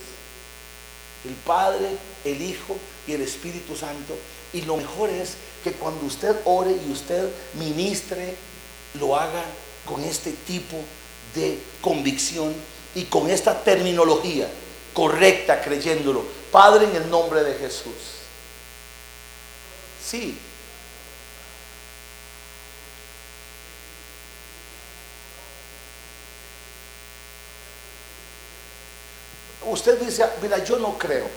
El 1.25 1.33
Padre, 1.33 1.89
el 2.23 2.41
Hijo 2.41 2.77
y 3.07 3.13
el 3.13 3.21
Espíritu 3.21 3.75
Santo. 3.75 4.15
Y 4.55 4.61
lo 4.61 4.77
mejor 4.77 5.09
es 5.09 5.33
que 5.65 5.73
cuando 5.73 6.05
usted 6.05 6.33
ore 6.45 6.71
y 6.71 6.89
usted 6.89 7.29
ministre, 7.55 8.35
lo 8.93 9.13
haga 9.13 9.43
con 9.85 10.01
este 10.01 10.31
tipo 10.31 10.77
de 11.35 11.59
convicción 11.81 12.55
y 12.95 13.03
con 13.03 13.29
esta 13.29 13.61
terminología 13.65 14.47
correcta, 14.93 15.61
creyéndolo. 15.61 16.23
Padre, 16.53 16.85
en 16.85 16.95
el 16.95 17.09
nombre 17.09 17.43
de 17.43 17.55
Jesús. 17.55 17.91
Sí. 20.09 20.37
Usted 29.65 29.99
dice, 29.99 30.23
mira, 30.41 30.63
yo 30.63 30.79
no 30.79 30.97
creo. 30.97 31.27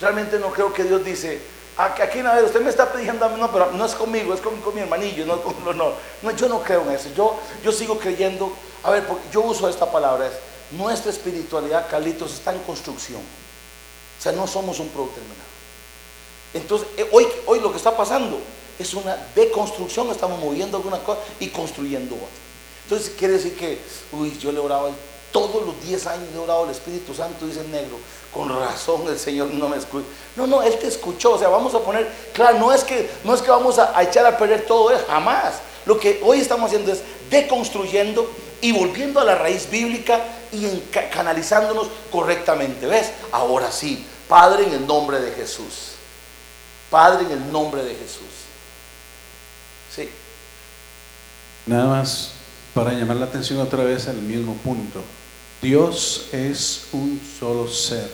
Realmente 0.00 0.38
no 0.38 0.50
creo 0.50 0.72
que 0.72 0.84
Dios 0.84 1.04
dice, 1.04 1.57
"Aquí- 1.78 2.02
aquí 2.02 2.18
no, 2.22 2.32
usted 2.44 2.60
me 2.60 2.70
está 2.70 2.92
pidiendo 2.92 3.24
a 3.24 3.28
mí, 3.28 3.40
no, 3.40 3.50
pero 3.52 3.70
no 3.72 3.84
es 3.86 3.94
conmigo, 3.94 4.34
es 4.34 4.40
con, 4.40 4.54
mi 4.74 4.80
hermanillo, 4.80 5.24
no, 5.24 5.36
no, 5.64 5.72
no, 5.72 5.92
no, 6.22 6.30
yo 6.32 6.48
no 6.48 6.60
creo 6.62 6.82
en 6.82 6.90
eso. 6.90 7.08
Yo, 7.16 7.38
yo 7.64 7.72
sigo 7.72 7.98
creyendo, 7.98 8.52
a 8.82 8.90
ver, 8.90 9.06
porque 9.06 9.24
yo 9.32 9.40
uso 9.42 9.68
esta 9.68 9.90
palabra, 9.90 10.26
es, 10.26 10.32
nuestra 10.72 11.10
espiritualidad, 11.10 11.88
Carlitos, 11.88 12.34
está 12.34 12.52
en 12.52 12.60
construcción. 12.60 13.20
O 13.20 14.22
sea, 14.22 14.32
no 14.32 14.46
somos 14.46 14.80
un 14.80 14.88
producto 14.88 15.14
terminado. 15.14 15.48
Entonces, 16.54 16.88
eh, 16.96 17.08
hoy, 17.12 17.26
hoy 17.46 17.60
lo 17.60 17.70
que 17.70 17.76
está 17.78 17.96
pasando 17.96 18.38
es 18.78 18.94
una 18.94 19.16
deconstrucción, 19.34 20.10
estamos 20.10 20.38
moviendo 20.40 20.76
alguna 20.76 20.98
cosa 20.98 21.20
y 21.40 21.48
construyendo 21.48 22.16
otra. 22.16 22.26
Entonces, 22.84 23.12
quiere 23.16 23.34
decir 23.34 23.56
que, 23.56 23.80
uy, 24.12 24.36
yo 24.38 24.50
le 24.50 24.58
oraba 24.58 24.90
todos 25.32 25.64
los 25.64 25.80
10 25.82 26.06
años, 26.06 26.28
he 26.34 26.38
orado 26.38 26.64
al 26.64 26.70
Espíritu 26.70 27.14
Santo, 27.14 27.46
dice 27.46 27.60
el 27.60 27.70
negro, 27.70 27.98
con 28.32 28.48
razón 28.48 29.06
el 29.08 29.18
Señor 29.18 29.48
no 29.48 29.68
me 29.68 29.76
escucha. 29.76 30.06
No, 30.36 30.46
no, 30.46 30.62
Él 30.62 30.78
te 30.78 30.88
escuchó, 30.88 31.32
o 31.32 31.38
sea, 31.38 31.48
vamos 31.48 31.74
a 31.74 31.80
poner, 31.80 32.08
claro, 32.32 32.58
no 32.58 32.72
es 32.72 32.84
que, 32.84 33.10
no 33.24 33.34
es 33.34 33.42
que 33.42 33.50
vamos 33.50 33.78
a, 33.78 33.96
a 33.96 34.02
echar 34.02 34.26
a 34.26 34.36
perder 34.36 34.66
todo, 34.66 34.90
es 34.90 35.02
jamás. 35.06 35.54
Lo 35.86 35.98
que 35.98 36.20
hoy 36.22 36.40
estamos 36.40 36.66
haciendo 36.66 36.92
es 36.92 37.02
deconstruyendo 37.30 38.30
y 38.60 38.72
volviendo 38.72 39.20
a 39.20 39.24
la 39.24 39.34
raíz 39.34 39.70
bíblica 39.70 40.20
y 40.52 40.66
canalizándonos 41.12 41.88
correctamente. 42.10 42.86
¿Ves? 42.86 43.12
Ahora 43.32 43.70
sí, 43.70 44.04
Padre 44.28 44.64
en 44.66 44.74
el 44.74 44.86
nombre 44.86 45.20
de 45.20 45.32
Jesús. 45.32 45.92
Padre 46.90 47.24
en 47.26 47.32
el 47.32 47.52
nombre 47.52 47.82
de 47.82 47.94
Jesús. 47.94 48.22
Sí. 49.94 50.08
Nada 51.66 51.86
más 51.86 52.32
para 52.74 52.92
llamar 52.92 53.16
la 53.16 53.26
atención 53.26 53.60
otra 53.60 53.84
vez 53.84 54.08
al 54.08 54.16
mismo 54.16 54.54
punto. 54.54 55.02
Dios 55.60 56.28
es 56.32 56.86
un 56.92 57.20
solo 57.38 57.68
ser, 57.68 58.08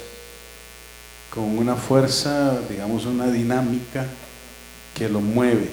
con 1.30 1.58
una 1.58 1.76
fuerza, 1.76 2.58
digamos, 2.70 3.04
una 3.04 3.26
dinámica 3.26 4.06
que 4.94 5.08
lo 5.08 5.20
mueve. 5.20 5.68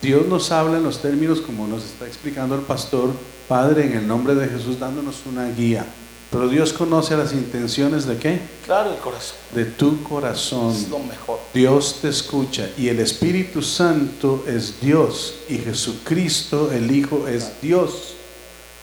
Dios 0.00 0.26
nos 0.26 0.50
habla 0.50 0.78
en 0.78 0.84
los 0.84 1.02
términos 1.02 1.42
como 1.42 1.66
nos 1.66 1.84
está 1.84 2.06
explicando 2.06 2.54
el 2.54 2.62
pastor, 2.62 3.10
Padre, 3.46 3.86
en 3.86 3.92
el 3.98 4.06
nombre 4.06 4.34
de 4.34 4.48
Jesús, 4.48 4.78
dándonos 4.78 5.26
una 5.26 5.50
guía. 5.50 5.84
Pero 6.30 6.48
Dios 6.48 6.72
conoce 6.72 7.16
las 7.16 7.32
intenciones 7.32 8.06
de 8.06 8.16
qué? 8.16 8.40
Claro, 8.64 8.92
el 8.92 8.98
corazón 8.98 9.36
De 9.52 9.64
tu 9.64 10.02
corazón. 10.04 10.72
es 10.72 10.88
lo 10.88 11.00
mejor. 11.00 11.40
Dios 11.52 11.98
te 12.00 12.08
escucha 12.08 12.70
y 12.78 12.88
el 12.88 13.00
Espíritu 13.00 13.60
Santo 13.62 14.44
es 14.46 14.80
Dios 14.80 15.34
y 15.48 15.58
Jesucristo 15.58 16.70
el 16.72 16.90
Hijo 16.92 17.26
es 17.26 17.60
Dios. 17.60 18.14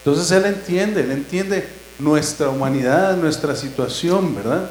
Entonces 0.03 0.29
Él 0.31 0.45
entiende, 0.45 1.01
Él 1.01 1.11
entiende 1.11 1.67
nuestra 1.99 2.49
humanidad, 2.49 3.17
nuestra 3.17 3.55
situación, 3.55 4.35
¿verdad? 4.35 4.69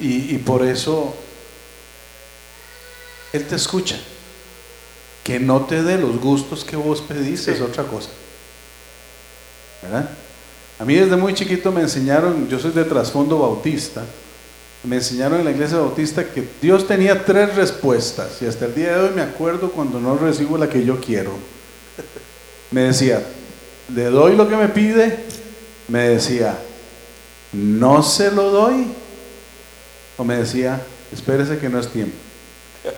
Y, 0.00 0.34
y 0.34 0.38
por 0.38 0.64
eso 0.64 1.14
Él 3.32 3.46
te 3.46 3.56
escucha. 3.56 3.98
Que 5.24 5.38
no 5.38 5.66
te 5.66 5.82
dé 5.82 5.98
los 5.98 6.18
gustos 6.18 6.64
que 6.64 6.76
vos 6.76 7.02
pedís 7.02 7.48
es 7.48 7.60
otra 7.60 7.84
cosa. 7.84 8.08
¿Verdad? 9.82 10.08
A 10.78 10.84
mí 10.84 10.94
desde 10.94 11.16
muy 11.16 11.34
chiquito 11.34 11.72
me 11.72 11.80
enseñaron, 11.80 12.48
yo 12.48 12.58
soy 12.58 12.70
de 12.70 12.84
trasfondo 12.84 13.38
bautista, 13.38 14.04
me 14.84 14.96
enseñaron 14.96 15.40
en 15.40 15.44
la 15.44 15.50
iglesia 15.50 15.78
bautista 15.78 16.24
que 16.24 16.48
Dios 16.62 16.86
tenía 16.86 17.24
tres 17.24 17.56
respuestas 17.56 18.40
y 18.40 18.46
hasta 18.46 18.66
el 18.66 18.74
día 18.74 18.96
de 18.96 19.00
hoy 19.00 19.10
me 19.14 19.22
acuerdo 19.22 19.72
cuando 19.72 19.98
no 19.98 20.16
recibo 20.16 20.56
la 20.56 20.68
que 20.68 20.84
yo 20.84 21.00
quiero. 21.00 21.32
Me 22.70 22.82
decía, 22.82 23.22
le 23.92 24.04
doy 24.04 24.36
lo 24.36 24.48
que 24.48 24.56
me 24.56 24.68
pide, 24.68 25.18
me 25.88 26.08
decía, 26.10 26.56
no 27.52 28.02
se 28.02 28.30
lo 28.30 28.50
doy, 28.50 28.86
o 30.16 30.24
me 30.24 30.36
decía, 30.36 30.80
espérese 31.12 31.58
que 31.58 31.68
no 31.68 31.78
es 31.78 31.88
tiempo. 31.88 32.16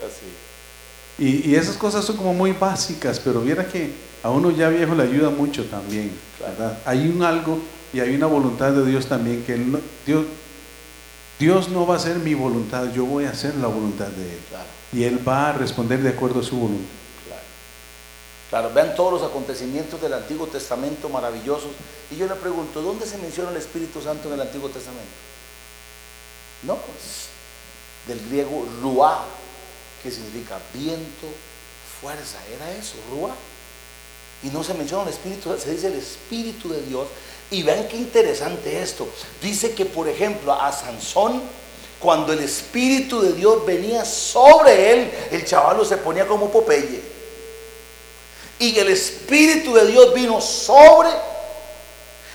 Y, 1.18 1.50
y 1.50 1.54
esas 1.54 1.76
cosas 1.76 2.02
son 2.06 2.16
como 2.16 2.32
muy 2.32 2.52
básicas, 2.52 3.20
pero 3.20 3.42
viera 3.42 3.66
que 3.68 3.90
a 4.22 4.30
uno 4.30 4.50
ya 4.50 4.70
viejo 4.70 4.94
le 4.94 5.02
ayuda 5.02 5.28
mucho 5.28 5.64
también, 5.66 6.10
¿verdad? 6.40 6.78
Hay 6.86 7.08
un 7.08 7.22
algo 7.22 7.58
y 7.92 8.00
hay 8.00 8.14
una 8.14 8.24
voluntad 8.24 8.72
de 8.72 8.86
Dios 8.86 9.04
también 9.06 9.42
que 9.46 9.58
no- 9.58 9.80
Dios, 10.06 10.24
Dios 11.38 11.68
no 11.68 11.86
va 11.86 11.94
a 11.94 11.96
hacer 11.98 12.20
mi 12.20 12.32
voluntad, 12.32 12.90
yo 12.94 13.04
voy 13.04 13.24
a 13.26 13.30
hacer 13.30 13.54
la 13.56 13.66
voluntad 13.66 14.06
de 14.06 14.22
Él. 14.32 14.38
Claro. 14.48 14.64
Y 14.94 15.02
Él 15.04 15.20
va 15.28 15.50
a 15.50 15.52
responder 15.52 16.00
de 16.02 16.08
acuerdo 16.08 16.40
a 16.40 16.42
su 16.42 16.56
voluntad. 16.56 16.88
Claro. 18.50 18.70
Vean 18.74 18.94
todos 18.94 19.12
los 19.12 19.22
acontecimientos 19.22 20.00
del 20.02 20.12
Antiguo 20.12 20.46
Testamento 20.48 21.08
maravillosos. 21.08 21.70
Y 22.10 22.16
yo 22.16 22.26
le 22.26 22.34
pregunto, 22.34 22.82
¿dónde 22.82 23.06
se 23.06 23.16
menciona 23.16 23.50
el 23.50 23.56
Espíritu 23.56 24.02
Santo 24.02 24.28
en 24.28 24.34
el 24.34 24.40
Antiguo 24.42 24.68
Testamento? 24.68 25.08
No, 26.64 26.76
del 28.06 28.20
griego 28.28 28.66
ruá, 28.82 29.24
que 30.02 30.10
significa 30.10 30.58
viento, 30.74 31.26
fuerza. 32.00 32.38
Era 32.54 32.70
eso, 32.72 32.94
ruá. 33.10 33.30
Y 34.42 34.48
no 34.48 34.64
se 34.64 34.74
menciona 34.74 35.04
el 35.04 35.10
Espíritu, 35.10 35.56
se 35.58 35.70
dice 35.70 35.86
el 35.86 35.98
Espíritu 35.98 36.70
de 36.70 36.82
Dios. 36.82 37.06
Y 37.50 37.62
vean 37.62 37.88
qué 37.88 37.96
interesante 37.96 38.82
esto. 38.82 39.08
Dice 39.40 39.74
que, 39.74 39.86
por 39.86 40.08
ejemplo, 40.08 40.52
a 40.52 40.72
Sansón, 40.72 41.40
cuando 41.98 42.32
el 42.32 42.40
Espíritu 42.40 43.20
de 43.20 43.32
Dios 43.32 43.64
venía 43.64 44.04
sobre 44.04 44.92
él, 44.92 45.12
el 45.30 45.44
chavalo 45.44 45.84
se 45.84 45.98
ponía 45.98 46.26
como 46.26 46.50
Popeye. 46.50 47.09
Y 48.60 48.78
el 48.78 48.90
Espíritu 48.90 49.74
de 49.74 49.86
Dios 49.86 50.12
vino 50.12 50.38
sobre. 50.40 51.08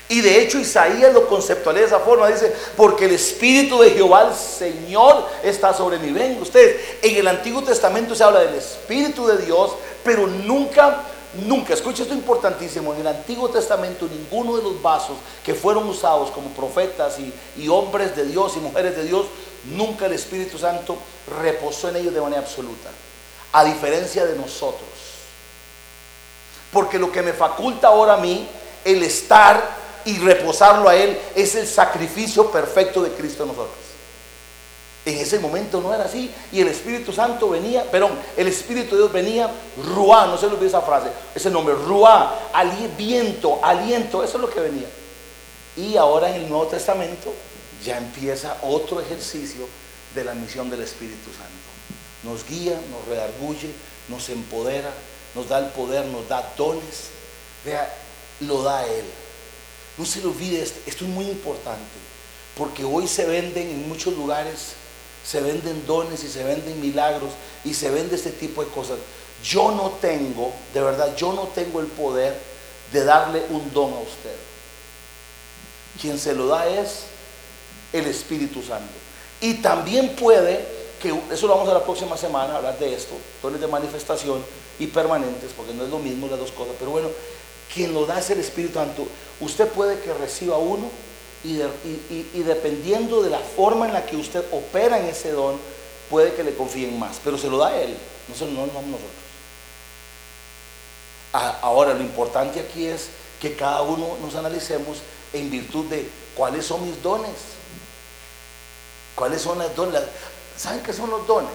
Y 0.10 0.22
de 0.22 0.42
hecho 0.42 0.60
Isaías 0.60 1.14
lo 1.14 1.28
conceptualiza 1.28 1.82
de 1.82 1.88
esa 1.88 2.00
forma. 2.00 2.28
Dice, 2.28 2.52
porque 2.76 3.06
el 3.06 3.12
Espíritu 3.12 3.80
de 3.80 3.92
Jehová, 3.92 4.30
el 4.30 4.36
Señor, 4.36 5.24
está 5.44 5.72
sobre 5.72 6.00
mí. 6.00 6.12
Ven 6.12 6.42
ustedes, 6.42 6.82
en 7.04 7.16
el 7.16 7.28
Antiguo 7.28 7.64
Testamento 7.64 8.16
se 8.16 8.24
habla 8.24 8.40
del 8.40 8.56
Espíritu 8.56 9.28
de 9.28 9.38
Dios, 9.38 9.74
pero 10.04 10.26
nunca, 10.26 11.04
nunca, 11.46 11.76
escucha 11.76 12.02
esto 12.02 12.16
importantísimo, 12.16 12.96
en 12.96 13.02
el 13.02 13.08
Antiguo 13.08 13.50
Testamento 13.50 14.08
ninguno 14.08 14.58
de 14.58 14.64
los 14.64 14.82
vasos 14.82 15.18
que 15.44 15.54
fueron 15.54 15.88
usados 15.88 16.32
como 16.32 16.50
profetas 16.50 17.20
y, 17.20 17.32
y 17.58 17.68
hombres 17.68 18.16
de 18.16 18.26
Dios 18.26 18.54
y 18.58 18.60
mujeres 18.62 18.96
de 18.96 19.04
Dios, 19.04 19.28
nunca 19.76 20.08
el 20.08 20.14
Espíritu 20.14 20.58
Santo 20.58 20.98
reposó 21.40 21.90
en 21.90 21.98
ellos 21.98 22.14
de 22.16 22.22
manera 22.22 22.42
absoluta. 22.42 22.90
A 23.54 23.64
diferencia 23.64 24.26
de 24.26 24.36
nosotros. 24.36 25.15
Porque 26.76 27.00
lo 27.00 27.10
que 27.10 27.22
me 27.22 27.32
faculta 27.32 27.88
ahora 27.88 28.16
a 28.16 28.18
mí, 28.18 28.46
el 28.84 29.02
estar 29.02 29.78
y 30.04 30.18
reposarlo 30.18 30.90
a 30.90 30.96
Él, 30.98 31.18
es 31.34 31.56
el 31.56 31.66
sacrificio 31.66 32.52
perfecto 32.52 33.02
de 33.02 33.12
Cristo 33.12 33.44
en 33.44 33.48
nosotros. 33.48 33.78
En 35.06 35.18
ese 35.18 35.40
momento 35.40 35.80
no 35.80 35.94
era 35.94 36.04
así. 36.04 36.30
Y 36.52 36.60
el 36.60 36.68
Espíritu 36.68 37.14
Santo 37.14 37.48
venía, 37.48 37.90
perdón, 37.90 38.12
el 38.36 38.50
Espíritu 38.50 38.96
de 38.96 39.04
Dios 39.04 39.14
venía, 39.14 39.50
Ruá, 39.86 40.28
no 40.28 40.38
se 40.38 40.48
olvide 40.48 40.68
esa 40.68 40.82
frase, 40.82 41.08
ese 41.34 41.50
nombre, 41.50 41.76
Ruá, 41.76 42.38
viento, 42.98 43.58
aliento, 43.64 44.22
eso 44.22 44.36
es 44.36 44.42
lo 44.42 44.50
que 44.50 44.60
venía. 44.60 44.90
Y 45.78 45.96
ahora 45.96 46.28
en 46.30 46.44
el 46.44 46.50
Nuevo 46.50 46.68
Testamento 46.68 47.34
ya 47.86 47.98
empieza 47.98 48.58
otro 48.64 49.00
ejercicio 49.00 49.66
de 50.14 50.26
la 50.26 50.34
misión 50.34 50.70
del 50.70 50.82
Espíritu 50.82 51.32
Santo. 51.32 51.54
Nos 52.24 52.46
guía, 52.46 52.78
nos 52.92 53.08
redarguye, 53.08 53.72
nos 54.10 54.28
empodera, 54.28 54.92
nos 55.36 55.50
da 55.50 55.60
el 55.60 55.68
poder, 55.68 56.06
nos 56.06 56.28
da 56.28 56.54
dones. 56.58 57.10
Vea, 57.64 57.94
lo 58.40 58.64
da 58.64 58.86
Él. 58.88 59.06
No 59.98 60.06
se 60.06 60.20
le 60.22 60.28
olvide, 60.28 60.62
esto 60.62 60.82
es 60.86 61.02
muy 61.02 61.26
importante, 61.26 61.84
porque 62.58 62.84
hoy 62.84 63.08
se 63.08 63.26
venden 63.26 63.70
en 63.70 63.88
muchos 63.88 64.14
lugares, 64.14 64.74
se 65.26 65.40
venden 65.42 65.86
dones 65.86 66.24
y 66.24 66.30
se 66.30 66.44
venden 66.44 66.82
milagros 66.82 67.32
y 67.64 67.74
se 67.74 67.90
vende 67.90 68.16
este 68.16 68.32
tipo 68.32 68.64
de 68.64 68.70
cosas. 68.72 68.98
Yo 69.44 69.72
no 69.72 69.92
tengo, 70.02 70.52
de 70.74 70.82
verdad, 70.82 71.16
yo 71.16 71.34
no 71.34 71.44
tengo 71.56 71.80
el 71.80 71.88
poder 71.88 72.38
de 72.92 73.04
darle 73.06 73.44
un 73.50 73.72
don 73.74 73.94
a 73.94 74.00
usted. 74.00 74.36
Quien 76.02 76.20
se 76.20 76.34
lo 76.34 76.48
da 76.48 76.68
es 76.68 77.04
el 77.94 78.06
Espíritu 78.06 78.62
Santo. 78.62 78.94
Y 79.40 79.56
también 79.56 80.16
puede, 80.16 80.66
que 81.02 81.14
eso 81.32 81.48
lo 81.48 81.56
vamos 81.56 81.70
a 81.70 81.74
la 81.74 81.84
próxima 81.84 82.18
semana, 82.18 82.58
hablar 82.58 82.78
de 82.78 82.94
esto, 82.94 83.16
dones 83.42 83.62
de 83.62 83.68
manifestación 83.68 84.44
y 84.80 84.88
permanentes, 84.88 85.52
porque 85.56 85.74
no 85.74 85.84
es 85.86 85.90
lo 85.90 86.00
mismo 86.00 86.28
las 86.28 86.40
dos 86.40 86.52
cosas, 86.52 86.76
pero 86.80 86.92
bueno, 86.92 87.10
quien 87.74 87.94
lo 87.94 88.06
da 88.06 88.20
es 88.20 88.30
el 88.30 88.40
Espíritu 88.40 88.76
Santo. 88.76 89.08
Usted 89.40 89.68
puede 89.70 90.00
que 90.00 90.14
reciba 90.14 90.58
uno 90.58 90.90
y, 91.44 91.58
y- 91.62 92.30
y- 92.34 92.44
dependiendo 92.44 93.22
de 93.22 93.30
la 93.30 93.40
forma 93.40 93.86
en 93.88 93.94
la 93.94 94.06
que 94.06 94.16
usted 94.18 94.44
opera 94.52 95.00
en 95.00 95.06
ese 95.06 95.32
don, 95.32 95.58
puede 96.10 96.34
que 96.34 96.44
le 96.44 96.56
confíen 96.56 96.98
más, 97.00 97.18
pero 97.24 97.38
se 97.38 97.50
lo 97.50 97.58
da 97.58 97.76
Él, 97.80 97.96
no 98.28 98.36
se 98.36 98.46
lo 98.46 98.52
no 98.52 98.66
nosotros. 98.68 99.10
Ahora, 101.34 101.94
lo 101.94 102.02
importante 102.02 102.60
aquí 102.62 102.86
es 102.88 103.08
que 103.42 103.56
cada 103.56 103.82
uno 103.82 104.18
nos 104.22 104.36
analicemos 104.36 105.00
en 105.34 105.52
virtud 105.52 105.86
de 105.86 106.10
cuáles 106.36 106.66
son 106.66 106.86
mis 106.86 107.02
dones. 107.04 107.32
¿Cuáles 109.16 109.42
son 109.42 109.60
las 109.60 109.76
dones? 109.76 110.02
¿Saben 110.58 110.82
qué 110.82 110.94
son 110.94 111.10
los 111.10 111.28
dones? 111.28 111.52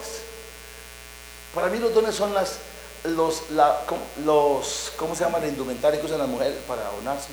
Para 1.55 1.69
mí 1.69 1.79
los 1.79 1.95
dones 1.95 2.15
son 2.15 2.35
las, 2.35 2.57
los, 3.05 3.51
la- 3.51 3.81
¿cómo, 3.87 4.01
los, 4.25 4.93
¿cómo 4.97 5.15
se 5.15 5.25
llama 5.25 5.39
la 5.39 5.49
indumentaria 5.49 6.01
que 6.01 6.07
usan 6.07 6.19
las 6.19 6.29
mujeres 6.29 6.57
para 6.67 6.83
adornarse? 6.83 7.29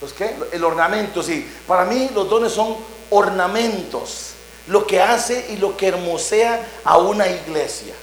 ¿Los 0.00 0.12
qué? 0.12 0.34
El 0.52 0.64
ornamento, 0.64 1.22
sí. 1.22 1.48
Para 1.66 1.84
mí 1.84 2.10
los 2.14 2.28
dones 2.28 2.52
son 2.52 2.76
ornamentos, 3.10 4.30
lo 4.68 4.86
que 4.86 5.00
hace 5.00 5.46
y 5.50 5.56
lo 5.56 5.76
que 5.76 5.88
hermosea 5.88 6.64
a 6.84 6.98
una 6.98 7.26
iglesia. 7.28 7.94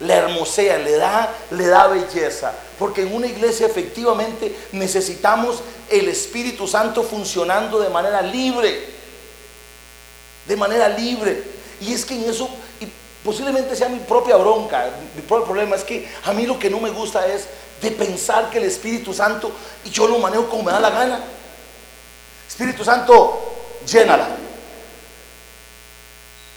La 0.00 0.16
hermosea, 0.16 0.78
le 0.78 0.96
da, 0.96 1.32
le 1.52 1.66
da 1.68 1.86
belleza. 1.86 2.52
Porque 2.78 3.02
en 3.02 3.14
una 3.14 3.28
iglesia 3.28 3.66
efectivamente 3.66 4.56
necesitamos 4.72 5.60
el 5.88 6.08
Espíritu 6.08 6.66
Santo 6.66 7.04
funcionando 7.04 7.78
de 7.78 7.90
manera 7.90 8.20
libre. 8.20 8.86
De 10.48 10.56
manera 10.56 10.88
libre. 10.88 11.44
Y 11.80 11.92
es 11.92 12.04
que 12.04 12.14
en 12.16 12.28
eso, 12.28 12.48
posiblemente 13.24 13.74
sea 13.74 13.88
mi 13.88 14.00
propia 14.00 14.36
bronca, 14.36 14.90
mi 15.16 15.22
propio 15.22 15.46
problema 15.46 15.76
es 15.76 15.82
que 15.82 16.08
a 16.24 16.32
mí 16.32 16.46
lo 16.46 16.58
que 16.58 16.68
no 16.68 16.78
me 16.78 16.90
gusta 16.90 17.26
es 17.26 17.46
de 17.80 17.90
pensar 17.90 18.50
que 18.50 18.58
el 18.58 18.64
Espíritu 18.64 19.14
Santo, 19.14 19.50
y 19.84 19.90
yo 19.90 20.06
lo 20.06 20.18
manejo 20.18 20.48
como 20.48 20.64
me 20.64 20.72
da 20.72 20.80
la 20.80 20.90
gana. 20.90 21.20
Espíritu 22.46 22.84
Santo, 22.84 23.54
llénala. 23.86 24.28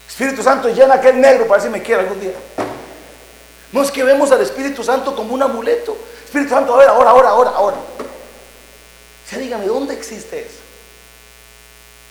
Espíritu 0.08 0.42
Santo, 0.42 0.68
llena 0.68 0.94
aquel 0.94 1.20
negro 1.20 1.46
para 1.46 1.62
ver 1.62 1.70
si 1.70 1.78
me 1.78 1.82
quiere 1.82 2.02
algún 2.02 2.20
día. 2.20 2.34
No 3.72 3.82
es 3.82 3.90
que 3.90 4.02
vemos 4.02 4.30
al 4.30 4.40
Espíritu 4.40 4.82
Santo 4.82 5.14
como 5.14 5.34
un 5.34 5.42
amuleto. 5.42 5.96
Espíritu 6.24 6.50
Santo, 6.50 6.74
a 6.74 6.78
ver, 6.78 6.88
ahora, 6.88 7.10
ahora, 7.10 7.28
ahora, 7.30 7.50
ahora. 7.50 7.76
O 7.76 9.30
sea, 9.30 9.38
dígame, 9.38 9.66
¿dónde 9.66 9.94
existe 9.94 10.40
eso? 10.40 10.58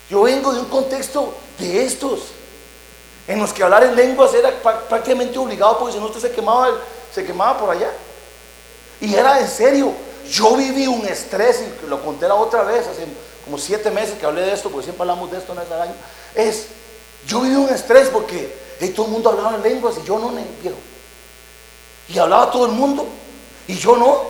Yo 0.10 0.22
vengo 0.22 0.54
de 0.54 0.60
un 0.60 0.68
contexto 0.68 1.34
de 1.60 1.84
estos, 1.86 2.32
en 3.28 3.40
los 3.40 3.54
que 3.54 3.64
hablar 3.64 3.84
en 3.84 3.96
lenguas 3.96 4.34
era 4.34 4.52
prá- 4.64 4.82
prácticamente 4.88 5.38
obligado 5.38 5.78
porque 5.80 5.94
si 5.94 6.00
no 6.00 6.06
usted 6.06 6.22
se 6.22 6.32
quemaba, 6.32 6.70
se 7.14 7.26
quemaba 7.26 7.58
por 7.60 7.70
allá. 7.70 7.92
Y 9.02 9.14
era 9.14 9.40
en 9.40 9.48
serio. 9.48 9.92
Yo 10.30 10.56
viví 10.56 10.88
un 10.88 11.06
estrés, 11.08 11.62
y 11.62 11.88
lo 11.88 12.02
conté 12.02 12.28
la 12.28 12.36
otra 12.36 12.64
vez, 12.64 12.86
hace 12.88 13.06
como 13.46 13.58
siete 13.58 13.90
meses 13.92 14.18
que 14.20 14.26
hablé 14.26 14.42
de 14.42 14.54
esto, 14.54 14.70
porque 14.70 14.86
siempre 14.86 15.04
hablamos 15.04 15.32
de 15.32 15.38
esto 15.38 15.54
en 15.54 15.60
este 15.60 15.74
año. 15.74 15.94
Es, 16.36 16.68
yo 17.26 17.42
viví 17.42 17.56
un 17.56 17.70
estrés 17.70 18.10
porque 18.10 18.54
todo 18.96 19.06
el 19.06 19.12
mundo 19.14 19.30
hablaba 19.30 19.56
en 19.56 19.64
lenguas 19.64 19.96
y 20.02 20.06
yo 20.06 20.20
no, 20.20 20.30
viejo. 20.62 20.78
Y 22.10 22.20
hablaba 22.20 22.52
todo 22.52 22.66
el 22.66 22.74
mundo 22.74 23.06
y 23.68 23.76
yo 23.78 23.96
no. 23.96 24.22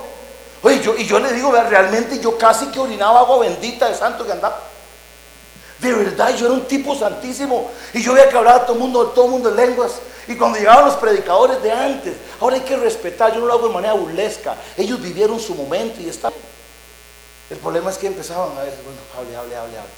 Oye, 0.64 0.82
yo, 0.82 0.96
y 0.96 1.06
yo 1.06 1.20
le 1.20 1.32
digo, 1.34 1.52
realmente 1.52 2.20
yo 2.20 2.38
casi 2.38 2.68
que 2.68 2.80
orinaba 2.80 3.20
agua 3.20 3.40
bendita 3.40 3.88
de 3.90 3.96
santo 3.96 4.26
que 4.26 4.32
andaba. 4.32 4.60
De 5.80 5.94
verdad, 5.94 6.36
yo 6.36 6.48
era 6.48 6.56
un 6.56 6.66
tipo 6.66 6.96
santísimo. 6.96 7.70
Y 7.94 8.02
yo 8.02 8.14
veía 8.14 8.30
que 8.30 8.38
hablaba 8.38 8.66
todo 8.66 8.74
el 8.76 8.80
mundo, 8.82 9.08
todo 9.08 9.28
mundo 9.28 9.50
en 9.50 9.56
lenguas. 9.56 9.94
Y 10.28 10.36
cuando 10.36 10.58
llegaban 10.58 10.86
los 10.86 10.96
predicadores 10.96 11.62
de 11.62 11.72
antes, 11.72 12.16
ahora 12.40 12.56
hay 12.56 12.62
que 12.62 12.76
respetar, 12.76 13.34
yo 13.34 13.40
no 13.40 13.46
lo 13.46 13.54
hago 13.54 13.68
de 13.68 13.74
manera 13.74 13.94
burlesca. 13.94 14.56
Ellos 14.76 15.02
vivieron 15.02 15.40
su 15.40 15.56
momento 15.56 16.02
y 16.02 16.10
está. 16.10 16.32
El 17.50 17.58
problema 17.58 17.92
es 17.92 17.98
que 17.98 18.08
empezaban 18.08 18.58
a 18.58 18.64
ver, 18.64 18.74
bueno, 18.84 19.00
hable, 19.18 19.38
hable, 19.38 19.56
hable, 19.56 19.78
hable. 19.78 19.90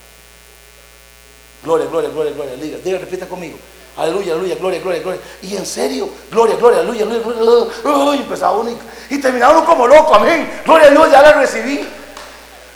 Gloria, 1.63 1.87
gloria, 1.87 2.09
gloria, 2.09 2.31
gloria. 2.33 2.55
Diga, 2.55 2.77
diga, 2.83 2.99
repita 2.99 3.27
conmigo. 3.27 3.57
aleluya, 3.97 4.33
aleluya, 4.33 4.55
gloria, 4.55 4.79
gloria, 4.81 5.01
gloria. 5.01 5.21
Y 5.41 5.55
en 5.55 5.65
serio, 5.65 6.09
gloria, 6.29 6.55
gloria, 6.57 6.79
aleluya, 6.79 7.05
aleluya, 7.05 7.71
aleluya. 7.83 8.15
Y 8.15 8.21
empezaba 8.21 8.57
uno 8.57 8.69
y, 8.69 9.15
y 9.15 9.19
terminaba 9.19 9.57
uno 9.57 9.65
como 9.65 9.87
loco, 9.87 10.13
amén. 10.13 10.61
Gloria 10.63 10.87
a 10.87 10.91
Dios, 10.91 11.11
ya 11.11 11.21
la 11.21 11.33
recibí. 11.33 11.87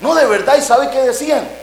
No, 0.02 0.16
de 0.16 0.26
verdad, 0.26 0.58
¿y 0.58 0.62
sabe 0.62 0.90
qué 0.90 1.02
decían? 1.02 1.63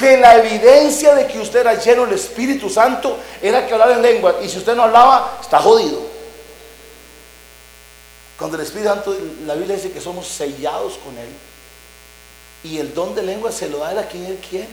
Que 0.00 0.16
la 0.16 0.38
evidencia 0.38 1.14
de 1.14 1.26
que 1.26 1.38
usted 1.38 1.60
era 1.60 1.74
lleno 1.74 2.06
del 2.06 2.14
Espíritu 2.14 2.70
Santo 2.70 3.18
era 3.42 3.66
que 3.66 3.74
hablaba 3.74 3.92
en 3.92 4.00
lengua. 4.00 4.36
Y 4.42 4.48
si 4.48 4.56
usted 4.56 4.74
no 4.74 4.84
hablaba, 4.84 5.38
está 5.42 5.58
jodido. 5.58 6.00
Cuando 8.38 8.56
el 8.56 8.62
Espíritu 8.62 8.88
Santo, 8.88 9.14
la 9.44 9.54
Biblia 9.54 9.76
dice 9.76 9.92
que 9.92 10.00
somos 10.00 10.26
sellados 10.26 10.94
con 11.04 11.18
Él. 11.18 11.28
Y 12.64 12.78
el 12.78 12.94
don 12.94 13.14
de 13.14 13.22
lengua 13.22 13.52
se 13.52 13.68
lo 13.68 13.80
da 13.80 13.90
a 13.90 14.08
quien 14.08 14.24
Él 14.24 14.38
quiera. 14.48 14.70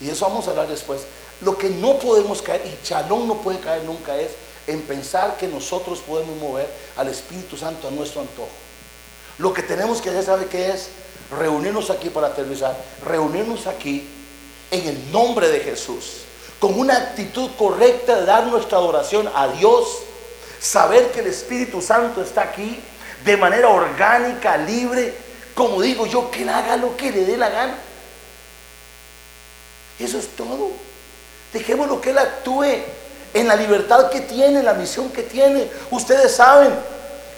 Y 0.00 0.10
eso 0.10 0.26
vamos 0.26 0.48
a 0.48 0.50
hablar 0.50 0.66
después. 0.66 1.02
Lo 1.40 1.56
que 1.56 1.70
no 1.70 1.96
podemos 2.00 2.42
caer, 2.42 2.66
y 2.66 2.84
Chalón 2.84 3.28
no 3.28 3.36
puede 3.36 3.60
caer 3.60 3.84
nunca, 3.84 4.18
es 4.18 4.32
en 4.66 4.82
pensar 4.82 5.36
que 5.36 5.46
nosotros 5.46 6.00
podemos 6.00 6.36
mover 6.38 6.68
al 6.96 7.06
Espíritu 7.06 7.56
Santo 7.56 7.86
a 7.86 7.92
nuestro 7.92 8.22
antojo. 8.22 8.48
Lo 9.38 9.52
que 9.52 9.62
tenemos 9.62 10.02
que 10.02 10.10
hacer, 10.10 10.24
¿sabe 10.24 10.46
qué 10.46 10.70
es? 10.70 10.88
Reunirnos 11.30 11.90
aquí 11.90 12.10
para 12.10 12.28
aterrizar. 12.28 12.76
Reunirnos 13.04 13.66
aquí 13.66 14.08
en 14.70 14.88
el 14.88 15.12
nombre 15.12 15.48
de 15.48 15.60
Jesús. 15.60 16.22
Con 16.58 16.78
una 16.78 16.96
actitud 16.96 17.50
correcta 17.58 18.20
de 18.20 18.26
dar 18.26 18.46
nuestra 18.46 18.78
adoración 18.78 19.30
a 19.34 19.48
Dios. 19.48 19.98
Saber 20.60 21.10
que 21.10 21.20
el 21.20 21.26
Espíritu 21.26 21.82
Santo 21.82 22.22
está 22.22 22.42
aquí 22.42 22.80
de 23.24 23.36
manera 23.36 23.68
orgánica, 23.68 24.56
libre. 24.56 25.14
Como 25.54 25.80
digo 25.80 26.06
yo, 26.06 26.30
que 26.30 26.42
él 26.42 26.48
haga 26.48 26.76
lo 26.76 26.96
que 26.96 27.10
le 27.10 27.24
dé 27.24 27.36
la 27.36 27.48
gana. 27.48 27.78
Eso 29.98 30.18
es 30.18 30.28
todo. 30.28 30.70
Dejémoslo 31.52 32.00
que 32.00 32.10
Él 32.10 32.18
actúe 32.18 32.64
en 33.32 33.48
la 33.48 33.56
libertad 33.56 34.10
que 34.10 34.20
tiene, 34.20 34.60
en 34.60 34.64
la 34.64 34.74
misión 34.74 35.10
que 35.10 35.22
tiene. 35.22 35.70
Ustedes 35.90 36.34
saben 36.34 36.74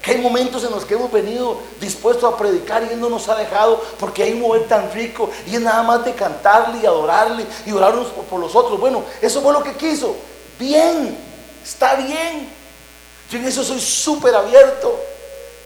que 0.01 0.11
hay 0.11 0.17
momentos 0.19 0.63
en 0.63 0.71
los 0.71 0.85
que 0.85 0.93
hemos 0.93 1.11
venido 1.11 1.59
dispuestos 1.79 2.31
a 2.31 2.37
predicar 2.37 2.83
y 2.83 2.93
Él 2.93 2.99
no 2.99 3.09
nos 3.09 3.27
ha 3.27 3.35
dejado 3.35 3.83
porque 3.99 4.23
hay 4.23 4.33
un 4.33 4.41
mover 4.41 4.67
tan 4.67 4.91
rico 4.91 5.29
y 5.45 5.55
es 5.55 5.61
nada 5.61 5.83
más 5.83 6.05
de 6.05 6.13
cantarle 6.13 6.79
y 6.81 6.85
adorarle 6.85 7.45
y 7.65 7.71
orarnos 7.71 8.07
por, 8.07 8.25
por 8.25 8.39
los 8.39 8.55
otros. 8.55 8.79
Bueno, 8.79 9.03
eso 9.21 9.41
fue 9.41 9.51
lo 9.51 9.63
que 9.63 9.73
quiso. 9.73 10.15
Bien, 10.57 11.17
está 11.63 11.95
bien. 11.95 12.49
Yo 13.29 13.37
en 13.37 13.45
eso 13.45 13.63
soy 13.63 13.79
súper 13.79 14.33
abierto. 14.35 14.99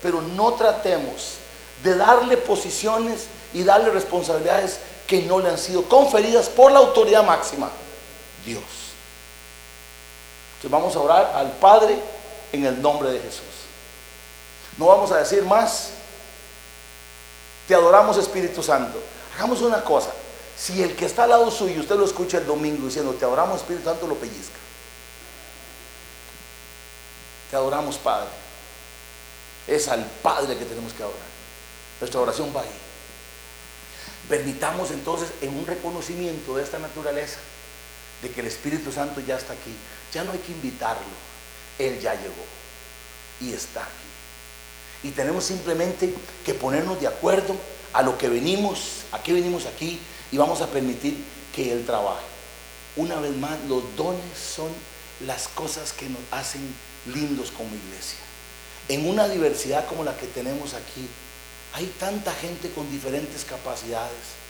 Pero 0.02 0.22
no 0.22 0.54
tratemos 0.54 1.36
de 1.84 1.96
darle 1.96 2.38
posiciones 2.38 3.28
y 3.54 3.64
darle 3.64 3.90
responsabilidades 3.90 4.80
que 5.08 5.22
no 5.22 5.40
le 5.40 5.50
han 5.50 5.58
sido 5.58 5.84
conferidas 5.84 6.50
por 6.50 6.72
la 6.72 6.80
autoridad 6.80 7.24
máxima, 7.24 7.70
Dios. 8.46 8.64
Entonces 10.56 10.72
vamos 10.72 10.96
a 10.96 11.00
orar 11.00 11.32
al 11.36 11.52
Padre 11.54 11.98
en 12.52 12.66
el 12.66 12.82
nombre 12.82 13.12
de 13.12 13.20
Jesús. 13.20 13.63
No 14.78 14.88
vamos 14.88 15.12
a 15.12 15.18
decir 15.18 15.44
más, 15.44 15.90
te 17.68 17.76
adoramos 17.76 18.18
Espíritu 18.18 18.64
Santo. 18.64 19.00
Hagamos 19.36 19.62
una 19.62 19.84
cosa, 19.84 20.12
si 20.58 20.82
el 20.82 20.96
que 20.96 21.06
está 21.06 21.24
al 21.24 21.32
lado 21.32 21.50
suyo, 21.52 21.82
usted 21.82 21.96
lo 21.96 22.06
escucha 22.06 22.38
el 22.38 22.46
domingo 22.46 22.86
diciendo, 22.86 23.14
te 23.14 23.26
adoramos 23.26 23.62
Espíritu 23.62 23.86
Santo, 23.86 24.08
lo 24.08 24.16
pellizca. 24.16 24.58
Te 27.50 27.56
adoramos 27.56 27.98
Padre. 27.98 28.30
Es 29.68 29.88
al 29.88 30.06
Padre 30.22 30.58
que 30.58 30.66
tenemos 30.66 30.94
que 30.94 31.04
adorar. 31.04 31.22
Nuestra 32.00 32.20
oración 32.20 32.54
va 32.56 32.62
ahí. 32.62 32.68
Permitamos 34.28 34.92
entonces 34.92 35.30
en 35.42 35.58
un 35.58 35.66
reconocimiento 35.66 36.56
de 36.56 36.64
esta 36.64 36.80
naturaleza, 36.80 37.40
de 38.22 38.32
que 38.32 38.42
el 38.42 38.48
Espíritu 38.48 38.92
Santo 38.92 39.20
ya 39.20 39.38
está 39.38 39.54
aquí, 39.54 39.76
ya 40.14 40.24
no 40.24 40.32
hay 40.32 40.40
que 40.40 40.54
invitarlo, 40.54 41.02
Él 41.78 42.00
ya 42.00 42.14
llegó 42.14 42.46
y 43.42 43.54
está 43.54 43.82
aquí. 43.82 44.03
Y 45.04 45.12
tenemos 45.12 45.44
simplemente 45.44 46.14
que 46.46 46.54
ponernos 46.54 47.00
de 47.00 47.08
acuerdo 47.08 47.56
a 47.92 48.02
lo 48.02 48.18
que 48.18 48.30
venimos, 48.30 49.04
a 49.12 49.22
qué 49.22 49.34
venimos 49.34 49.66
aquí 49.66 50.00
y 50.32 50.38
vamos 50.38 50.62
a 50.62 50.68
permitir 50.68 51.24
que 51.54 51.72
Él 51.72 51.86
trabaje. 51.86 52.26
Una 52.96 53.20
vez 53.20 53.36
más, 53.36 53.58
los 53.68 53.84
dones 53.96 54.38
son 54.38 54.70
las 55.26 55.48
cosas 55.48 55.94
que 55.94 56.10
nos 56.10 56.22
hacen 56.32 56.62
lindos 57.14 57.52
como 57.52 57.70
iglesia. 57.70 58.20
En 58.88 59.08
una 59.08 59.28
diversidad 59.28 59.86
como 59.88 60.04
la 60.04 60.16
que 60.18 60.28
tenemos 60.28 60.74
aquí, 60.74 61.08
hay 61.74 61.86
tanta 62.00 62.32
gente 62.34 62.70
con 62.70 62.90
diferentes 62.92 63.46
capacidades 63.46 64.44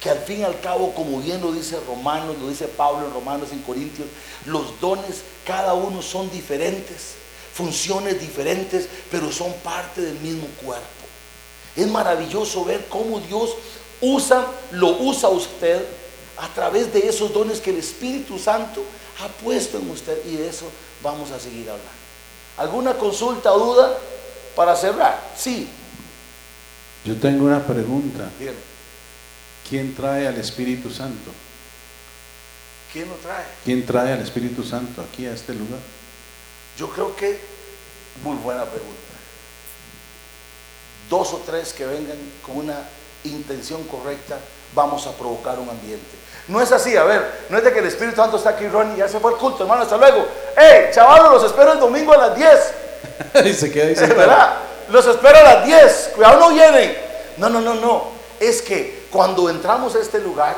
que 0.00 0.10
al 0.10 0.18
fin 0.18 0.40
y 0.40 0.44
al 0.44 0.60
cabo, 0.60 0.94
como 0.94 1.20
bien 1.20 1.40
lo 1.40 1.52
dice 1.52 1.78
Romanos, 1.86 2.36
lo 2.40 2.48
dice 2.48 2.68
Pablo 2.68 3.06
en 3.06 3.14
Romanos, 3.14 3.48
en 3.52 3.62
Corintios, 3.62 4.08
los 4.44 4.78
dones 4.80 5.22
cada 5.46 5.74
uno 5.74 6.02
son 6.02 6.30
diferentes, 6.30 7.14
funciones 7.56 8.20
diferentes, 8.20 8.86
pero 9.10 9.32
son 9.32 9.52
parte 9.64 10.02
del 10.02 10.18
mismo 10.20 10.46
cuerpo. 10.62 10.84
Es 11.74 11.88
maravilloso 11.88 12.64
ver 12.64 12.86
cómo 12.88 13.18
Dios 13.20 13.54
usa, 14.02 14.46
lo 14.72 14.98
usa 14.98 15.30
usted 15.30 15.82
a 16.36 16.48
través 16.48 16.92
de 16.92 17.08
esos 17.08 17.32
dones 17.32 17.60
que 17.60 17.70
el 17.70 17.78
Espíritu 17.78 18.38
Santo 18.38 18.82
ha 19.22 19.28
puesto 19.42 19.78
en 19.78 19.88
usted 19.90 20.18
y 20.26 20.36
de 20.36 20.48
eso 20.48 20.66
vamos 21.02 21.30
a 21.30 21.40
seguir 21.40 21.62
hablando. 21.70 21.90
¿Alguna 22.58 22.94
consulta 22.94 23.52
o 23.54 23.58
duda 23.58 23.96
para 24.54 24.76
cerrar? 24.76 25.18
Sí, 25.36 25.68
Yo 27.04 27.14
tengo 27.16 27.46
una 27.46 27.64
pregunta. 27.64 28.28
Bien. 28.38 28.54
¿Quién 29.68 29.94
trae 29.94 30.26
al 30.26 30.36
Espíritu 30.36 30.90
Santo? 30.90 31.30
¿Quién 32.92 33.08
lo 33.08 33.14
trae? 33.16 33.44
¿Quién 33.64 33.86
trae 33.86 34.12
al 34.12 34.20
Espíritu 34.20 34.62
Santo 34.64 35.02
aquí 35.02 35.26
a 35.26 35.32
este 35.32 35.54
lugar? 35.54 35.78
Yo 36.76 36.88
creo 36.90 37.16
que, 37.16 37.38
muy 38.22 38.36
buena 38.36 38.64
pregunta. 38.64 38.94
Dos 41.08 41.32
o 41.32 41.42
tres 41.46 41.72
que 41.72 41.86
vengan 41.86 42.18
con 42.44 42.58
una 42.58 42.78
intención 43.24 43.84
correcta, 43.84 44.38
vamos 44.74 45.06
a 45.06 45.12
provocar 45.12 45.58
un 45.58 45.68
ambiente. 45.68 46.04
No 46.48 46.60
es 46.60 46.70
así, 46.70 46.96
a 46.96 47.04
ver, 47.04 47.46
no 47.48 47.58
es 47.58 47.64
de 47.64 47.72
que 47.72 47.80
el 47.80 47.86
Espíritu 47.86 48.16
Santo 48.16 48.36
está 48.36 48.50
aquí, 48.50 48.68
Ronnie, 48.68 48.96
ya 48.96 49.08
se 49.08 49.18
fue 49.18 49.32
el 49.32 49.38
culto, 49.38 49.64
hermano, 49.64 49.82
hasta 49.82 49.96
luego. 49.96 50.26
¡Hey, 50.56 50.90
chavalos, 50.92 51.32
los 51.32 51.44
espero 51.44 51.72
el 51.72 51.80
domingo 51.80 52.12
a 52.12 52.28
las 52.28 52.36
10! 52.36 52.74
y 53.46 53.52
se 53.54 53.72
queda 53.72 53.86
ahí 53.86 53.94
verdad, 54.14 54.56
los 54.88 55.06
espero 55.06 55.38
a 55.38 55.42
las 55.42 55.66
10, 55.66 56.10
cuidado, 56.14 56.40
no 56.40 56.50
vienen. 56.50 56.96
No, 57.36 57.48
no, 57.48 57.60
no, 57.60 57.74
no. 57.74 58.04
Es 58.38 58.62
que 58.62 59.06
cuando 59.10 59.48
entramos 59.48 59.94
a 59.96 60.00
este 60.00 60.18
lugar 60.18 60.56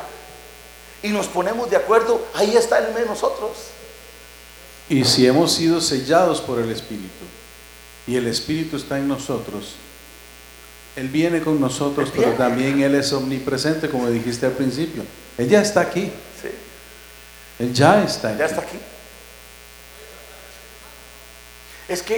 y 1.02 1.08
nos 1.08 1.26
ponemos 1.26 1.70
de 1.70 1.76
acuerdo, 1.76 2.20
ahí 2.34 2.56
está 2.56 2.78
el 2.78 2.92
de 2.92 3.06
nosotros. 3.06 3.50
Y 4.88 5.04
si 5.04 5.26
hemos 5.26 5.52
sido 5.52 5.80
sellados 5.80 6.40
por 6.40 6.58
el 6.58 6.70
Espíritu 6.70 7.24
y 8.06 8.16
el 8.16 8.26
Espíritu 8.26 8.76
está 8.76 8.96
en 8.98 9.06
nosotros, 9.08 9.74
Él 10.96 11.08
viene 11.08 11.40
con 11.42 11.60
nosotros, 11.60 12.10
pero 12.14 12.32
también 12.32 12.80
Él 12.82 12.94
es 12.94 13.12
omnipresente, 13.12 13.88
como 13.90 14.08
dijiste 14.08 14.46
al 14.46 14.52
principio. 14.52 15.02
Él 15.36 15.48
ya 15.48 15.60
está 15.60 15.80
aquí, 15.82 16.10
Sí, 16.40 16.48
Él 17.58 17.72
ya 17.74 18.02
está 18.02 18.28
aquí. 18.30 18.38
ya 18.38 18.46
está 18.46 18.60
aquí. 18.62 18.78
Es 21.88 22.02
que 22.02 22.16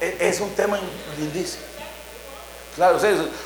e- 0.00 0.16
es 0.20 0.40
un 0.40 0.50
tema 0.50 0.78
lindísimo. 1.18 1.62
Claro, 2.74 2.98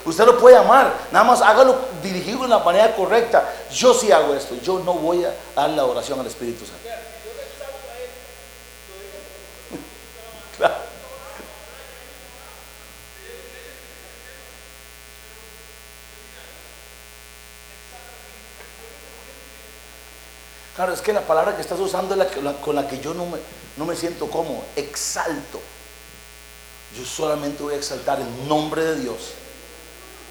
usted 0.05 0.25
lo 0.25 0.39
puede 0.39 0.57
amar, 0.57 0.95
nada 1.11 1.25
más 1.25 1.43
hágalo 1.43 1.77
dirigido 2.03 2.45
en 2.45 2.51
la 2.51 2.61
manera 2.61 2.95
correcta. 2.95 3.53
Yo 3.75 3.93
sí 3.93 4.13
hago 4.13 4.35
esto, 4.35 4.55
yo 4.63 4.79
no 4.81 4.95
voy 4.95 5.25
a 5.25 5.35
dar 5.57 5.71
la 5.71 5.85
oración 5.85 6.21
al 6.21 6.27
Espíritu 6.27 6.65
Santo. 6.65 7.06
Claro. 20.77 20.93
Es 20.93 21.01
que 21.01 21.13
la 21.15 21.23
palabra 21.23 21.57
que 21.57 21.63
estás 21.63 21.81
usando 21.81 22.15
es 22.15 22.43
la, 22.43 22.53
con 22.53 22.77
la 22.77 22.87
que 22.87 23.01
yo 23.01 23.15
no 23.15 23.87
me, 23.87 23.97
siento 23.97 24.29
cómodo. 24.29 24.63
Exalto. 24.77 25.59
Yo 26.97 27.05
solamente 27.05 27.63
voy 27.63 27.75
a 27.75 27.79
exaltar 27.79 28.21
el 28.21 28.49
nombre 28.49 28.85
de 28.85 28.97
Dios. 29.01 29.33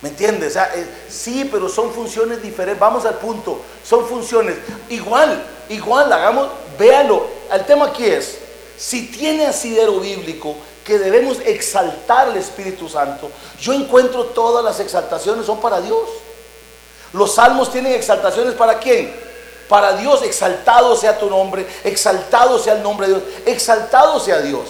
¿Me 0.01 0.09
entiendes? 0.09 0.55
Eh, 0.55 0.87
sí, 1.09 1.49
pero 1.51 1.67
son 1.67 1.91
funciones 1.91 2.43
diferentes. 2.43 2.79
Vamos 2.79 3.05
al 3.05 3.15
punto. 3.15 3.61
Son 3.83 4.07
funciones. 4.07 4.55
Igual, 4.89 5.43
igual, 5.69 6.13
hagamos, 6.13 6.49
véalo. 6.77 7.25
El 7.51 7.65
tema 7.65 7.87
aquí 7.87 8.05
es, 8.05 8.37
si 8.77 9.07
tiene 9.07 9.47
asidero 9.47 9.99
bíblico 9.99 10.55
que 10.83 10.99
debemos 10.99 11.39
exaltar 11.45 12.29
al 12.29 12.37
Espíritu 12.37 12.87
Santo, 12.87 13.31
yo 13.59 13.73
encuentro 13.73 14.25
todas 14.25 14.63
las 14.63 14.79
exaltaciones 14.79 15.45
son 15.45 15.59
para 15.59 15.81
Dios. 15.81 16.07
Los 17.13 17.35
salmos 17.35 17.71
tienen 17.71 17.93
exaltaciones 17.93 18.53
para 18.53 18.77
quién? 18.79 19.15
Para 19.67 19.93
Dios, 19.93 20.21
exaltado 20.21 20.95
sea 20.95 21.17
tu 21.17 21.29
nombre, 21.29 21.65
exaltado 21.83 22.59
sea 22.59 22.73
el 22.73 22.83
nombre 22.83 23.07
de 23.07 23.13
Dios, 23.13 23.23
exaltado 23.45 24.19
sea 24.19 24.39
Dios. 24.39 24.67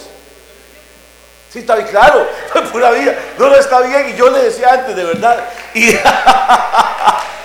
Sí, 1.52 1.60
está 1.60 1.76
bien 1.76 1.88
claro, 1.88 2.28
pura 2.72 2.92
vida, 2.92 3.16
no 3.38 3.48
lo 3.48 3.56
está 3.58 3.82
bien 3.82 4.10
y 4.10 4.18
yo 4.18 4.30
le 4.30 4.44
decía 4.44 4.74
antes, 4.74 4.96
de 4.96 5.04
verdad. 5.04 5.44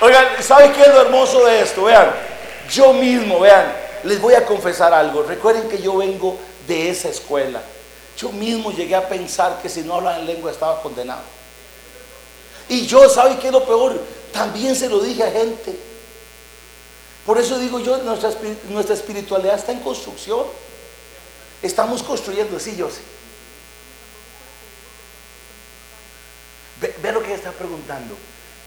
Oigan, 0.00 0.26
¿sabe 0.40 0.72
qué 0.72 0.82
es 0.82 0.88
lo 0.88 1.00
hermoso 1.02 1.44
de 1.46 1.62
esto? 1.62 1.84
Vean, 1.84 2.10
yo 2.70 2.92
mismo, 2.92 3.40
vean, 3.40 3.85
les 4.06 4.20
voy 4.20 4.34
a 4.34 4.46
confesar 4.46 4.94
algo. 4.94 5.22
Recuerden 5.22 5.68
que 5.68 5.80
yo 5.80 5.96
vengo 5.96 6.38
de 6.66 6.90
esa 6.90 7.08
escuela. 7.08 7.62
Yo 8.16 8.32
mismo 8.32 8.72
llegué 8.72 8.94
a 8.94 9.08
pensar 9.08 9.60
que 9.60 9.68
si 9.68 9.82
no 9.82 9.94
hablaba 9.94 10.18
en 10.18 10.26
lengua 10.26 10.50
estaba 10.50 10.80
condenado. 10.80 11.22
Y 12.68 12.86
yo, 12.86 13.08
¿sabe 13.08 13.38
qué 13.38 13.48
es 13.48 13.52
lo 13.52 13.64
peor? 13.64 14.00
También 14.32 14.74
se 14.74 14.88
lo 14.88 15.00
dije 15.00 15.22
a 15.22 15.30
gente. 15.30 15.76
Por 17.24 17.38
eso 17.38 17.58
digo 17.58 17.80
yo, 17.80 17.98
nuestra, 17.98 18.94
espiritualidad 18.94 19.56
está 19.56 19.72
en 19.72 19.80
construcción. 19.80 20.46
Estamos 21.62 22.02
construyendo, 22.02 22.58
sí, 22.58 22.76
yo 22.76 22.88
sé. 22.88 23.00
Ve, 26.80 26.94
ve 27.02 27.12
lo 27.12 27.22
que 27.22 27.34
está 27.34 27.50
preguntando. 27.52 28.14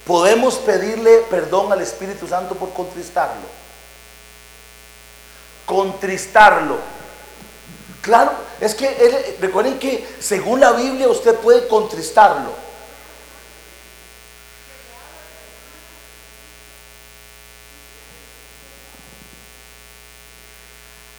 ¿Podemos 0.06 0.56
pedirle 0.56 1.20
perdón 1.30 1.72
al 1.72 1.82
Espíritu 1.82 2.28
Santo 2.28 2.56
por 2.56 2.74
contristarlo? 2.74 3.69
Contristarlo. 5.70 6.80
Claro, 8.02 8.32
es 8.60 8.74
que 8.74 9.38
recuerden 9.40 9.78
que 9.78 10.04
según 10.20 10.60
la 10.60 10.72
Biblia 10.72 11.08
usted 11.08 11.36
puede 11.36 11.68
contristarlo. 11.68 12.50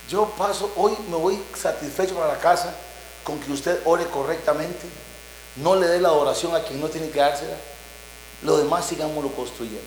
Yo 0.08 0.26
paso, 0.30 0.72
hoy 0.74 0.96
me 1.08 1.16
voy 1.16 1.40
satisfecho 1.56 2.16
para 2.16 2.32
la 2.32 2.40
casa 2.40 2.74
con 3.22 3.38
que 3.38 3.52
usted 3.52 3.80
ore 3.84 4.06
correctamente, 4.06 4.84
no 5.54 5.76
le 5.76 5.86
dé 5.86 6.00
la 6.00 6.08
adoración 6.08 6.56
a 6.56 6.64
quien 6.64 6.80
no 6.80 6.88
tiene 6.88 7.10
que 7.10 7.20
dársela, 7.20 7.56
lo 8.42 8.56
demás 8.58 8.84
sigámoslo 8.86 9.30
construyendo. 9.30 9.86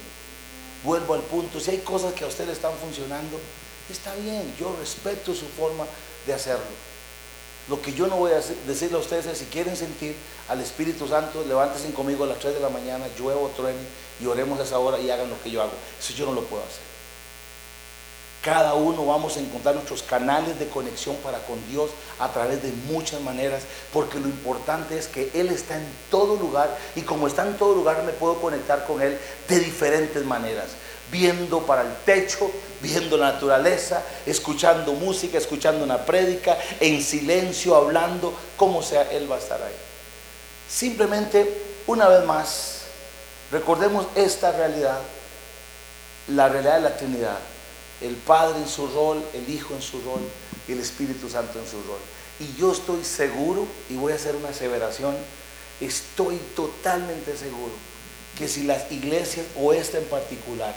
Vuelvo 0.86 1.16
al 1.16 1.22
punto, 1.22 1.60
si 1.60 1.72
hay 1.72 1.80
cosas 1.80 2.14
que 2.14 2.24
a 2.24 2.28
usted 2.28 2.46
le 2.46 2.54
están 2.54 2.72
funcionando, 2.82 3.38
está 3.90 4.14
bien, 4.16 4.54
yo 4.60 4.76
respeto 4.80 5.34
su 5.34 5.46
forma 5.46 5.86
de 6.26 6.34
hacerlo. 6.34 6.64
Lo 7.70 7.82
que 7.82 7.94
yo 7.94 8.08
no 8.08 8.18
voy 8.18 8.32
a 8.32 8.42
decirle 8.68 8.98
a 8.98 9.00
ustedes 9.00 9.26
es, 9.26 9.38
si 9.38 9.46
quieren 9.46 9.78
sentir 9.78 10.16
al 10.50 10.60
Espíritu 10.60 11.08
Santo, 11.08 11.46
levántense 11.48 11.94
conmigo 11.94 12.26
a 12.26 12.28
las 12.28 12.40
3 12.40 12.56
de 12.56 12.60
la 12.60 12.70
mañana, 12.70 13.06
lluevo, 13.18 13.52
truene, 13.56 13.80
y 14.20 14.26
oremos 14.26 14.60
a 14.60 14.64
esa 14.64 14.80
hora 14.80 15.00
y 15.00 15.10
hagan 15.10 15.30
lo 15.30 15.42
que 15.42 15.50
yo 15.50 15.62
hago. 15.62 15.72
Eso 16.00 16.14
yo 16.14 16.26
no 16.26 16.34
lo 16.34 16.44
puedo 16.44 16.62
hacer. 16.64 16.94
Cada 18.42 18.74
uno 18.74 19.06
vamos 19.06 19.38
a 19.38 19.40
encontrar 19.40 19.76
nuestros 19.76 20.04
canales 20.04 20.60
de 20.60 20.68
conexión 20.68 21.16
para 21.18 21.40
con 21.46 21.66
Dios 21.70 21.92
a 22.20 22.34
través 22.34 22.62
de 22.62 22.74
muchas 22.92 23.22
maneras, 23.22 23.64
porque 23.94 24.20
lo 24.20 24.28
importante 24.28 24.98
es 24.98 25.08
que 25.08 25.32
Él 25.34 25.48
está 25.48 25.78
en 25.78 25.88
todo 26.12 26.36
lugar 26.36 26.78
y 26.98 27.04
como 27.04 27.28
está 27.28 27.48
en 27.48 27.58
todo 27.58 27.74
lugar 27.74 28.04
me 28.04 28.12
puedo 28.12 28.42
conectar 28.42 28.86
con 28.86 29.02
Él 29.02 29.18
de 29.48 29.60
diferentes 29.62 30.26
maneras 30.26 30.68
viendo 31.14 31.60
para 31.60 31.84
el 31.84 31.96
techo, 32.06 32.50
viendo 32.82 33.16
la 33.18 33.34
naturaleza, 33.34 34.04
escuchando 34.26 34.94
música, 34.94 35.38
escuchando 35.38 35.84
una 35.84 36.04
prédica, 36.04 36.58
en 36.80 37.04
silencio, 37.04 37.76
hablando, 37.76 38.34
como 38.58 38.82
sea, 38.82 39.04
Él 39.12 39.32
va 39.32 39.36
a 39.36 39.40
estar 39.40 39.62
ahí. 39.62 39.76
Simplemente, 40.68 41.48
una 41.86 42.08
vez 42.08 42.26
más, 42.26 42.82
recordemos 43.52 44.08
esta 44.16 44.52
realidad, 44.54 44.98
la 46.30 46.50
realidad 46.50 46.76
de 46.78 46.82
la 46.82 46.98
Trinidad, 46.98 47.38
el 48.02 48.16
Padre 48.16 48.58
en 48.58 48.68
su 48.68 48.88
rol, 48.88 49.24
el 49.34 49.48
Hijo 49.48 49.76
en 49.76 49.84
su 49.84 50.02
rol 50.02 50.22
y 50.68 50.72
el 50.72 50.80
Espíritu 50.80 51.30
Santo 51.30 51.60
en 51.60 51.68
su 51.68 51.78
rol. 51.84 52.00
Y 52.40 52.60
yo 52.60 52.72
estoy 52.72 53.04
seguro, 53.06 53.68
y 53.88 53.96
voy 53.96 54.14
a 54.14 54.16
hacer 54.16 54.36
una 54.36 54.50
aseveración, 54.50 55.16
estoy 55.80 56.38
totalmente 56.56 57.38
seguro 57.38 57.74
que 58.36 58.48
si 58.48 58.64
las 58.64 58.92
iglesias 58.92 59.46
o 59.56 59.74
esta 59.74 60.00
en 60.00 60.06
particular 60.06 60.74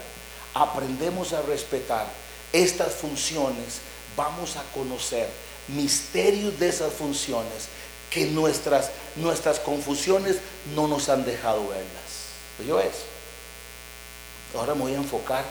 aprendemos 0.53 1.33
a 1.33 1.41
respetar 1.41 2.07
estas 2.53 2.93
funciones, 2.93 3.81
vamos 4.15 4.55
a 4.55 4.63
conocer 4.73 5.27
misterios 5.67 6.59
de 6.59 6.69
esas 6.69 6.93
funciones 6.93 7.67
que 8.09 8.25
nuestras, 8.25 8.91
nuestras 9.15 9.59
confusiones 9.59 10.37
no 10.75 10.87
nos 10.87 11.09
han 11.09 11.25
dejado 11.25 11.67
verlas. 11.67 12.65
¿Yo 12.65 12.79
eso? 12.79 13.03
Ahora 14.57 14.73
me 14.73 14.81
voy 14.81 14.93
a 14.93 14.97
enfocar 14.97 15.43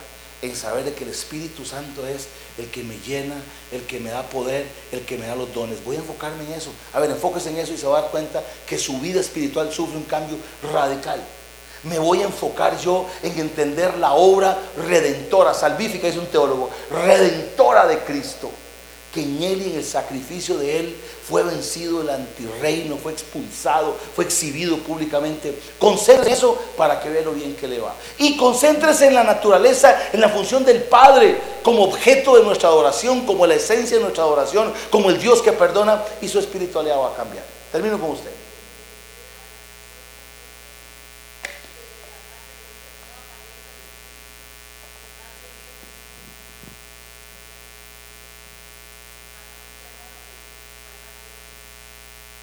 en 0.43 0.57
saber 0.57 0.93
que 0.95 1.05
el 1.05 1.11
Espíritu 1.11 1.65
Santo 1.65 2.07
es 2.07 2.29
el 2.59 2.69
que 2.71 2.83
me 2.83 2.99
llena, 2.99 3.37
el 3.73 3.83
que 3.83 4.01
me 4.01 4.11
da 4.11 4.23
poder, 4.23 4.67
el 4.93 5.03
que 5.03 5.19
me 5.19 5.27
da 5.27 5.37
los 5.37 5.53
dones. 5.53 5.85
Voy 5.85 5.97
a 5.97 6.01
enfocarme 6.01 6.45
en 6.45 6.53
eso. 6.53 6.71
A 6.93 7.01
ver, 7.01 7.11
enfóquese 7.11 7.51
en 7.51 7.59
eso 7.59 7.73
y 7.73 7.79
se 7.79 7.87
va 7.87 7.99
a 7.99 8.03
dar 8.03 8.11
cuenta 8.11 8.43
que 8.67 8.79
su 8.79 8.99
vida 9.01 9.21
espiritual 9.21 9.73
sufre 9.73 9.97
un 9.97 10.05
cambio 10.05 10.39
radical 10.73 11.21
me 11.89 11.99
voy 11.99 12.23
a 12.23 12.27
enfocar 12.27 12.79
yo 12.79 13.07
en 13.23 13.39
entender 13.39 13.97
la 13.99 14.15
obra 14.15 14.59
redentora, 14.89 15.55
salvífica, 15.55 16.09
es 16.09 16.17
un 16.17 16.27
teólogo, 16.27 16.71
redentora 16.91 17.87
de 17.87 18.01
Cristo, 18.01 18.51
que 19.13 19.23
en 19.23 19.43
él 19.43 19.63
y 19.63 19.71
en 19.71 19.77
el 19.79 19.85
sacrificio 19.85 20.59
de 20.59 20.81
él 20.81 20.97
fue 21.27 21.43
vencido 21.43 22.03
el 22.03 22.11
antirreino, 22.11 22.97
fue 22.97 23.13
expulsado, 23.13 23.97
fue 24.15 24.25
exhibido 24.25 24.77
públicamente. 24.79 25.59
Concéntrese 25.79 26.33
eso 26.35 26.59
para 26.77 27.01
que 27.01 27.09
vea 27.09 27.23
lo 27.23 27.33
bien 27.33 27.57
que 27.57 27.67
le 27.67 27.79
va. 27.79 27.95
Y 28.19 28.37
concéntrese 28.37 29.07
en 29.07 29.15
la 29.15 29.25
naturaleza, 29.25 30.09
en 30.13 30.21
la 30.21 30.29
función 30.29 30.65
del 30.65 30.83
Padre 30.83 31.41
como 31.63 31.85
objeto 31.85 32.37
de 32.37 32.45
nuestra 32.45 32.69
adoración, 32.69 33.27
como 33.27 33.47
la 33.47 33.55
esencia 33.55 33.97
de 33.97 34.03
nuestra 34.03 34.25
adoración, 34.25 34.73
como 34.91 35.11
el 35.11 35.19
Dios 35.19 35.41
que 35.41 35.53
perdona 35.53 36.03
y 36.21 36.29
su 36.29 36.39
espiritualidad 36.39 36.99
va 36.99 37.09
a 37.09 37.17
cambiar. 37.17 37.45
Termino 37.73 37.99
con 37.99 38.11
usted. 38.11 38.31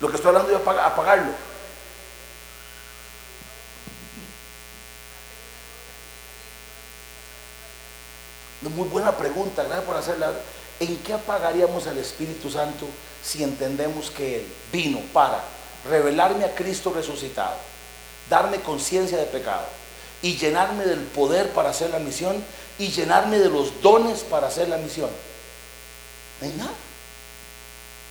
Lo 0.04 0.10
que 0.10 0.18
estoy 0.18 0.36
hablando 0.36 0.52
es 0.52 0.58
apagarlo. 0.58 1.32
Muy 8.76 8.90
buena 8.90 9.16
¿En 10.80 10.98
qué 10.98 11.14
apagaríamos 11.14 11.88
al 11.88 11.98
Espíritu 11.98 12.50
Santo 12.50 12.86
si 13.24 13.44
entendemos 13.44 14.12
que 14.12 14.38
Él 14.38 14.46
vino 14.72 15.00
para 15.14 15.42
revelarme 15.90 16.46
a 16.46 16.56
Cristo 16.56 16.92
resucitado, 16.94 17.56
darme 18.30 18.60
conciencia 18.60 19.18
de 19.18 19.26
pecado 19.26 19.66
y 20.22 20.36
llenarme 20.36 20.86
del 20.86 21.00
poder 21.00 21.50
para 21.50 21.70
hacer 21.70 21.90
la 21.90 22.00
misión 22.00 22.44
y 22.80 22.90
llenarme 22.90 23.40
de 23.40 23.50
los 23.50 23.82
dones 23.82 24.22
para 24.22 24.48
hacer 24.48 24.68
la 24.68 24.78
misión? 24.78 25.10
No 26.42 26.48
hay 26.48 26.54
nada. 26.58 26.74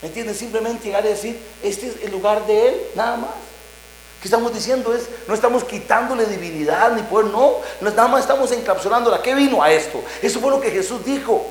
¿Me 0.00 0.08
entiendes? 0.08 0.38
Simplemente 0.38 0.84
llegar 0.84 1.04
a 1.04 1.08
decir, 1.08 1.38
este 1.62 1.88
es 1.88 1.94
el 2.02 2.10
lugar 2.10 2.46
de 2.46 2.68
Él, 2.68 2.80
nada 2.94 3.16
más. 3.16 3.30
¿Qué 4.20 4.28
estamos 4.28 4.54
diciendo? 4.54 4.94
Es, 4.94 5.08
no 5.26 5.34
estamos 5.34 5.64
quitándole 5.64 6.26
divinidad 6.26 6.92
ni 6.92 7.02
poder, 7.02 7.26
no, 7.26 7.56
nada 7.80 8.08
más 8.08 8.22
estamos 8.22 8.50
encapsulándola. 8.52 9.20
¿Qué 9.20 9.34
vino 9.34 9.62
a 9.62 9.70
esto? 9.72 10.02
Eso 10.22 10.40
fue 10.40 10.50
lo 10.50 10.60
que 10.60 10.70
Jesús 10.70 11.04
dijo. 11.04 11.44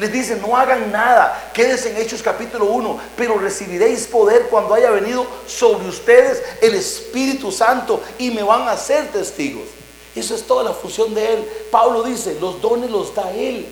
Les 0.00 0.10
dice, 0.10 0.36
no 0.36 0.56
hagan 0.56 0.90
nada, 0.90 1.50
quédense 1.52 1.90
en 1.90 1.98
Hechos 1.98 2.22
capítulo 2.22 2.64
1, 2.64 2.98
pero 3.18 3.36
recibiréis 3.36 4.06
poder 4.06 4.46
cuando 4.48 4.72
haya 4.72 4.90
venido 4.90 5.26
sobre 5.46 5.86
ustedes 5.90 6.42
el 6.62 6.74
Espíritu 6.74 7.52
Santo 7.52 8.02
y 8.16 8.30
me 8.30 8.42
van 8.42 8.66
a 8.66 8.78
ser 8.78 9.12
testigos. 9.12 9.68
Eso 10.16 10.34
es 10.34 10.44
toda 10.44 10.64
la 10.64 10.72
función 10.72 11.12
de 11.12 11.34
Él. 11.34 11.44
Pablo 11.70 12.02
dice, 12.02 12.38
los 12.40 12.62
dones 12.62 12.90
los 12.90 13.14
da 13.14 13.30
Él, 13.30 13.66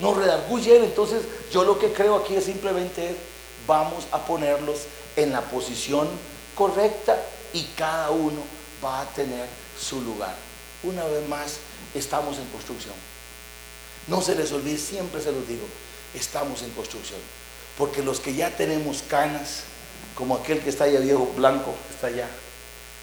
nos 0.00 0.16
redarguye 0.16 0.78
Él. 0.78 0.82
Entonces 0.82 1.22
yo 1.52 1.62
lo 1.62 1.78
que 1.78 1.92
creo 1.92 2.16
aquí 2.16 2.34
es 2.34 2.46
simplemente 2.46 3.14
vamos 3.64 4.08
a 4.10 4.18
ponerlos 4.18 4.78
en 5.14 5.30
la 5.30 5.42
posición 5.42 6.08
correcta 6.56 7.22
y 7.52 7.62
cada 7.76 8.10
uno 8.10 8.40
va 8.84 9.02
a 9.02 9.04
tener 9.10 9.46
su 9.80 10.02
lugar. 10.02 10.34
Una 10.82 11.04
vez 11.04 11.28
más, 11.28 11.58
estamos 11.94 12.36
en 12.38 12.46
construcción. 12.46 12.96
No 14.08 14.22
se 14.22 14.34
les 14.34 14.52
olvide, 14.52 14.78
siempre 14.78 15.20
se 15.20 15.32
los 15.32 15.46
digo, 15.46 15.66
estamos 16.14 16.62
en 16.62 16.70
construcción. 16.70 17.20
Porque 17.76 18.02
los 18.02 18.20
que 18.20 18.34
ya 18.34 18.56
tenemos 18.56 19.02
canas, 19.08 19.62
como 20.14 20.36
aquel 20.36 20.60
que 20.60 20.70
está 20.70 20.84
allá 20.84 21.00
viejo 21.00 21.30
blanco, 21.36 21.74
está 21.90 22.08
allá, 22.08 22.28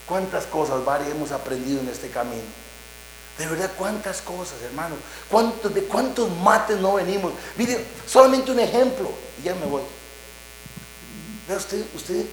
cuántas 0.06 0.44
cosas 0.46 0.84
varias 0.84 1.10
hemos 1.10 1.30
aprendido 1.30 1.80
en 1.80 1.88
este 1.88 2.08
camino. 2.10 2.42
De 3.38 3.46
verdad, 3.46 3.70
cuántas 3.76 4.22
cosas, 4.22 4.62
hermano. 4.62 4.96
¿Cuántos, 5.30 5.72
¿De 5.72 5.82
cuántos 5.84 6.30
mates 6.30 6.78
no 6.78 6.94
venimos? 6.94 7.32
Mire, 7.56 7.84
solamente 8.06 8.50
un 8.50 8.58
ejemplo, 8.58 9.10
y 9.38 9.44
ya 9.44 9.54
me 9.54 9.66
voy. 9.66 9.82
Vea 11.46 11.58
usted, 11.58 11.84
usted 11.94 12.24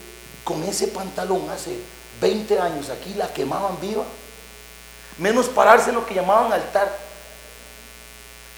con 0.44 0.64
ese 0.64 0.88
pantalón 0.88 1.50
hace 1.50 1.78
20 2.22 2.60
años 2.60 2.90
aquí 2.90 3.14
la 3.16 3.32
quemaban 3.34 3.80
viva. 3.82 4.04
Menos 5.18 5.48
pararse 5.48 5.90
en 5.90 5.96
lo 5.96 6.06
que 6.06 6.16
llamaban 6.16 6.52
altar. 6.52 7.03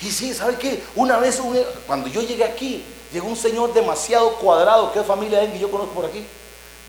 Y 0.01 0.11
sí, 0.11 0.33
¿sabe 0.33 0.57
qué? 0.57 0.83
Una 0.95 1.17
vez, 1.17 1.41
cuando 1.87 2.07
yo 2.07 2.21
llegué 2.21 2.43
aquí, 2.43 2.83
llegó 3.11 3.27
un 3.27 3.35
señor 3.35 3.73
demasiado 3.73 4.35
cuadrado, 4.35 4.91
que 4.91 4.99
es 4.99 5.05
familia 5.05 5.39
de 5.39 5.51
que 5.51 5.59
yo 5.59 5.71
conozco 5.71 5.93
por 5.93 6.05
aquí. 6.05 6.25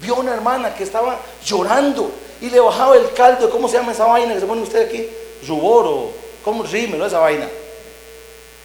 Vio 0.01 0.17
a 0.17 0.19
una 0.19 0.35
hermana 0.35 0.75
que 0.75 0.83
estaba 0.83 1.19
llorando 1.45 2.11
y 2.41 2.51
le 2.51 2.61
bajaba 2.61 2.97
el 2.97 3.13
caldo. 3.13 3.49
¿Cómo 3.49 3.69
se 3.69 3.77
llama 3.77 3.93
esa 3.93 4.07
vaina 4.07 4.35
que 4.35 4.41
se 4.41 4.47
pone 4.47 4.63
usted 4.63 4.87
aquí? 4.87 5.09
Rubor 5.47 5.87
o, 5.87 6.13
¿cómo 6.45 6.65
rímelo 6.65 7.07
esa 7.07 7.21
vaina? 7.21 7.49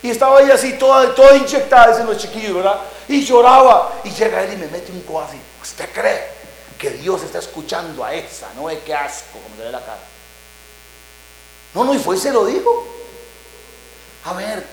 Y 0.03 0.09
estaba 0.09 0.41
ella 0.41 0.55
así, 0.55 0.73
toda, 0.73 1.13
toda 1.13 1.35
inyectada, 1.35 1.89
dicen 1.91 2.07
los 2.07 2.17
chiquillos, 2.17 2.55
¿verdad? 2.55 2.81
Y 3.07 3.23
lloraba. 3.23 4.01
Y 4.03 4.09
llega 4.09 4.43
él 4.43 4.53
y 4.53 4.57
me 4.57 4.67
mete 4.67 4.91
un 4.91 5.03
así. 5.17 5.37
¿Usted 5.61 5.89
cree 5.93 6.27
que 6.79 6.89
Dios 6.91 7.21
está 7.23 7.37
escuchando 7.37 8.03
a 8.03 8.13
esa? 8.13 8.49
No 8.55 8.69
es 8.69 8.79
que 8.79 8.93
asco, 8.93 9.37
como 9.43 9.55
le 9.57 9.65
ve 9.65 9.71
la 9.71 9.79
cara. 9.79 9.99
No, 11.75 11.83
no, 11.83 11.93
y 11.93 11.99
fue 11.99 12.17
y 12.17 12.19
se 12.19 12.31
lo 12.31 12.45
dijo. 12.45 13.00
A 14.25 14.33
ver, 14.33 14.65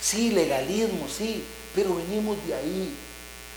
sí, 0.00 0.30
legalismo, 0.30 1.06
sí, 1.08 1.44
pero 1.74 1.94
venimos 1.94 2.36
de 2.46 2.54
ahí. 2.54 2.94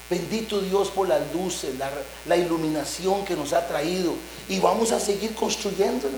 Bendito 0.09 0.59
Dios 0.59 0.89
por 0.89 1.07
las 1.07 1.21
luces, 1.33 1.77
la, 1.77 1.89
la 2.25 2.35
iluminación 2.35 3.23
que 3.25 3.35
nos 3.35 3.53
ha 3.53 3.67
traído. 3.67 4.13
Y 4.47 4.59
vamos 4.59 4.91
a 4.91 4.99
seguir 4.99 5.35
construyéndola. 5.35 6.17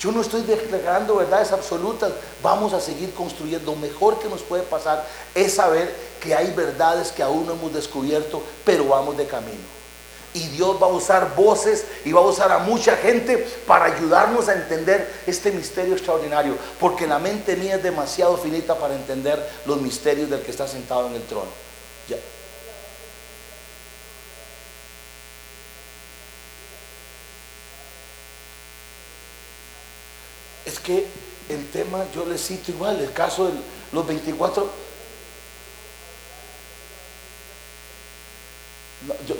Yo 0.00 0.12
no 0.12 0.20
estoy 0.20 0.42
declarando 0.42 1.16
verdades 1.16 1.50
absolutas, 1.50 2.12
vamos 2.42 2.72
a 2.72 2.80
seguir 2.80 3.12
construyendo. 3.14 3.72
Lo 3.72 3.78
mejor 3.78 4.20
que 4.20 4.28
nos 4.28 4.42
puede 4.42 4.62
pasar 4.62 5.04
es 5.34 5.54
saber 5.54 5.92
que 6.20 6.34
hay 6.34 6.52
verdades 6.52 7.10
que 7.10 7.22
aún 7.22 7.46
no 7.46 7.54
hemos 7.54 7.74
descubierto, 7.74 8.40
pero 8.64 8.84
vamos 8.84 9.16
de 9.16 9.26
camino. 9.26 9.77
Y 10.38 10.46
Dios 10.50 10.80
va 10.80 10.86
a 10.86 10.90
usar 10.90 11.34
voces 11.34 11.84
y 12.04 12.12
va 12.12 12.20
a 12.20 12.24
usar 12.24 12.52
a 12.52 12.60
mucha 12.60 12.96
gente 12.96 13.38
para 13.66 13.86
ayudarnos 13.86 14.48
a 14.48 14.52
entender 14.52 15.12
este 15.26 15.50
misterio 15.50 15.94
extraordinario, 15.94 16.56
porque 16.78 17.08
la 17.08 17.18
mente 17.18 17.56
mía 17.56 17.74
es 17.74 17.82
demasiado 17.82 18.36
finita 18.36 18.78
para 18.78 18.94
entender 18.94 19.44
los 19.66 19.80
misterios 19.80 20.30
del 20.30 20.40
que 20.42 20.52
está 20.52 20.68
sentado 20.68 21.08
en 21.08 21.16
el 21.16 21.22
trono. 21.22 21.50
Ya. 22.08 22.18
Es 30.64 30.78
que 30.78 31.04
el 31.48 31.68
tema, 31.70 32.04
yo 32.14 32.24
le 32.24 32.38
cito 32.38 32.70
igual, 32.70 33.00
el 33.00 33.12
caso 33.12 33.46
de 33.46 33.54
los 33.90 34.06
24. 34.06 34.87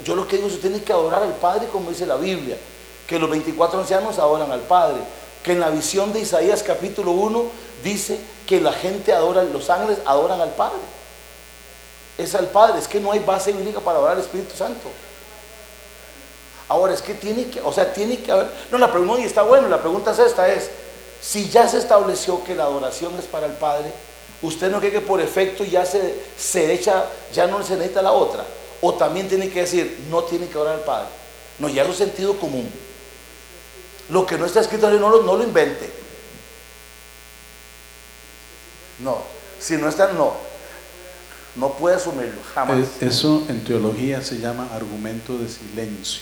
Yo, 0.05 0.15
lo 0.15 0.27
que 0.27 0.37
digo, 0.37 0.47
usted 0.47 0.61
tiene 0.61 0.81
que 0.81 0.93
adorar 0.93 1.21
al 1.21 1.33
Padre 1.33 1.67
como 1.67 1.89
dice 1.89 2.05
la 2.05 2.15
Biblia, 2.15 2.57
que 3.07 3.19
los 3.19 3.29
24 3.29 3.81
ancianos 3.81 4.17
adoran 4.17 4.51
al 4.51 4.61
Padre, 4.61 4.99
que 5.43 5.51
en 5.51 5.59
la 5.59 5.69
visión 5.69 6.13
de 6.13 6.21
Isaías 6.21 6.63
capítulo 6.63 7.11
1 7.11 7.43
dice 7.83 8.19
que 8.47 8.61
la 8.61 8.71
gente 8.71 9.13
adora, 9.13 9.43
los 9.43 9.69
ángeles 9.69 9.99
adoran 10.05 10.39
al 10.39 10.51
Padre. 10.51 10.79
Es 12.17 12.35
al 12.35 12.47
Padre, 12.47 12.79
es 12.79 12.87
que 12.87 12.99
no 12.99 13.11
hay 13.11 13.19
base 13.19 13.51
bíblica 13.51 13.79
para 13.79 13.97
adorar 13.97 14.15
al 14.15 14.23
Espíritu 14.23 14.55
Santo. 14.55 14.89
Ahora, 16.69 16.93
es 16.93 17.01
que 17.01 17.15
tiene 17.15 17.49
que, 17.49 17.59
o 17.61 17.73
sea, 17.73 17.91
tiene 17.91 18.19
que 18.19 18.31
haber, 18.31 18.47
no, 18.71 18.77
la 18.77 18.91
pregunta, 18.91 19.21
está 19.23 19.41
bueno, 19.41 19.67
la 19.67 19.81
pregunta 19.81 20.11
es 20.11 20.19
esta, 20.19 20.47
es, 20.47 20.69
si 21.21 21.49
ya 21.49 21.67
se 21.67 21.79
estableció 21.79 22.43
que 22.43 22.55
la 22.55 22.63
adoración 22.63 23.17
es 23.17 23.25
para 23.25 23.47
el 23.47 23.53
Padre, 23.53 23.91
usted 24.41 24.71
no 24.71 24.79
cree 24.79 24.91
que 24.91 25.01
por 25.01 25.19
efecto 25.19 25.63
ya 25.63 25.85
se, 25.85 26.15
se 26.37 26.71
echa, 26.71 27.05
ya 27.33 27.47
no 27.47 27.63
se 27.63 27.73
necesita 27.73 28.01
la 28.01 28.11
otra. 28.11 28.45
O 28.81 28.93
también 28.93 29.27
tiene 29.27 29.49
que 29.49 29.61
decir, 29.61 29.99
no 30.09 30.23
tiene 30.23 30.47
que 30.47 30.57
orar 30.57 30.75
al 30.75 30.81
Padre. 30.83 31.09
No, 31.59 31.67
ya 31.69 31.83
es 31.83 31.89
un 31.89 31.95
sentido 31.95 32.37
común. 32.39 32.69
Lo 34.09 34.25
que 34.25 34.37
no 34.37 34.45
está 34.45 34.61
escrito 34.61 34.89
no 34.89 35.09
lo, 35.09 35.23
no 35.23 35.35
lo 35.35 35.43
invente. 35.43 35.89
No, 38.99 39.17
si 39.59 39.77
no 39.77 39.87
está, 39.89 40.11
no. 40.13 40.33
No 41.55 41.73
puede 41.73 41.95
asumirlo, 41.95 42.39
jamás. 42.53 42.77
Es- 42.79 43.01
Eso 43.01 43.43
en 43.49 43.63
teología 43.63 44.21
se 44.21 44.37
llama 44.39 44.69
argumento 44.73 45.37
de 45.37 45.49
silencio. 45.49 46.21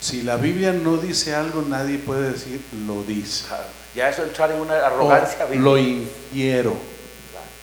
Si 0.00 0.22
la 0.22 0.36
Biblia 0.36 0.72
no 0.72 0.98
dice 0.98 1.34
algo, 1.34 1.62
nadie 1.62 1.98
puede 1.98 2.32
decir 2.32 2.60
lo 2.86 3.02
dice. 3.02 3.46
Ya 3.94 4.08
eso 4.10 4.22
entrar 4.22 4.50
en 4.50 4.60
una 4.60 4.74
O 4.74 4.84
arrogancia 4.84 5.44
bíblica. 5.46 5.62
lo 5.64 5.78
infiero. 5.78 6.74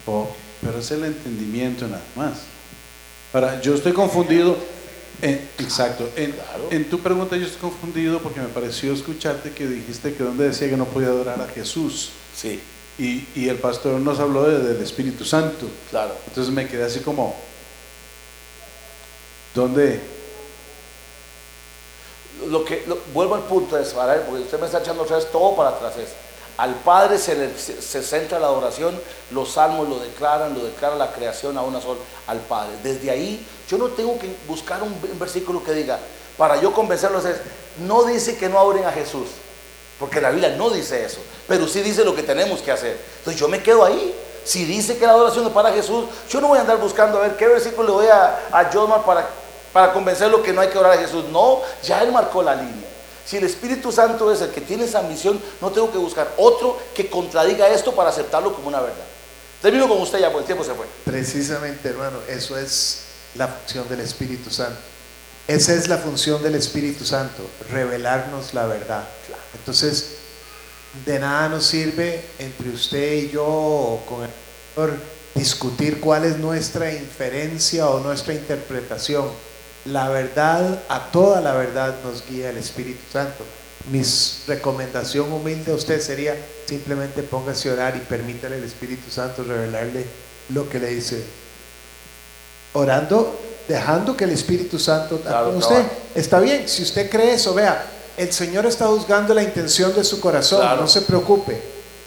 O- 0.07 0.29
pero 0.61 0.79
es 0.79 0.89
el 0.91 1.05
entendimiento 1.05 1.87
nada 1.87 2.03
más. 2.15 2.33
Ahora, 3.33 3.61
yo 3.61 3.75
estoy 3.75 3.93
confundido. 3.93 4.55
en- 5.21 5.47
exacto. 5.59 6.09
En, 6.15 6.31
Claro. 6.31 6.67
en 6.71 6.89
tu 6.89 6.99
pregunta 6.99 7.37
yo 7.37 7.45
estoy 7.45 7.61
confundido 7.61 8.19
porque 8.21 8.39
me 8.39 8.47
pareció 8.47 8.91
escucharte 8.91 9.51
que 9.51 9.67
dijiste 9.67 10.15
que 10.15 10.23
donde 10.23 10.45
decía 10.49 10.67
que 10.67 10.77
no 10.77 10.85
podía 10.85 11.09
adorar 11.09 11.39
a 11.39 11.47
Jesús. 11.47 12.09
Sí, 12.35 12.59
Y, 12.97 13.27
y 13.35 13.47
el 13.49 13.57
pastor 13.57 13.99
nos 13.99 14.19
habló 14.19 14.43
de- 14.49 14.59
del 14.59 14.81
Espíritu 14.81 15.23
Santo. 15.25 15.67
claro. 15.91 16.13
Entonces 16.27 16.51
me 16.53 16.67
quedé 16.67 16.83
así 16.83 16.99
como, 16.99 17.35
¿dónde? 19.55 19.99
Lo 22.47 22.65
que, 22.65 22.83
lo- 22.87 22.99
vuelvo 23.13 23.35
al 23.35 23.43
punto 23.43 23.75
de 23.75 23.85
separar, 23.85 24.25
porque 24.25 24.41
usted 24.43 24.59
me 24.59 24.65
está 24.65 24.79
echando 24.79 25.03
otra 25.03 25.17
vez 25.17 25.31
todo 25.31 25.55
para 25.55 25.69
atrás. 25.69 25.93
es, 25.97 26.09
al 26.57 26.75
Padre 26.75 27.17
se, 27.17 27.35
le- 27.35 27.57
se- 27.57 28.01
centra 28.03 28.39
la 28.39 28.47
adoración, 28.47 28.99
los 29.31 29.53
salmos 29.53 29.87
lo 29.89 29.99
declaran, 29.99 30.53
lo 30.53 30.63
declara 30.63 30.95
la 30.95 31.11
creación 31.11 31.57
a 31.57 31.61
una 31.61 31.81
sola, 31.81 31.99
al 32.27 32.39
Padre. 32.39 32.71
Desde 32.83 33.09
ahí, 33.09 33.45
yo 33.69 33.77
no 33.77 33.87
tengo 33.87 34.17
que 34.19 34.35
buscar 34.47 34.83
un, 34.83 34.93
versículo 35.19 35.63
que 35.63 35.73
diga, 35.73 35.97
para 36.37 36.59
yo 36.61 36.73
convencerlos 36.73 37.25
es, 37.25 37.37
no 37.79 38.03
dice 38.03 38.37
que 38.37 38.49
no 38.49 38.59
adoren 38.59 38.85
a 38.85 38.91
Jesús, 38.91 39.27
porque 39.99 40.19
la 40.21 40.29
Biblia 40.31 40.55
no 40.57 40.69
dice 40.69 41.05
eso, 41.05 41.19
pero 41.47 41.67
sí 41.67 41.81
dice 41.81 42.03
lo 42.03 42.15
que 42.15 42.23
tenemos 42.23 42.61
que 42.61 42.71
hacer. 42.71 42.99
Entonces 43.19 43.39
yo 43.39 43.47
me 43.47 43.61
quedo 43.61 43.83
ahí. 43.85 44.15
Si 44.43 44.65
dice 44.65 44.97
que 44.97 45.05
la 45.05 45.11
adoración 45.11 45.45
es 45.45 45.51
para 45.53 45.71
Jesús, 45.71 46.05
yo 46.27 46.41
no 46.41 46.47
voy 46.47 46.57
a 46.57 46.61
andar 46.61 46.77
buscando 46.77 47.19
a 47.19 47.21
ver 47.21 47.37
qué 47.37 47.47
versículo 47.47 47.87
le 47.89 47.93
doy 47.93 48.07
a, 48.07 48.39
a 48.51 48.71
Josmar 48.73 49.03
para, 49.05 49.27
para 49.71 49.93
convencerlo 49.93 50.41
que 50.41 50.51
no 50.51 50.61
hay 50.61 50.69
que 50.69 50.79
orar 50.79 50.93
a 50.93 50.97
Jesús. 50.97 51.25
No, 51.25 51.61
ya 51.83 52.01
él 52.01 52.11
marcó 52.11 52.41
la 52.41 52.55
línea. 52.55 52.89
Si 53.25 53.37
el 53.37 53.43
Espíritu 53.43 53.91
Santo 53.91 54.31
es 54.31 54.41
el 54.41 54.49
que 54.49 54.61
tiene 54.61 54.85
esa 54.85 55.01
misión, 55.03 55.39
no 55.61 55.71
tengo 55.71 55.91
que 55.91 55.97
buscar 55.97 56.33
otro 56.37 56.77
que 56.93 57.09
contradiga 57.09 57.69
esto 57.69 57.93
para 57.93 58.09
aceptarlo 58.09 58.53
como 58.53 58.67
una 58.67 58.81
verdad. 58.81 59.05
Termino 59.61 59.87
con 59.87 60.01
usted 60.01 60.19
ya, 60.19 60.31
porque 60.31 60.39
el 60.39 60.45
tiempo 60.45 60.63
se 60.63 60.73
fue. 60.73 60.85
Precisamente, 61.05 61.89
hermano, 61.89 62.17
eso 62.27 62.57
es 62.57 63.03
la 63.35 63.47
función 63.47 63.87
del 63.87 63.99
Espíritu 63.99 64.49
Santo. 64.49 64.79
Esa 65.47 65.73
es 65.73 65.87
la 65.87 65.97
función 65.97 66.41
del 66.41 66.55
Espíritu 66.55 67.05
Santo, 67.05 67.43
revelarnos 67.69 68.53
la 68.53 68.65
verdad. 68.65 69.03
Entonces, 69.53 70.17
de 71.05 71.19
nada 71.19 71.49
nos 71.49 71.65
sirve 71.65 72.23
entre 72.39 72.69
usted 72.69 73.13
y 73.13 73.29
yo 73.29 73.45
o 73.45 74.03
con 74.07 74.23
el 74.23 74.29
Señor 74.75 74.99
discutir 75.35 75.99
cuál 75.99 76.25
es 76.25 76.37
nuestra 76.37 76.93
inferencia 76.93 77.87
o 77.89 77.99
nuestra 77.99 78.33
interpretación. 78.33 79.29
La 79.85 80.09
verdad, 80.09 80.79
a 80.89 81.11
toda 81.11 81.41
la 81.41 81.53
verdad 81.53 81.95
nos 82.03 82.23
guía 82.29 82.49
el 82.49 82.57
Espíritu 82.57 83.01
Santo. 83.11 83.43
Mi 83.89 84.03
recomendación 84.47 85.31
humilde 85.31 85.71
a 85.71 85.75
usted 85.75 85.99
sería 85.99 86.35
simplemente 86.67 87.23
póngase 87.23 87.69
a 87.69 87.73
orar 87.73 87.95
y 87.95 87.99
permítale 87.99 88.57
al 88.57 88.63
Espíritu 88.63 89.09
Santo 89.09 89.43
revelarle 89.43 90.05
lo 90.49 90.69
que 90.69 90.79
le 90.79 90.89
dice. 90.89 91.23
Orando, 92.73 93.39
dejando 93.67 94.15
que 94.15 94.25
el 94.25 94.29
Espíritu 94.31 94.77
Santo 94.77 95.19
Claro, 95.21 95.57
usted. 95.57 95.83
Está 96.13 96.39
bien, 96.39 96.69
si 96.69 96.83
usted 96.83 97.09
cree 97.09 97.33
eso, 97.33 97.53
vea, 97.53 97.83
el 98.17 98.31
Señor 98.31 98.65
está 98.67 98.85
juzgando 98.87 99.33
la 99.33 99.41
intención 99.43 99.95
de 99.95 100.03
su 100.03 100.19
corazón, 100.19 100.61
Claro. 100.61 100.81
no 100.81 100.87
se 100.87 101.01
preocupe. 101.01 101.59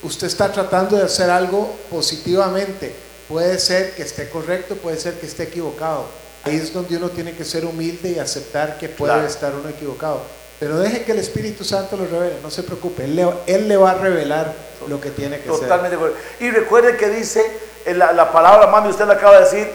Usted 0.03 0.27
está 0.29 0.53
tratando 0.53 0.97
de 0.97 1.03
hacer 1.03 1.29
algo 1.29 1.75
positivamente. 1.91 2.95
Puede 3.29 3.59
ser 3.59 3.95
que 3.95 4.03
esté 4.03 4.29
correcto, 4.29 4.77
puede 4.77 4.99
ser 4.99 5.15
que 5.15 5.27
esté 5.27 5.45
equivocado. 5.45 6.07
Ahí 6.45 6.57
es 6.57 6.73
donde 6.73 6.97
uno 6.97 7.09
tiene 7.11 7.33
que 7.35 7.45
ser 7.45 7.65
humilde 7.65 8.11
y 8.11 8.19
aceptar 8.19 8.77
que 8.79 8.89
puede 8.89 9.13
Claro. 9.15 9.27
estar 9.29 9.53
uno 9.55 9.69
equivocado. 9.69 10.21
Pero 10.61 10.79
deje 10.79 11.03
que 11.05 11.13
el 11.13 11.19
Espíritu 11.19 11.65
Santo 11.65 11.97
lo 11.97 12.07
revele, 12.07 12.37
no 12.43 12.51
se 12.51 12.63
preocupe. 12.63 13.05
Él 13.05 13.17
le, 13.17 13.27
él 13.47 13.67
le 13.69 13.77
va 13.77 13.93
a 13.93 13.95
revelar 13.95 14.53
lo 14.89 15.01
que 15.01 15.11
tiene 15.11 15.39
que 15.39 15.45
ser. 15.51 15.61
Totalmente 15.61 15.91
de 15.91 15.97
acuerdo. 15.97 16.17
Y 16.41 16.51
recuerde 16.51 16.97
que 16.97 17.09
dice 17.09 17.45
en 17.87 17.99
la, 17.99 18.13
la 18.13 18.31
palabra, 18.31 18.67
mami, 18.69 18.89
usted 18.91 19.07
la 19.07 19.15
acaba 19.15 19.39
de 19.41 19.45
decir, 19.45 19.69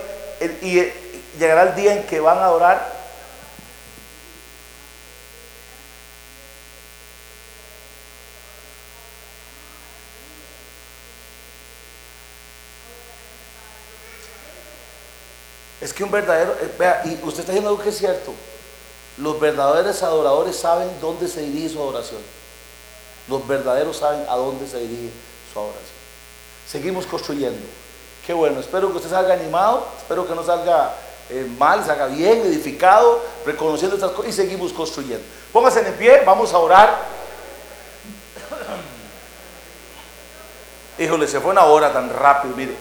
y 0.62 0.80
eh, 0.80 0.94
llegará 1.40 1.64
el 1.64 1.76
día 1.76 1.96
en 1.96 2.04
que 2.04 2.20
van 2.20 2.38
a 2.38 2.46
adorar. 2.46 2.99
Es 15.90 15.96
que 15.96 16.04
un 16.04 16.12
verdadero, 16.12 16.56
eh, 16.62 16.72
vea, 16.78 17.02
y 17.04 17.16
usted 17.16 17.40
está 17.40 17.52
diciendo 17.52 17.72
algo 17.72 17.82
que 17.82 17.90
es 17.90 17.98
cierto. 17.98 18.32
Los 19.18 19.40
verdaderos 19.40 20.04
adoradores 20.04 20.56
saben 20.56 20.88
dónde 21.02 21.28
se 21.28 21.42
dirige 21.42 21.70
su 21.70 21.82
adoración. 21.82 22.22
Los 23.28 23.48
verdaderos 23.48 23.98
saben 23.98 24.24
a 24.30 24.36
dónde 24.36 24.68
se 24.68 24.78
dirige 24.78 25.10
su 25.52 25.58
adoración. 25.58 25.90
Seguimos 26.68 27.08
construyendo. 27.08 27.58
Qué 28.24 28.34
bueno, 28.34 28.60
espero 28.60 28.92
que 28.92 28.98
usted 28.98 29.10
salga 29.10 29.34
animado, 29.34 29.88
espero 29.98 30.28
que 30.28 30.36
no 30.36 30.44
salga 30.44 30.94
eh, 31.32 31.48
mal, 31.58 31.84
salga 31.84 32.06
bien, 32.06 32.42
edificado, 32.42 33.20
reconociendo 33.44 33.96
estas 33.96 34.12
cosas 34.12 34.30
y 34.30 34.34
seguimos 34.34 34.72
construyendo. 34.72 35.26
Póngase 35.52 35.80
en 35.80 35.92
pie, 35.96 36.22
vamos 36.24 36.54
a 36.54 36.60
orar. 36.60 37.00
Híjole, 41.00 41.28
se 41.28 41.40
fue 41.40 41.50
una 41.50 41.66
hora 41.66 41.92
tan 41.92 42.12
rápido, 42.12 42.56
mire. 42.56 42.76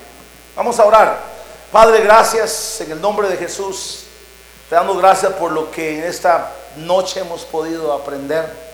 Vamos 0.55 0.79
a 0.79 0.85
orar. 0.85 1.38
Padre, 1.73 2.03
gracias 2.03 2.81
en 2.81 2.93
el 2.93 3.01
nombre 3.01 3.29
de 3.29 3.37
Jesús. 3.37 4.05
Te 4.71 4.75
damos 4.75 4.97
gracias 4.99 5.33
por 5.35 5.53
lo 5.53 5.71
que 5.71 5.99
en 5.99 6.05
esta 6.05 6.51
noche 6.79 7.21
hemos 7.21 7.45
podido 7.45 7.93
aprender. 7.93 8.69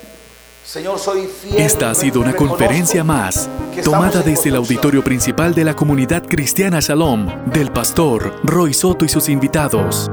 Señor, 0.64 0.98
soy 0.98 1.26
fiel. 1.26 1.60
Esta 1.60 1.90
ha 1.90 1.94
sido 1.94 2.20
una 2.20 2.34
conferencia 2.34 3.02
más, 3.04 3.48
tomada 3.84 4.22
desde 4.22 4.48
el 4.48 4.56
auditorio 4.56 5.02
principal 5.02 5.54
de 5.54 5.64
la 5.64 5.74
comunidad 5.74 6.22
cristiana 6.22 6.78
Shalom, 6.80 7.50
del 7.50 7.70
pastor 7.72 8.32
Roy 8.44 8.72
Soto 8.72 9.04
y 9.04 9.08
sus 9.08 9.28
invitados. 9.28 10.08